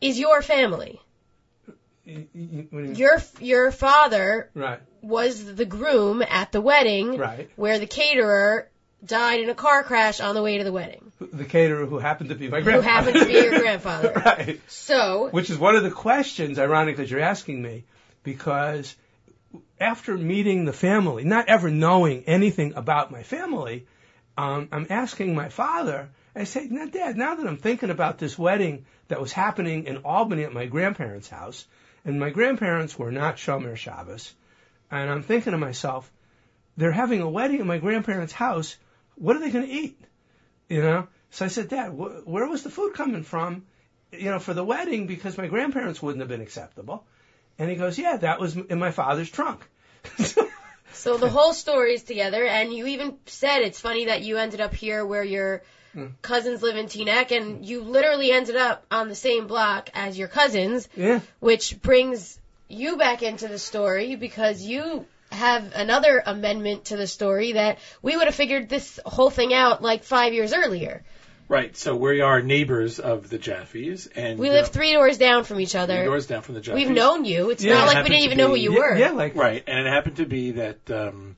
is 0.00 0.18
your 0.18 0.40
family. 0.40 0.98
You? 2.06 2.66
Your 2.72 3.18
your 3.40 3.70
father 3.70 4.48
Right. 4.54 4.80
was 5.02 5.54
the 5.54 5.66
groom 5.66 6.22
at 6.26 6.50
the 6.52 6.62
wedding 6.62 7.18
Right. 7.18 7.50
where 7.56 7.78
the 7.78 7.86
caterer 7.86 8.68
died 9.04 9.40
in 9.40 9.48
a 9.48 9.54
car 9.54 9.82
crash 9.84 10.20
on 10.20 10.34
the 10.34 10.42
way 10.42 10.58
to 10.58 10.64
the 10.64 10.72
wedding. 10.72 11.12
The 11.20 11.44
caterer 11.44 11.86
who 11.86 11.98
happened 11.98 12.30
to 12.30 12.34
be 12.34 12.48
my 12.48 12.60
grandfather. 12.60 12.82
Who 12.82 12.88
happened 12.88 13.16
to 13.16 13.26
be 13.26 13.32
your 13.32 13.58
grandfather. 13.62 14.12
right. 14.24 14.60
So 14.68 15.28
Which 15.30 15.50
is 15.50 15.58
one 15.58 15.76
of 15.76 15.82
the 15.82 15.90
questions, 15.90 16.58
ironically, 16.58 17.04
that 17.04 17.10
you're 17.10 17.20
asking 17.20 17.62
me, 17.62 17.84
because 18.22 18.94
after 19.80 20.16
meeting 20.16 20.64
the 20.64 20.72
family, 20.72 21.24
not 21.24 21.48
ever 21.48 21.70
knowing 21.70 22.24
anything 22.26 22.74
about 22.74 23.10
my 23.10 23.22
family, 23.22 23.86
um, 24.36 24.68
I'm 24.72 24.86
asking 24.90 25.34
my 25.34 25.48
father. 25.48 26.10
I 26.34 26.44
say, 26.44 26.66
now, 26.70 26.86
Dad, 26.86 27.16
now 27.16 27.34
that 27.34 27.46
I'm 27.46 27.56
thinking 27.56 27.90
about 27.90 28.18
this 28.18 28.38
wedding 28.38 28.86
that 29.08 29.20
was 29.20 29.32
happening 29.32 29.84
in 29.86 29.98
Albany 29.98 30.44
at 30.44 30.52
my 30.52 30.66
grandparents' 30.66 31.28
house, 31.28 31.66
and 32.04 32.20
my 32.20 32.30
grandparents 32.30 32.98
were 32.98 33.10
not 33.10 33.36
Shomer 33.36 33.76
Shabbos, 33.76 34.32
and 34.90 35.10
I'm 35.10 35.22
thinking 35.22 35.52
to 35.52 35.58
myself, 35.58 36.10
they're 36.76 36.92
having 36.92 37.20
a 37.20 37.28
wedding 37.28 37.60
at 37.60 37.66
my 37.66 37.78
grandparents' 37.78 38.32
house. 38.32 38.76
What 39.18 39.36
are 39.36 39.40
they 39.40 39.50
going 39.50 39.66
to 39.66 39.72
eat? 39.72 40.00
You 40.68 40.82
know. 40.82 41.08
So 41.30 41.44
I 41.44 41.48
said, 41.48 41.68
Dad, 41.68 41.88
wh- 41.90 42.26
where 42.26 42.46
was 42.46 42.62
the 42.62 42.70
food 42.70 42.94
coming 42.94 43.22
from? 43.22 43.66
You 44.12 44.30
know, 44.30 44.38
for 44.38 44.54
the 44.54 44.64
wedding 44.64 45.06
because 45.06 45.36
my 45.36 45.46
grandparents 45.46 46.00
wouldn't 46.02 46.20
have 46.20 46.28
been 46.28 46.40
acceptable. 46.40 47.04
And 47.58 47.68
he 47.68 47.76
goes, 47.76 47.98
Yeah, 47.98 48.16
that 48.18 48.40
was 48.40 48.56
in 48.56 48.78
my 48.78 48.90
father's 48.90 49.30
trunk. 49.30 49.68
So 50.92 51.16
the 51.16 51.28
whole 51.28 51.52
story 51.52 51.94
is 51.94 52.02
together, 52.02 52.44
and 52.44 52.72
you 52.72 52.86
even 52.86 53.18
said 53.26 53.60
it's 53.60 53.78
funny 53.78 54.06
that 54.06 54.22
you 54.22 54.36
ended 54.38 54.60
up 54.60 54.74
here 54.74 55.04
where 55.04 55.22
your 55.22 55.62
Hmm. 55.92 56.06
cousins 56.22 56.60
live 56.62 56.76
in 56.76 56.86
Teaneck, 56.86 57.30
and 57.30 57.64
you 57.64 57.82
literally 57.82 58.32
ended 58.32 58.56
up 58.56 58.84
on 58.90 59.08
the 59.08 59.14
same 59.14 59.46
block 59.46 59.90
as 59.94 60.18
your 60.18 60.28
cousins, 60.28 60.88
yeah. 60.96 61.20
which 61.40 61.80
brings 61.80 62.38
you 62.68 62.96
back 62.96 63.22
into 63.22 63.48
the 63.48 63.58
story 63.58 64.16
because 64.16 64.60
you 64.62 65.06
have 65.38 65.72
another 65.74 66.22
amendment 66.24 66.86
to 66.86 66.96
the 66.96 67.06
story 67.06 67.52
that 67.52 67.78
we 68.02 68.16
would 68.16 68.26
have 68.26 68.34
figured 68.34 68.68
this 68.68 69.00
whole 69.06 69.30
thing 69.30 69.54
out 69.54 69.82
like 69.82 70.04
five 70.04 70.32
years 70.32 70.52
earlier. 70.52 71.02
Right. 71.48 71.74
So 71.74 71.96
we 71.96 72.20
are 72.20 72.42
neighbors 72.42 72.98
of 73.00 73.30
the 73.30 73.38
Jaffes, 73.38 74.06
and 74.14 74.38
We 74.38 74.50
live 74.50 74.66
uh, 74.66 74.68
three 74.68 74.92
doors 74.92 75.16
down 75.16 75.44
from 75.44 75.58
each 75.60 75.70
three 75.72 75.80
other. 75.80 76.04
doors 76.04 76.26
down 76.26 76.42
from 76.42 76.56
the 76.56 76.60
Jaffes. 76.60 76.74
We've 76.76 76.90
known 76.90 77.24
you. 77.24 77.48
It's 77.50 77.64
Yeah, 77.64 77.74
not 77.74 77.84
it 77.84 77.86
like 77.94 78.04
we 78.04 78.10
didn't 78.10 78.20
to 78.20 78.26
even 78.26 78.38
know 78.38 78.48
who 78.48 78.56
you 78.56 78.72
yeah, 78.74 78.78
were. 78.78 78.96
Yeah, 78.98 79.10
like 79.12 79.34
Right, 79.34 79.64
and 79.66 79.78
it 79.86 79.90
happened 79.90 80.16
to 80.16 80.26
be 80.26 80.50
that 80.52 80.90
um, 80.90 81.36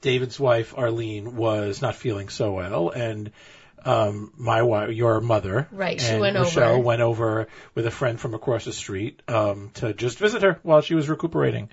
David's 0.00 0.40
wife 0.40 0.74
Arlene 0.76 1.36
was 1.36 1.80
not 1.80 1.94
feeling 1.94 2.28
so 2.28 2.52
well, 2.52 2.90
and 2.90 3.30
um, 3.84 4.32
my 4.36 4.62
wife, 4.62 4.90
your 4.90 5.20
mother, 5.20 5.68
Right, 5.70 6.00
she 6.00 6.08
and 6.08 6.20
went 6.20 6.36
Michelle 6.36 6.72
over. 6.74 6.78
went 6.80 7.02
over 7.02 7.46
with 7.76 7.86
a 7.86 7.90
friend 7.92 8.18
from 8.18 8.34
across 8.34 8.64
the 8.64 8.72
street 8.72 9.22
um, 9.28 9.70
to 9.74 9.92
just 9.94 10.18
visit 10.18 10.42
her 10.42 10.58
while 10.64 10.80
she 10.80 10.96
was 10.96 11.08
recuperating. 11.08 11.68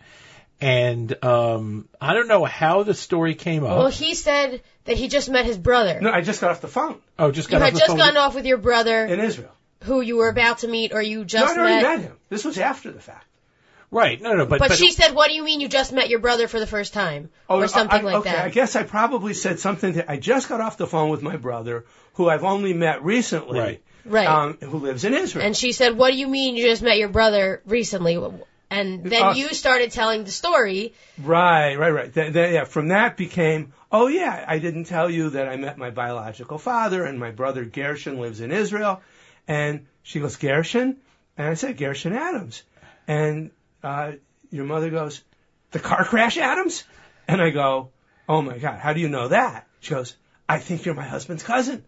And 0.62 1.24
um, 1.26 1.90
I 2.00 2.14
don't 2.14 2.28
know 2.28 2.46
how 2.46 2.84
the 2.84 2.94
story 2.94 3.36
came 3.36 3.64
up. 3.66 3.78
Well, 3.78 3.88
he 3.90 4.14
said 4.16 4.62
that 4.86 4.96
he 4.96 5.08
just 5.10 5.30
met 5.30 5.46
his 5.46 5.58
brother. 5.58 6.00
no, 6.02 6.12
I 6.12 6.22
just 6.22 6.40
got 6.42 6.52
off 6.52 6.62
the 6.62 6.68
phone 6.70 7.00
oh, 7.20 7.32
just 7.32 7.50
you 7.50 7.54
got 7.54 7.62
had 7.62 7.68
off 7.68 7.74
the 7.74 7.80
just 7.80 7.90
phone. 7.90 7.98
gotten 7.98 8.18
off 8.18 8.36
with 8.36 8.46
your 8.46 8.58
brother, 8.58 9.06
in 9.06 9.20
Israel. 9.20 9.52
who 9.84 10.00
you 10.02 10.18
were 10.18 10.30
about 10.30 10.60
to 10.60 10.68
meet, 10.68 10.94
or 10.94 11.02
you 11.02 11.26
just 11.26 11.42
No, 11.42 11.48
just 11.48 11.58
I'd 11.58 11.62
already 11.62 11.84
met. 11.84 11.96
met 11.98 12.06
him. 12.08 12.18
This 12.30 12.46
was 12.46 12.58
after 12.58 12.92
the 12.92 13.02
fact. 13.02 13.26
Right, 13.92 14.20
no, 14.20 14.34
no, 14.34 14.46
but 14.48 14.58
But, 14.60 14.74
she 14.74 14.92
said, 14.92 15.14
"What 15.14 15.28
do 15.28 15.36
you 15.36 15.44
mean 15.44 15.60
you 15.62 15.68
just 15.68 15.94
met 15.94 16.10
your 16.10 16.18
brother 16.20 16.48
for 16.48 16.60
the 16.60 16.66
first 16.66 16.94
time, 16.94 17.30
or 17.48 17.68
something 17.68 18.00
I, 18.00 18.04
like 18.04 18.16
okay, 18.16 18.32
that?" 18.32 18.46
I 18.46 18.50
guess 18.50 18.76
I 18.76 18.82
probably 18.84 19.36
said 19.36 19.60
something 19.60 19.94
that 19.94 20.10
I 20.10 20.18
just 20.18 20.50
got 20.50 20.62
off 20.62 20.78
the 20.78 20.88
phone 20.88 21.10
with 21.10 21.22
my 21.22 21.36
brother, 21.38 21.86
who 22.16 22.28
I've 22.28 22.44
only 22.44 22.74
met 22.74 23.04
recently, 23.04 23.60
Right. 23.60 23.82
Right. 24.06 24.28
um, 24.28 24.58
who 24.62 24.80
lives 24.80 25.04
in 25.06 25.14
Israel. 25.14 25.46
and 25.46 25.56
she 25.56 25.74
said, 25.74 25.96
"What 25.96 26.10
do 26.12 26.18
you 26.18 26.28
mean 26.28 26.56
you 26.56 26.64
just 26.66 26.82
met 26.82 26.98
your 26.98 27.10
brother 27.10 27.62
recently?" 27.68 28.18
And 28.74 29.04
then 29.04 29.24
Uh, 29.24 29.34
you 29.34 29.50
started 29.50 29.92
telling 29.92 30.24
the 30.24 30.32
story. 30.32 30.94
Right, 31.22 31.76
right, 31.76 31.92
right. 31.92 32.14
Th- 32.14 32.34
th- 32.34 32.54
yeah, 32.54 32.64
from 32.64 32.88
that 32.90 33.18
became, 33.18 33.74
oh 33.92 34.08
yeah, 34.08 34.44
I 34.48 34.60
didn't 34.60 34.86
tell 34.86 35.10
you 35.10 35.30
that 35.32 35.48
I 35.48 35.58
met 35.58 35.78
my 35.78 35.92
biological 35.92 36.58
father 36.58 37.04
and 37.06 37.20
my 37.20 37.32
brother 37.32 37.64
Gershon 37.66 38.20
lives 38.20 38.42
in 38.42 38.52
Israel. 38.52 39.02
And 39.48 39.86
she 40.02 40.20
goes, 40.20 40.38
Gershon? 40.38 40.98
And 41.38 41.48
I 41.48 41.54
said, 41.56 41.78
Gershon 41.78 42.14
Adams. 42.14 42.64
And, 43.08 43.52
uh, 43.84 44.14
your 44.50 44.66
mother 44.66 44.90
goes, 44.90 45.22
the 45.72 45.80
car 45.80 46.06
crash 46.06 46.38
Adams? 46.38 46.84
And 47.28 47.42
I 47.42 47.50
go, 47.50 47.90
oh 48.28 48.42
my 48.42 48.58
God, 48.58 48.80
how 48.80 48.94
do 48.94 49.00
you 49.00 49.10
know 49.10 49.28
that? 49.30 49.68
She 49.80 49.92
goes, 49.92 50.16
I 50.48 50.60
think 50.60 50.86
you're 50.86 50.96
my 50.96 51.08
husband's 51.08 51.44
cousin. 51.44 51.84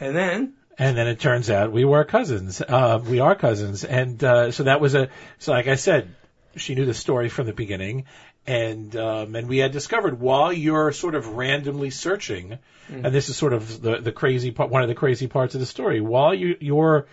And 0.00 0.14
then, 0.16 0.54
And 0.78 0.96
then 0.96 1.06
it 1.08 1.20
turns 1.20 1.48
out 1.48 1.72
we 1.72 1.84
were 1.84 2.04
cousins. 2.04 2.60
Uh, 2.60 3.00
we 3.02 3.20
are 3.20 3.34
cousins, 3.34 3.84
and 3.84 4.22
uh, 4.22 4.50
so 4.50 4.64
that 4.64 4.80
was 4.80 4.94
a. 4.94 5.08
So 5.38 5.52
like 5.52 5.68
I 5.68 5.76
said, 5.76 6.14
she 6.56 6.74
knew 6.74 6.84
the 6.84 6.94
story 6.94 7.28
from 7.28 7.46
the 7.46 7.52
beginning, 7.52 8.04
and 8.46 8.94
um, 8.96 9.34
and 9.34 9.48
we 9.48 9.58
had 9.58 9.72
discovered 9.72 10.20
while 10.20 10.52
you're 10.52 10.92
sort 10.92 11.14
of 11.14 11.28
randomly 11.28 11.90
searching, 11.90 12.58
and 12.88 13.14
this 13.14 13.28
is 13.28 13.36
sort 13.36 13.52
of 13.52 13.80
the 13.80 13.98
the 13.98 14.12
crazy 14.12 14.50
part, 14.50 14.70
one 14.70 14.82
of 14.82 14.88
the 14.88 14.94
crazy 14.94 15.26
parts 15.26 15.54
of 15.54 15.60
the 15.60 15.66
story. 15.66 16.00
While 16.00 16.34
you 16.34 16.56
you're 16.60 17.06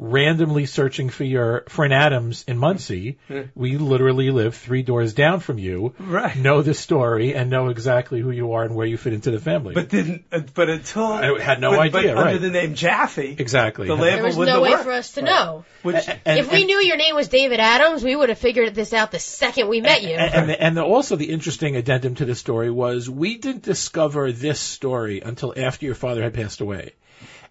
randomly 0.00 0.64
searching 0.64 1.10
for 1.10 1.24
your 1.24 1.64
for 1.68 1.84
an 1.84 1.90
Adams 1.92 2.44
in 2.46 2.56
Monsey, 2.56 3.18
we 3.56 3.76
literally 3.78 4.30
live 4.30 4.54
three 4.54 4.82
doors 4.82 5.12
down 5.12 5.40
from 5.40 5.58
you, 5.58 5.92
Right. 5.98 6.36
know 6.36 6.62
the 6.62 6.72
story, 6.74 7.34
and 7.34 7.50
know 7.50 7.68
exactly 7.68 8.20
who 8.20 8.30
you 8.30 8.52
are 8.52 8.62
and 8.62 8.74
where 8.76 8.86
you 8.86 8.96
fit 8.96 9.12
into 9.12 9.30
the 9.32 9.40
family. 9.40 9.74
but 9.74 9.88
didn't, 9.88 10.24
but 10.54 10.70
until, 10.70 11.04
I 11.04 11.40
had 11.40 11.60
no 11.60 11.72
but, 11.72 11.80
idea, 11.96 12.14
but 12.14 12.26
under 12.28 12.38
the 12.38 12.50
name 12.50 12.74
Jaffe, 12.74 13.36
exactly. 13.38 13.88
the 13.88 13.94
label 13.96 14.16
There 14.16 14.24
was 14.24 14.36
wouldn't 14.36 14.56
no 14.56 14.62
way 14.62 14.70
worked. 14.70 14.84
for 14.84 14.92
us 14.92 15.10
to 15.12 15.22
know. 15.22 15.64
Which, 15.82 16.08
and- 16.24 16.38
if 16.38 16.50
we 16.52 16.58
and- 16.58 16.66
knew 16.66 16.78
your 16.80 16.96
name 16.96 17.16
was 17.16 17.28
David 17.28 17.58
Adams, 17.60 18.04
we 18.04 18.14
would 18.14 18.28
have 18.28 18.38
figured 18.38 18.74
this 18.74 18.92
out 18.92 19.10
the 19.10 19.18
second 19.18 19.68
we 19.68 19.80
met 19.80 20.02
you. 20.02 20.10
And, 20.10 20.34
and, 20.34 20.50
the, 20.50 20.62
and 20.62 20.76
the, 20.76 20.84
also 20.84 21.16
the 21.16 21.30
interesting 21.30 21.74
addendum 21.76 22.14
to 22.16 22.24
the 22.24 22.34
story 22.36 22.70
was 22.70 23.10
we 23.10 23.36
didn't 23.38 23.62
discover 23.62 24.30
this 24.32 24.60
story 24.60 25.20
until 25.20 25.52
after 25.56 25.86
your 25.86 25.94
father 25.96 26.22
had 26.22 26.34
passed 26.34 26.60
away. 26.60 26.92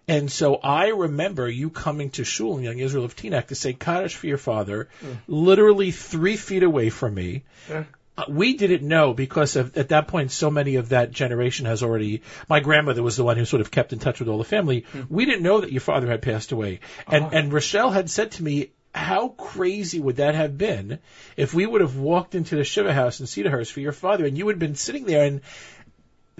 And 0.08 0.32
so 0.32 0.56
I 0.56 0.88
remember 0.88 1.48
you 1.48 1.68
coming 1.68 2.10
to 2.10 2.24
shul 2.24 2.56
in 2.56 2.64
Young 2.64 2.78
Israel 2.78 3.04
of 3.04 3.14
Teaneck 3.14 3.48
to 3.48 3.54
say 3.54 3.74
Kaddish 3.74 4.16
for 4.16 4.26
your 4.26 4.38
father, 4.38 4.88
hmm. 5.00 5.12
literally 5.26 5.90
three 5.90 6.36
feet 6.36 6.62
away 6.62 6.88
from 6.88 7.14
me. 7.14 7.44
Yeah. 7.68 7.84
Uh, 8.16 8.24
We 8.28 8.56
didn't 8.56 8.82
know 8.82 9.14
because 9.14 9.54
of, 9.54 9.76
at 9.76 9.90
that 9.90 10.08
point 10.08 10.32
so 10.32 10.50
many 10.50 10.76
of 10.76 10.88
that 10.88 11.12
generation 11.12 11.66
has 11.66 11.82
already. 11.82 12.22
My 12.48 12.60
grandmother 12.60 13.02
was 13.02 13.16
the 13.16 13.22
one 13.22 13.36
who 13.36 13.44
sort 13.44 13.60
of 13.60 13.70
kept 13.70 13.92
in 13.92 13.98
touch 13.98 14.18
with 14.18 14.28
all 14.28 14.38
the 14.38 14.44
family. 14.56 14.86
Hmm. 14.92 15.02
We 15.08 15.26
didn't 15.26 15.42
know 15.42 15.60
that 15.60 15.70
your 15.72 15.82
father 15.82 16.08
had 16.08 16.22
passed 16.22 16.52
away, 16.52 16.80
and 17.06 17.24
uh-huh. 17.26 17.36
and 17.36 17.52
Rochelle 17.52 17.90
had 17.90 18.10
said 18.10 18.32
to 18.32 18.42
me, 18.42 18.72
"How 18.92 19.28
crazy 19.28 20.00
would 20.00 20.16
that 20.16 20.34
have 20.34 20.58
been 20.58 20.98
if 21.36 21.54
we 21.54 21.66
would 21.66 21.82
have 21.82 21.96
walked 21.96 22.34
into 22.34 22.56
the 22.56 22.64
Shiva 22.64 22.92
house 22.92 23.20
in 23.20 23.26
Cedarhurst 23.26 23.70
for 23.70 23.80
your 23.80 23.92
father, 23.92 24.26
and 24.26 24.36
you 24.36 24.46
would 24.46 24.56
have 24.56 24.66
been 24.68 24.74
sitting 24.74 25.04
there 25.04 25.26
and." 25.26 25.40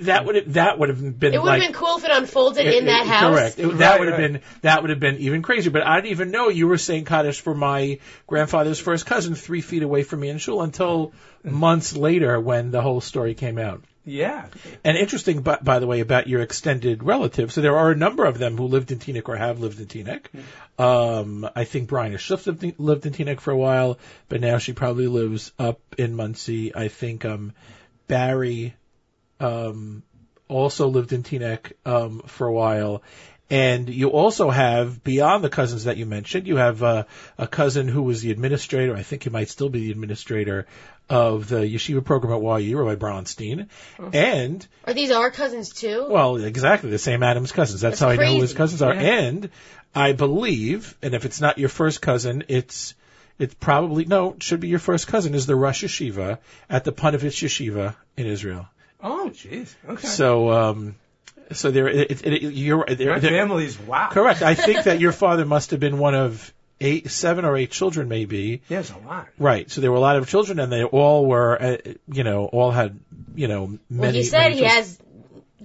That 0.05 0.25
would 0.27 0.35
have, 0.37 0.53
that 0.55 0.79
would 0.79 0.89
have 0.89 1.19
been 1.21 1.35
it 1.35 1.39
would 1.39 1.47
like 1.47 1.63
have 1.63 1.73
been 1.73 1.79
cool 1.81 1.97
if 1.99 2.05
it 2.05 2.11
unfolded 2.13 2.67
in 2.67 2.87
that 2.87 3.03
it- 3.03 3.09
house. 3.09 3.35
Correct. 3.35 3.59
It- 3.59 3.79
that 3.79 3.91
Right, 3.91 3.99
would 4.01 4.09
have 4.09 4.19
right. 4.19 4.33
been 4.33 4.43
that 4.63 4.81
would 4.83 4.91
have 4.91 5.01
been 5.01 5.17
even 5.19 5.43
crazier. 5.43 5.71
But 5.71 5.87
I 5.87 5.97
didn't 5.97 6.11
even 6.13 6.31
know 6.31 6.49
you 6.49 6.67
were 6.69 6.79
saying 6.79 7.05
Kaddish 7.05 7.41
for 7.41 7.55
my 7.55 7.99
grandfather's 8.27 8.79
first 8.79 9.07
cousin, 9.07 9.35
three 9.35 9.61
feet 9.61 9.83
away 9.83 10.03
from 10.03 10.21
me 10.21 10.29
in 10.29 10.39
shul, 10.39 10.63
until 10.63 11.13
months 11.45 11.97
later 11.97 12.41
when 12.41 12.71
the 12.71 12.83
whole 12.83 13.01
story 13.01 13.35
came 13.35 13.59
out. 13.59 13.83
yeah. 14.05 14.47
And 14.85 14.97
interesting, 14.97 15.43
by, 15.43 15.59
by 15.63 15.79
the 15.81 15.87
way, 15.87 16.01
about 16.01 16.27
your 16.29 16.41
extended 16.41 17.03
relatives. 17.03 17.55
So 17.55 17.61
there 17.61 17.77
are 17.77 17.91
a 17.91 17.95
number 17.97 18.25
of 18.25 18.39
them 18.39 18.57
who 18.57 18.65
lived 18.65 18.91
in 18.91 18.99
Teaneck 18.99 19.29
or 19.29 19.37
have 19.37 19.61
lived 19.61 19.79
in 19.81 19.87
Teaneck. 19.87 20.27
Um, 20.79 21.49
I 21.55 21.65
think 21.65 21.89
Brian 21.89 22.17
Schiff 22.17 22.47
lived 22.47 22.65
in, 22.65 22.75
lived 22.79 23.05
in 23.07 23.13
Teaneck 23.13 23.41
for 23.41 23.51
a 23.51 23.57
while, 23.57 23.99
but 24.29 24.41
now 24.41 24.59
she 24.59 24.73
probably 24.73 25.07
lives 25.09 25.53
up 25.59 25.81
in 25.99 26.15
Monsey. 26.15 26.75
I 26.75 26.89
think 26.89 27.25
um, 27.25 27.53
Barry 28.07 28.75
um, 29.41 30.03
also 30.49 30.89
lived 30.89 31.13
in 31.13 31.23
Teaneck 31.23 31.73
um, 31.85 32.21
for 32.27 32.47
a 32.47 32.53
while. 32.53 33.03
And 33.51 33.89
you 33.89 34.11
also 34.11 34.51
have, 34.51 35.03
beyond 35.03 35.43
the 35.43 35.49
cousins 35.49 35.85
that 35.85 35.97
you 35.97 36.05
mentioned, 36.05 36.47
you 36.47 36.57
have 36.57 36.83
uh, 36.83 37.05
a 37.39 37.47
cousin 37.47 37.89
who 37.89 38.03
was 38.03 38.21
the 38.21 38.31
administrator, 38.31 38.95
I 38.95 39.03
think 39.03 39.23
he 39.23 39.31
might 39.31 39.49
still 39.49 39.71
be 39.71 39.81
the 39.81 39.91
administrator 39.91 40.67
of 41.09 41.49
the 41.49 41.61
yeshiva 41.61 42.05
program 42.05 42.35
at 42.35 42.63
YU, 42.63 42.79
Rabbi 42.79 42.97
Bronstein. 42.97 43.69
And, 44.13 44.67
Are 44.85 44.93
these 44.93 45.11
our 45.11 45.31
cousins 45.31 45.71
too? 45.71 46.07
well, 46.11 46.37
exactly 46.37 46.91
the 46.91 46.99
same 46.99 47.23
Adam's 47.23 47.53
cousins. 47.53 47.81
That's, 47.81 48.01
That's 48.01 48.19
how 48.19 48.23
I 48.23 48.23
know 48.23 48.35
who 48.35 48.43
his 48.43 48.53
cousins 48.53 48.83
are. 48.83 48.93
Yeah. 48.93 49.01
And 49.01 49.51
I 49.95 50.13
believe, 50.13 50.97
and 51.01 51.15
if 51.15 51.25
it's 51.25 51.41
not 51.41 51.57
your 51.57 51.71
first 51.71 52.03
cousin, 52.03 52.45
it's 52.49 52.95
it's 53.39 53.55
probably 53.55 54.05
no, 54.05 54.33
it 54.33 54.43
should 54.43 54.61
be 54.61 54.69
your 54.69 54.79
first 54.81 55.07
cousin 55.07 55.35
is 55.35 55.47
the 55.47 55.57
Rosh 55.57 55.85
Yeshiva 55.85 56.39
at 56.69 56.85
the 56.85 56.93
Ponevezh 56.93 57.47
Yeshiva 57.47 57.95
in 58.17 58.27
Israel. 58.27 58.69
Oh, 59.03 59.31
jeez. 59.33 59.75
Okay. 59.89 60.07
So, 60.07 60.51
um, 60.51 60.95
so 61.53 61.71
there, 61.71 61.89
it, 61.89 62.11
it, 62.11 62.27
it, 62.27 62.43
you're 62.55 62.79
My 62.87 62.95
there, 62.95 63.21
there- 63.21 63.31
family's 63.31 63.79
wow. 63.79 64.09
correct. 64.11 64.43
I 64.43 64.55
think 64.55 64.85
that 64.85 65.01
your 65.01 65.13
father 65.25 65.45
must 65.45 65.71
have 65.71 65.81
been 65.81 65.99
one 65.99 66.15
of 66.15 66.53
eight, 66.81 67.11
seven 67.11 67.45
or 67.45 67.57
eight 67.57 67.71
children, 67.71 68.09
maybe. 68.09 68.63
There's 68.69 68.91
a 68.91 68.99
lot. 68.99 69.29
Right. 69.39 69.71
So 69.71 69.81
there 69.81 69.91
were 69.91 69.97
a 69.97 70.01
lot 70.01 70.17
of 70.17 70.29
children, 70.29 70.59
and 70.61 70.71
they 70.73 70.85
all 70.85 71.27
were, 71.27 71.61
uh, 71.61 71.77
you 72.13 72.25
know, 72.25 72.47
all 72.47 72.71
had, 72.71 72.99
you 73.35 73.49
know, 73.49 73.67
many. 73.67 73.81
well, 73.91 74.13
he 74.13 74.23
said 74.25 74.39
many 74.51 74.57
he 74.57 74.65
has 74.65 74.99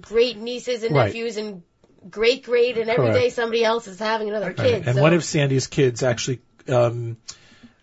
great 0.00 0.36
nieces 0.38 0.82
and 0.82 0.94
Right. 0.94 1.06
nephews 1.06 1.36
and 1.36 1.62
great 2.10 2.44
great, 2.44 2.76
and 2.78 2.90
every 2.90 3.06
Correct. 3.06 3.18
day 3.18 3.28
somebody 3.30 3.64
else 3.64 3.86
is 3.86 3.98
having 3.98 4.28
another 4.28 4.48
Right. 4.48 4.56
kid. 4.56 4.86
And 4.86 4.96
so- 4.96 5.02
one 5.02 5.14
of 5.14 5.24
Sandy's 5.24 5.66
kids 5.66 6.02
actually, 6.02 6.40
um, 6.68 7.16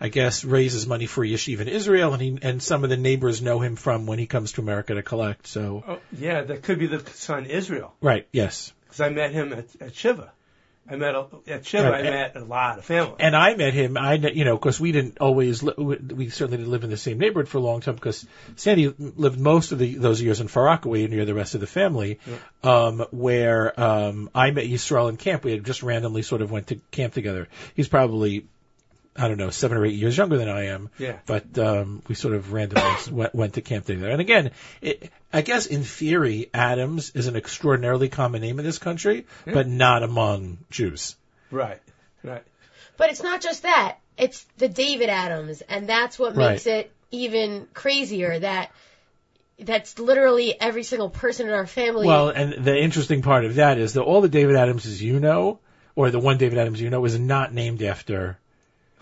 I 0.01 0.09
guess, 0.09 0.43
raises 0.43 0.87
money 0.87 1.05
for 1.05 1.23
yeshiva 1.23 1.61
in 1.61 1.67
Israel, 1.67 2.13
and 2.13 2.21
he 2.21 2.37
and 2.41 2.61
some 2.61 2.83
of 2.83 2.89
the 2.89 2.97
neighbors 2.97 3.41
know 3.41 3.59
him 3.59 3.75
from 3.75 4.07
when 4.07 4.19
he 4.19 4.25
comes 4.25 4.53
to 4.53 4.61
America 4.61 4.95
to 4.95 5.03
collect. 5.03 5.47
So, 5.47 5.83
Oh, 5.87 5.99
yeah, 6.11 6.41
that 6.41 6.63
could 6.63 6.79
be 6.79 6.87
the 6.87 6.99
son 7.11 7.45
Israel, 7.45 7.93
right, 8.01 8.27
yes. 8.33 8.73
because 8.85 8.99
I 8.99 9.09
met 9.09 9.31
him 9.31 9.53
at, 9.53 9.67
at 9.79 9.95
Shiva. 9.95 10.31
I 10.89 10.95
met 10.95 11.13
a, 11.15 11.25
at 11.47 11.65
Shiva. 11.65 11.91
Right. 11.91 12.05
I 12.05 12.09
met 12.09 12.35
a 12.35 12.43
lot 12.43 12.79
of 12.79 12.83
family. 12.85 13.13
And 13.19 13.35
I 13.35 13.55
met 13.55 13.73
him. 13.73 13.95
I, 13.97 14.15
you 14.15 14.43
know, 14.43 14.57
because 14.57 14.79
we 14.79 14.91
didn't 14.91 15.19
always, 15.19 15.61
li- 15.61 15.75
we 15.77 16.29
certainly 16.29 16.57
didn't 16.57 16.71
live 16.71 16.83
in 16.83 16.89
the 16.89 16.97
same 16.97 17.19
neighborhood 17.19 17.47
for 17.47 17.59
a 17.59 17.61
long 17.61 17.81
time. 17.81 17.95
Because 17.95 18.25
Sandy 18.55 18.93
lived 18.97 19.39
most 19.39 19.71
of 19.71 19.79
the, 19.79 19.95
those 19.95 20.19
years 20.21 20.41
in 20.41 20.47
Far 20.49 20.65
Rockaway 20.65 21.05
near 21.07 21.23
the 21.23 21.35
rest 21.35 21.53
of 21.53 21.61
the 21.61 21.67
family, 21.67 22.19
um, 22.63 23.05
where 23.11 23.79
um, 23.79 24.31
I 24.33 24.49
met 24.51 24.65
Yisrael 24.65 25.07
in 25.07 25.17
camp. 25.17 25.45
We 25.45 25.51
had 25.51 25.63
just 25.63 25.83
randomly 25.83 26.23
sort 26.23 26.41
of 26.41 26.51
went 26.51 26.67
to 26.67 26.81
camp 26.89 27.13
together. 27.13 27.47
He's 27.75 27.87
probably, 27.87 28.47
I 29.15 29.27
don't 29.27 29.37
know, 29.37 29.49
seven 29.49 29.77
or 29.77 29.85
eight 29.85 29.95
years 29.95 30.17
younger 30.17 30.37
than 30.37 30.47
I 30.49 30.67
am. 30.67 30.89
Yeah. 30.97 31.17
But 31.25 31.57
um, 31.59 32.01
we 32.07 32.15
sort 32.15 32.33
of 32.33 32.53
randomly 32.53 32.89
went, 33.11 33.35
went 33.35 33.53
to 33.55 33.61
camp 33.61 33.85
together. 33.85 34.09
And 34.09 34.21
again, 34.21 34.51
it, 34.81 35.11
I 35.33 35.41
guess 35.41 35.65
in 35.65 35.83
theory, 35.83 36.49
Adams 36.53 37.11
is 37.13 37.27
an 37.27 37.35
extraordinarily 37.35 38.07
common 38.09 38.41
name 38.41 38.57
in 38.59 38.65
this 38.65 38.77
country, 38.79 39.25
but 39.45 39.67
not 39.67 40.03
among 40.03 40.59
Jews. 40.69 41.15
right, 41.51 41.81
right. 42.23 42.43
But 42.97 43.09
it's 43.09 43.23
not 43.23 43.41
just 43.41 43.63
that. 43.63 43.97
It's 44.17 44.45
the 44.57 44.69
David 44.69 45.09
Adams, 45.09 45.61
and 45.61 45.89
that's 45.89 46.19
what 46.19 46.35
Right. 46.35 46.51
makes 46.51 46.67
it 46.67 46.91
even 47.09 47.67
crazier 47.73 48.39
that 48.39 48.71
that's 49.59 49.99
literally 49.99 50.59
every 50.59 50.83
single 50.83 51.09
person 51.09 51.47
in 51.47 51.53
our 51.53 51.67
family. 51.67 52.07
Well, 52.07 52.29
and 52.29 52.63
the 52.63 52.77
interesting 52.77 53.21
part 53.21 53.45
of 53.45 53.55
that 53.55 53.77
is 53.77 53.93
that 53.93 54.01
all 54.03 54.21
the 54.21 54.29
David 54.29 54.55
Adamses 54.55 55.01
you 55.01 55.19
know, 55.19 55.59
or 55.95 56.11
the 56.11 56.19
one 56.19 56.37
David 56.37 56.57
Adams 56.59 56.79
you 56.81 56.89
know, 56.89 57.03
is 57.05 57.17
not 57.19 57.53
named 57.53 57.81
after. 57.83 58.37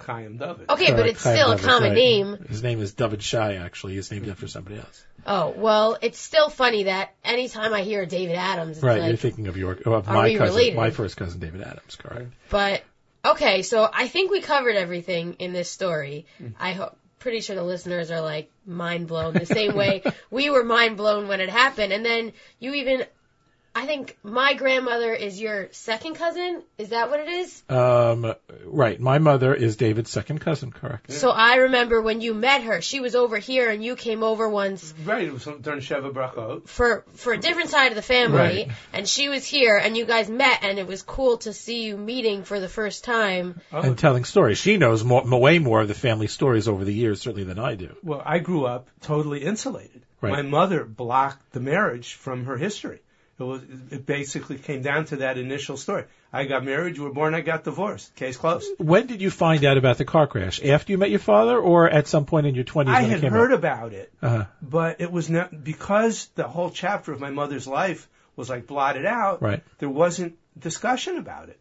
Chaim 0.04 0.38
David. 0.38 0.70
okay, 0.70 0.91
but 0.91 1.08
it's 1.08 1.24
Chaim 1.24 1.36
still 1.36 1.52
a 1.52 1.58
common 1.58 1.89
right. 1.89 1.95
name. 1.95 2.45
His 2.50 2.64
name 2.64 2.82
is 2.82 2.93
David 2.93 3.22
Shai, 3.22 3.56
actually. 3.56 3.95
He's 3.95 4.12
named 4.12 4.28
after 4.30 4.47
somebody 4.47 4.78
else. 4.78 5.06
Oh, 5.26 5.54
well, 5.56 5.97
it's 6.02 6.20
still 6.20 6.50
funny 6.50 6.84
that 6.84 7.14
anytime 7.24 7.74
I 7.74 7.82
hear 7.82 8.06
David 8.06 8.36
Adams, 8.36 8.78
it's 8.78 8.84
Right, 8.84 9.04
you're 9.04 9.18
thinking 9.18 9.47
of 9.47 9.58
your 9.58 9.74
of 9.74 10.08
Are 10.08 10.14
my 10.14 10.24
we 10.26 10.38
cousin, 10.38 10.56
related? 10.56 10.76
my 10.78 10.89
first 10.91 11.18
cousin, 11.18 11.39
David 11.39 11.62
Adams, 11.62 11.95
correct? 11.95 12.32
But 12.50 12.84
okay, 13.26 13.62
so 13.62 13.89
I 13.91 14.08
think 14.08 14.32
we 14.32 14.41
covered 14.41 14.76
everything 14.76 15.34
in 15.39 15.54
this 15.54 15.70
story. 15.70 16.26
Mm. 16.41 16.54
I 16.60 16.74
hope 16.74 16.97
pretty 17.20 17.41
sure 17.41 17.56
the 17.56 17.64
listeners 17.64 18.12
are 18.12 18.22
like 18.22 18.50
mind 18.66 19.08
blown 19.08 19.34
the 19.34 19.45
same 19.45 19.76
way 19.76 20.04
we 20.32 20.50
were 20.50 20.64
mind 20.64 20.97
blown 20.97 21.28
when 21.28 21.41
it 21.41 21.50
happened. 21.50 21.93
And 21.93 22.06
then 22.06 22.32
you 22.60 22.74
even 22.76 23.06
I 23.76 23.86
think 23.86 24.17
my 24.24 24.55
grandmother 24.55 25.13
is 25.13 25.39
your 25.39 25.70
second 25.72 26.15
cousin. 26.15 26.63
Is 26.78 26.89
that 26.89 27.09
what 27.11 27.20
it 27.20 27.28
is? 27.30 27.63
Um, 27.70 28.34
right, 28.65 28.99
my 28.99 29.20
mother 29.20 29.53
is 29.53 29.78
David's 29.78 30.09
second 30.09 30.39
cousin, 30.39 30.72
correct? 30.72 31.11
So 31.11 31.30
I 31.30 31.55
remember 31.57 32.01
when 32.01 32.20
you 32.20 32.34
met 32.34 32.63
her, 32.63 32.82
she 32.82 32.99
was 32.99 33.15
over 33.15 33.38
here 33.38 33.70
and 33.70 33.84
you 33.84 33.95
came 33.95 34.24
over 34.24 34.49
once 34.49 34.93
Right, 35.05 35.28
it 35.28 35.32
was 35.34 35.43
during 35.45 35.82
Sheva 35.82 36.11
Brachot. 36.11 36.67
for 36.67 37.05
for 37.13 37.32
a 37.34 37.38
different 37.38 37.70
side 37.70 37.91
of 37.91 37.95
the 37.95 38.01
family 38.01 38.38
Right. 38.39 38.72
and 38.91 39.07
she 39.07 39.30
was 39.30 39.45
here 39.45 39.78
and 39.78 39.95
you 39.95 40.05
guys 40.05 40.30
met 40.30 40.63
and 40.63 40.80
it 40.80 40.88
was 40.88 41.03
cool 41.03 41.38
to 41.38 41.53
see 41.53 41.84
you 41.84 41.95
meeting 41.95 42.43
for 42.43 42.59
the 42.59 42.70
first 42.70 43.03
time. 43.03 43.61
Oh, 43.72 43.82
And 43.82 43.97
telling 43.97 44.26
stories. 44.26 44.57
She 44.57 44.78
knows 44.78 45.03
more, 45.03 45.24
way 45.39 45.59
more 45.59 45.82
of 45.82 45.88
the 45.88 45.93
family 45.93 46.28
stories 46.28 46.67
over 46.67 46.84
the 46.84 46.93
years, 46.93 47.22
certainly 47.22 47.43
than 47.45 47.59
I 47.59 47.76
do. 47.76 47.95
well, 48.03 48.22
I 48.26 48.39
grew 48.39 48.65
up 48.65 48.89
totally 49.01 49.43
insulated. 49.43 50.01
Right. 50.22 50.32
My 50.34 50.41
mother 50.41 50.84
blocked 50.84 51.53
the 51.53 51.61
marriage 51.61 52.13
from 52.15 52.45
her 52.45 52.57
history. 52.57 52.99
It 53.40 53.44
was 53.44 53.62
it 53.92 54.06
basically 54.06 54.58
came 54.58 54.82
down 54.82 55.06
to 55.06 55.18
that 55.18 55.38
initial 55.38 55.78
story. 55.78 56.04
I 56.34 56.44
got 56.46 56.66
married, 56.66 56.98
you 56.98 57.04
were 57.04 57.14
born, 57.14 57.34
I 57.34 57.42
got 57.42 57.64
divorced. 57.64 58.14
Case 58.16 58.36
closed. 58.38 58.68
When 58.78 59.08
did 59.08 59.22
you 59.22 59.32
find 59.32 59.64
out 59.64 59.78
about 59.78 59.98
the 59.98 60.06
car 60.06 60.28
crash? 60.28 60.62
After 60.64 60.92
you 60.92 60.98
met 60.98 61.10
your 61.10 61.20
father, 61.20 61.58
or 61.58 61.90
at 61.90 62.08
some 62.08 62.26
point 62.26 62.48
in 62.48 62.54
your 62.56 62.66
twenties 62.66 62.94
I 62.94 63.02
had 63.04 63.24
heard 63.24 63.52
out? 63.52 63.58
about 63.58 63.94
it, 63.94 64.12
Uh-huh. 64.22 64.46
but 64.62 65.00
it 65.00 65.12
was 65.12 65.30
not 65.30 65.64
because 65.64 66.28
the 66.36 66.48
whole 66.48 66.70
chapter 66.70 67.14
of 67.14 67.20
my 67.22 67.30
mother's 67.30 67.66
life 67.66 68.10
was 68.36 68.50
like 68.50 68.68
blotted 68.68 69.06
out. 69.06 69.42
Right. 69.42 69.64
There 69.80 69.90
wasn't 69.90 70.38
discussion 70.58 71.18
about 71.18 71.48
it. 71.50 71.60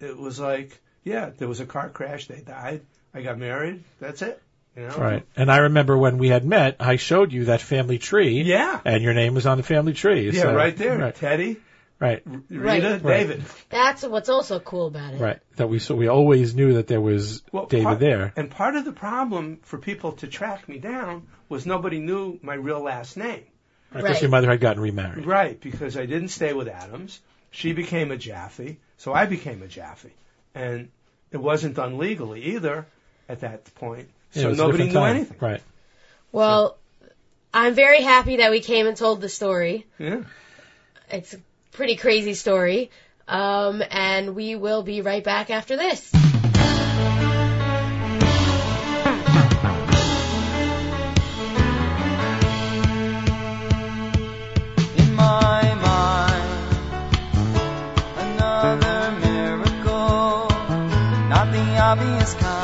It 0.00 0.16
was 0.16 0.40
like, 0.40 0.80
yeah, 1.04 1.30
there 1.36 1.48
was 1.48 1.60
a 1.60 1.66
car 1.66 1.90
crash, 1.90 2.26
they 2.26 2.40
died, 2.40 2.82
I 3.12 3.22
got 3.22 3.38
married, 3.38 3.84
that's 4.00 4.22
it. 4.22 4.40
You 4.78 4.86
know? 4.86 4.96
Right. 4.96 5.26
And 5.36 5.50
I 5.50 5.58
remember 5.58 5.96
when 5.98 6.18
we 6.18 6.28
had 6.28 6.44
met, 6.44 6.76
I 6.78 6.96
showed 6.96 7.32
you 7.32 7.46
that 7.46 7.60
family 7.60 7.98
tree. 7.98 8.42
Yeah. 8.42 8.80
And 8.84 9.02
your 9.02 9.12
name 9.14 9.34
was 9.34 9.44
on 9.46 9.56
the 9.56 9.64
family 9.64 9.92
tree. 9.92 10.30
Yeah, 10.30 10.42
so- 10.42 10.54
right 10.54 10.76
there. 10.76 10.98
Right. 10.98 11.14
Teddy, 11.14 11.56
Right. 12.00 12.22
R- 12.24 12.42
Right. 12.48 12.74
Rita, 12.80 13.00
Right. 13.02 13.26
David. 13.26 13.42
That's 13.70 14.04
what's 14.04 14.28
also 14.28 14.60
cool 14.60 14.86
about 14.86 15.14
it. 15.14 15.20
Right. 15.20 15.40
That 15.56 15.68
we 15.68 15.80
so 15.80 15.96
we 15.96 16.06
always 16.06 16.54
knew 16.54 16.74
that 16.74 16.86
there 16.86 17.00
was 17.00 17.42
Well, 17.50 17.66
David 17.66 17.84
part- 17.84 17.98
there. 17.98 18.32
And 18.36 18.48
part 18.48 18.76
of 18.76 18.84
the 18.84 18.92
problem 18.92 19.58
for 19.62 19.78
people 19.78 20.12
to 20.12 20.28
track 20.28 20.68
me 20.68 20.78
down 20.78 21.26
was 21.48 21.66
nobody 21.66 21.98
knew 21.98 22.38
my 22.40 22.54
real 22.54 22.80
last 22.80 23.16
name. 23.16 23.42
Because 23.92 24.04
Right. 24.04 24.22
your 24.22 24.30
mother 24.30 24.48
had 24.48 24.60
gotten 24.60 24.80
remarried. 24.80 25.26
Right, 25.26 25.60
because 25.60 25.96
I 25.96 26.06
didn't 26.06 26.28
stay 26.28 26.52
with 26.52 26.68
Adams. 26.68 27.20
She 27.50 27.72
became 27.72 28.12
a 28.12 28.16
Jaffe, 28.16 28.78
so 28.96 29.12
I 29.12 29.26
became 29.26 29.62
a 29.62 29.66
Jaffe. 29.66 30.12
And 30.54 30.90
it 31.32 31.38
wasn't 31.38 31.74
done 31.74 31.98
legally 31.98 32.42
either 32.54 32.86
at 33.28 33.40
that 33.40 33.74
point. 33.74 34.08
Yeah, 34.32 34.42
So 34.42 34.52
nobody 34.52 34.84
knew 34.86 34.92
time. 34.92 35.16
anything. 35.16 35.36
Right. 35.40 35.62
Well, 36.32 36.76
I'm 37.52 37.74
very 37.74 38.02
happy 38.02 38.36
that 38.36 38.50
we 38.50 38.60
came 38.60 38.86
and 38.86 38.96
told 38.96 39.20
the 39.20 39.28
story. 39.28 39.86
Yeah. 39.98 40.22
It's 41.10 41.34
a 41.34 41.38
pretty 41.72 41.96
crazy 41.96 42.34
story. 42.34 42.90
Um, 43.26 43.82
and 43.90 44.34
we 44.34 44.56
will 44.56 44.82
be 44.82 45.00
right 45.02 45.22
back 45.24 45.50
after 45.50 45.76
this. 45.76 46.12
in 54.96 55.14
my 55.14 55.62
mind. 55.88 56.48
Another 58.24 59.10
miracle, 59.20 60.48
not 61.28 61.46
the 61.52 61.66
obvious 61.78 62.34
kind, 62.34 62.57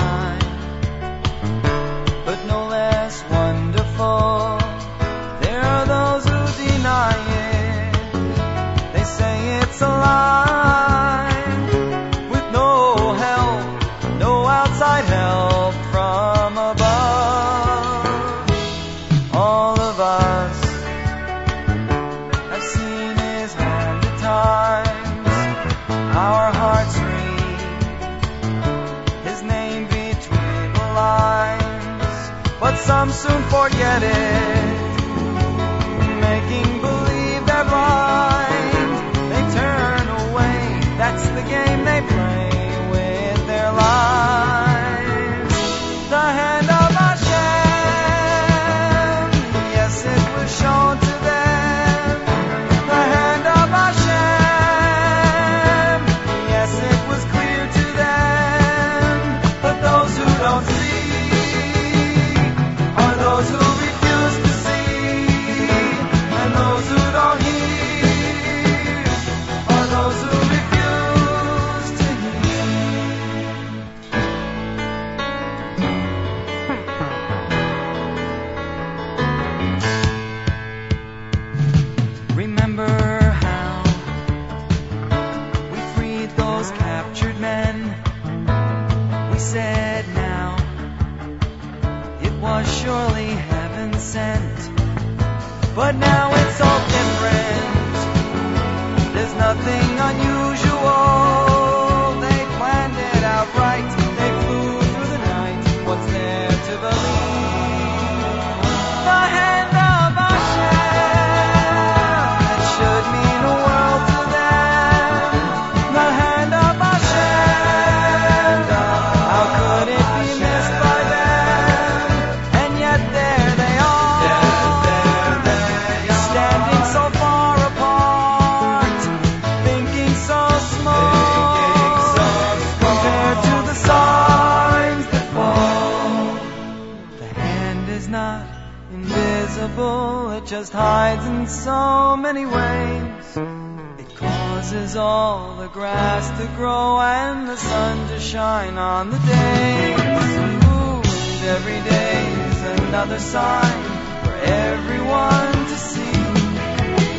sign 153.33 153.83
for 154.23 154.35
everyone 154.35 155.53
to 155.73 155.77
see. 155.91 156.21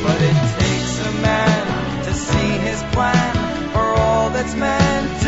But 0.06 0.18
it 0.30 0.38
takes 0.60 0.93
a 1.10 1.12
man 1.30 2.03
to 2.06 2.14
see 2.14 2.49
his 2.68 2.82
plan 2.93 3.34
for 3.74 3.86
all 4.01 4.30
that's 4.30 4.56
meant 4.56 5.24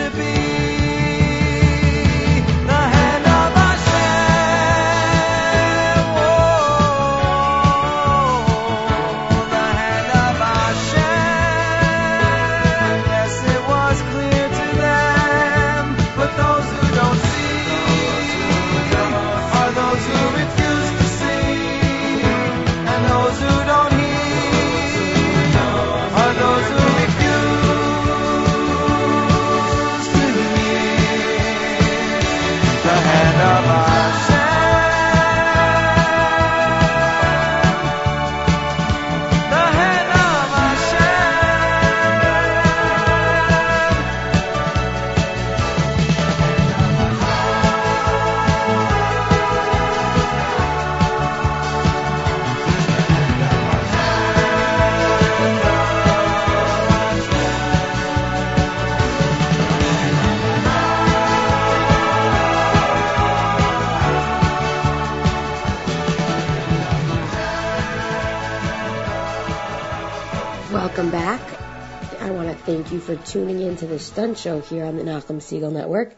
thank 72.68 72.92
you 72.92 73.00
for 73.00 73.16
tuning 73.16 73.62
in 73.62 73.78
to 73.78 73.88
the 73.88 73.98
Stunt 73.98 74.38
Show 74.38 74.60
here 74.60 74.84
on 74.84 74.98
the 74.98 75.04
Nachum 75.04 75.38
Segal 75.38 75.72
Network. 75.72 76.14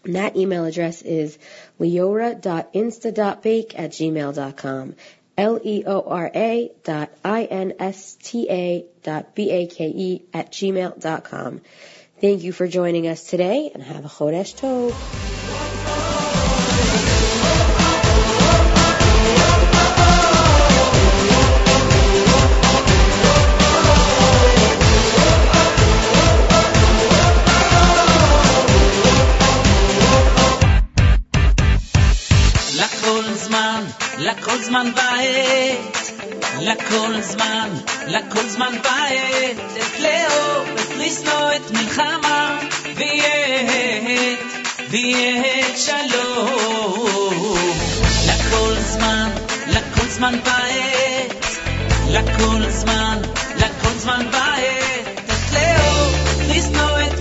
And 0.03 0.15
that 0.15 0.35
email 0.35 0.65
address 0.65 1.01
is 1.01 1.37
leora.insta.bake 1.79 3.79
at 3.79 3.91
gmail.com. 3.91 4.95
L-E-O-R-A 5.37 6.71
dot 6.83 7.09
I-N-S-T-A 7.23 8.85
dot 9.03 9.35
B-A-K-E 9.35 10.23
at 10.33 10.51
gmail.com. 10.51 11.61
Thank 12.19 12.43
you 12.43 12.51
for 12.51 12.67
joining 12.67 13.07
us 13.07 13.23
today 13.23 13.71
and 13.73 13.81
have 13.81 14.05
a 14.05 14.09
Chodesh 14.09 14.55
Tov. 14.55 15.70
לכל 34.31 34.63
זמן 34.63 34.91
בעת, 34.95 36.11
לכל 36.59 37.21
זמן, 37.21 37.69
לכל 38.07 38.47
זמן 38.47 38.73
בעת, 38.83 39.57
את 39.77 39.99
לאו, 39.99 40.63
את 40.75 40.91
ריסנו, 40.97 41.55
את 41.55 41.71
מלחמה, 41.71 42.59
ויהיה, 42.95 44.47
ויהיה 44.89 45.77
שלום. 45.77 47.57
לכל 48.27 48.73
זמן, 48.79 49.29
לכל 49.67 50.07
זמן 50.07 50.35
בעת, 50.43 51.45
לכל 52.09 52.69
זמן, 52.69 53.17
לכל 53.57 53.93
זמן 53.97 54.25
בעת, 54.31 55.21
את 55.25 55.53
לאו, 55.53 56.09
את 56.09 56.49
ריסנו, 56.49 56.99
את 56.99 57.20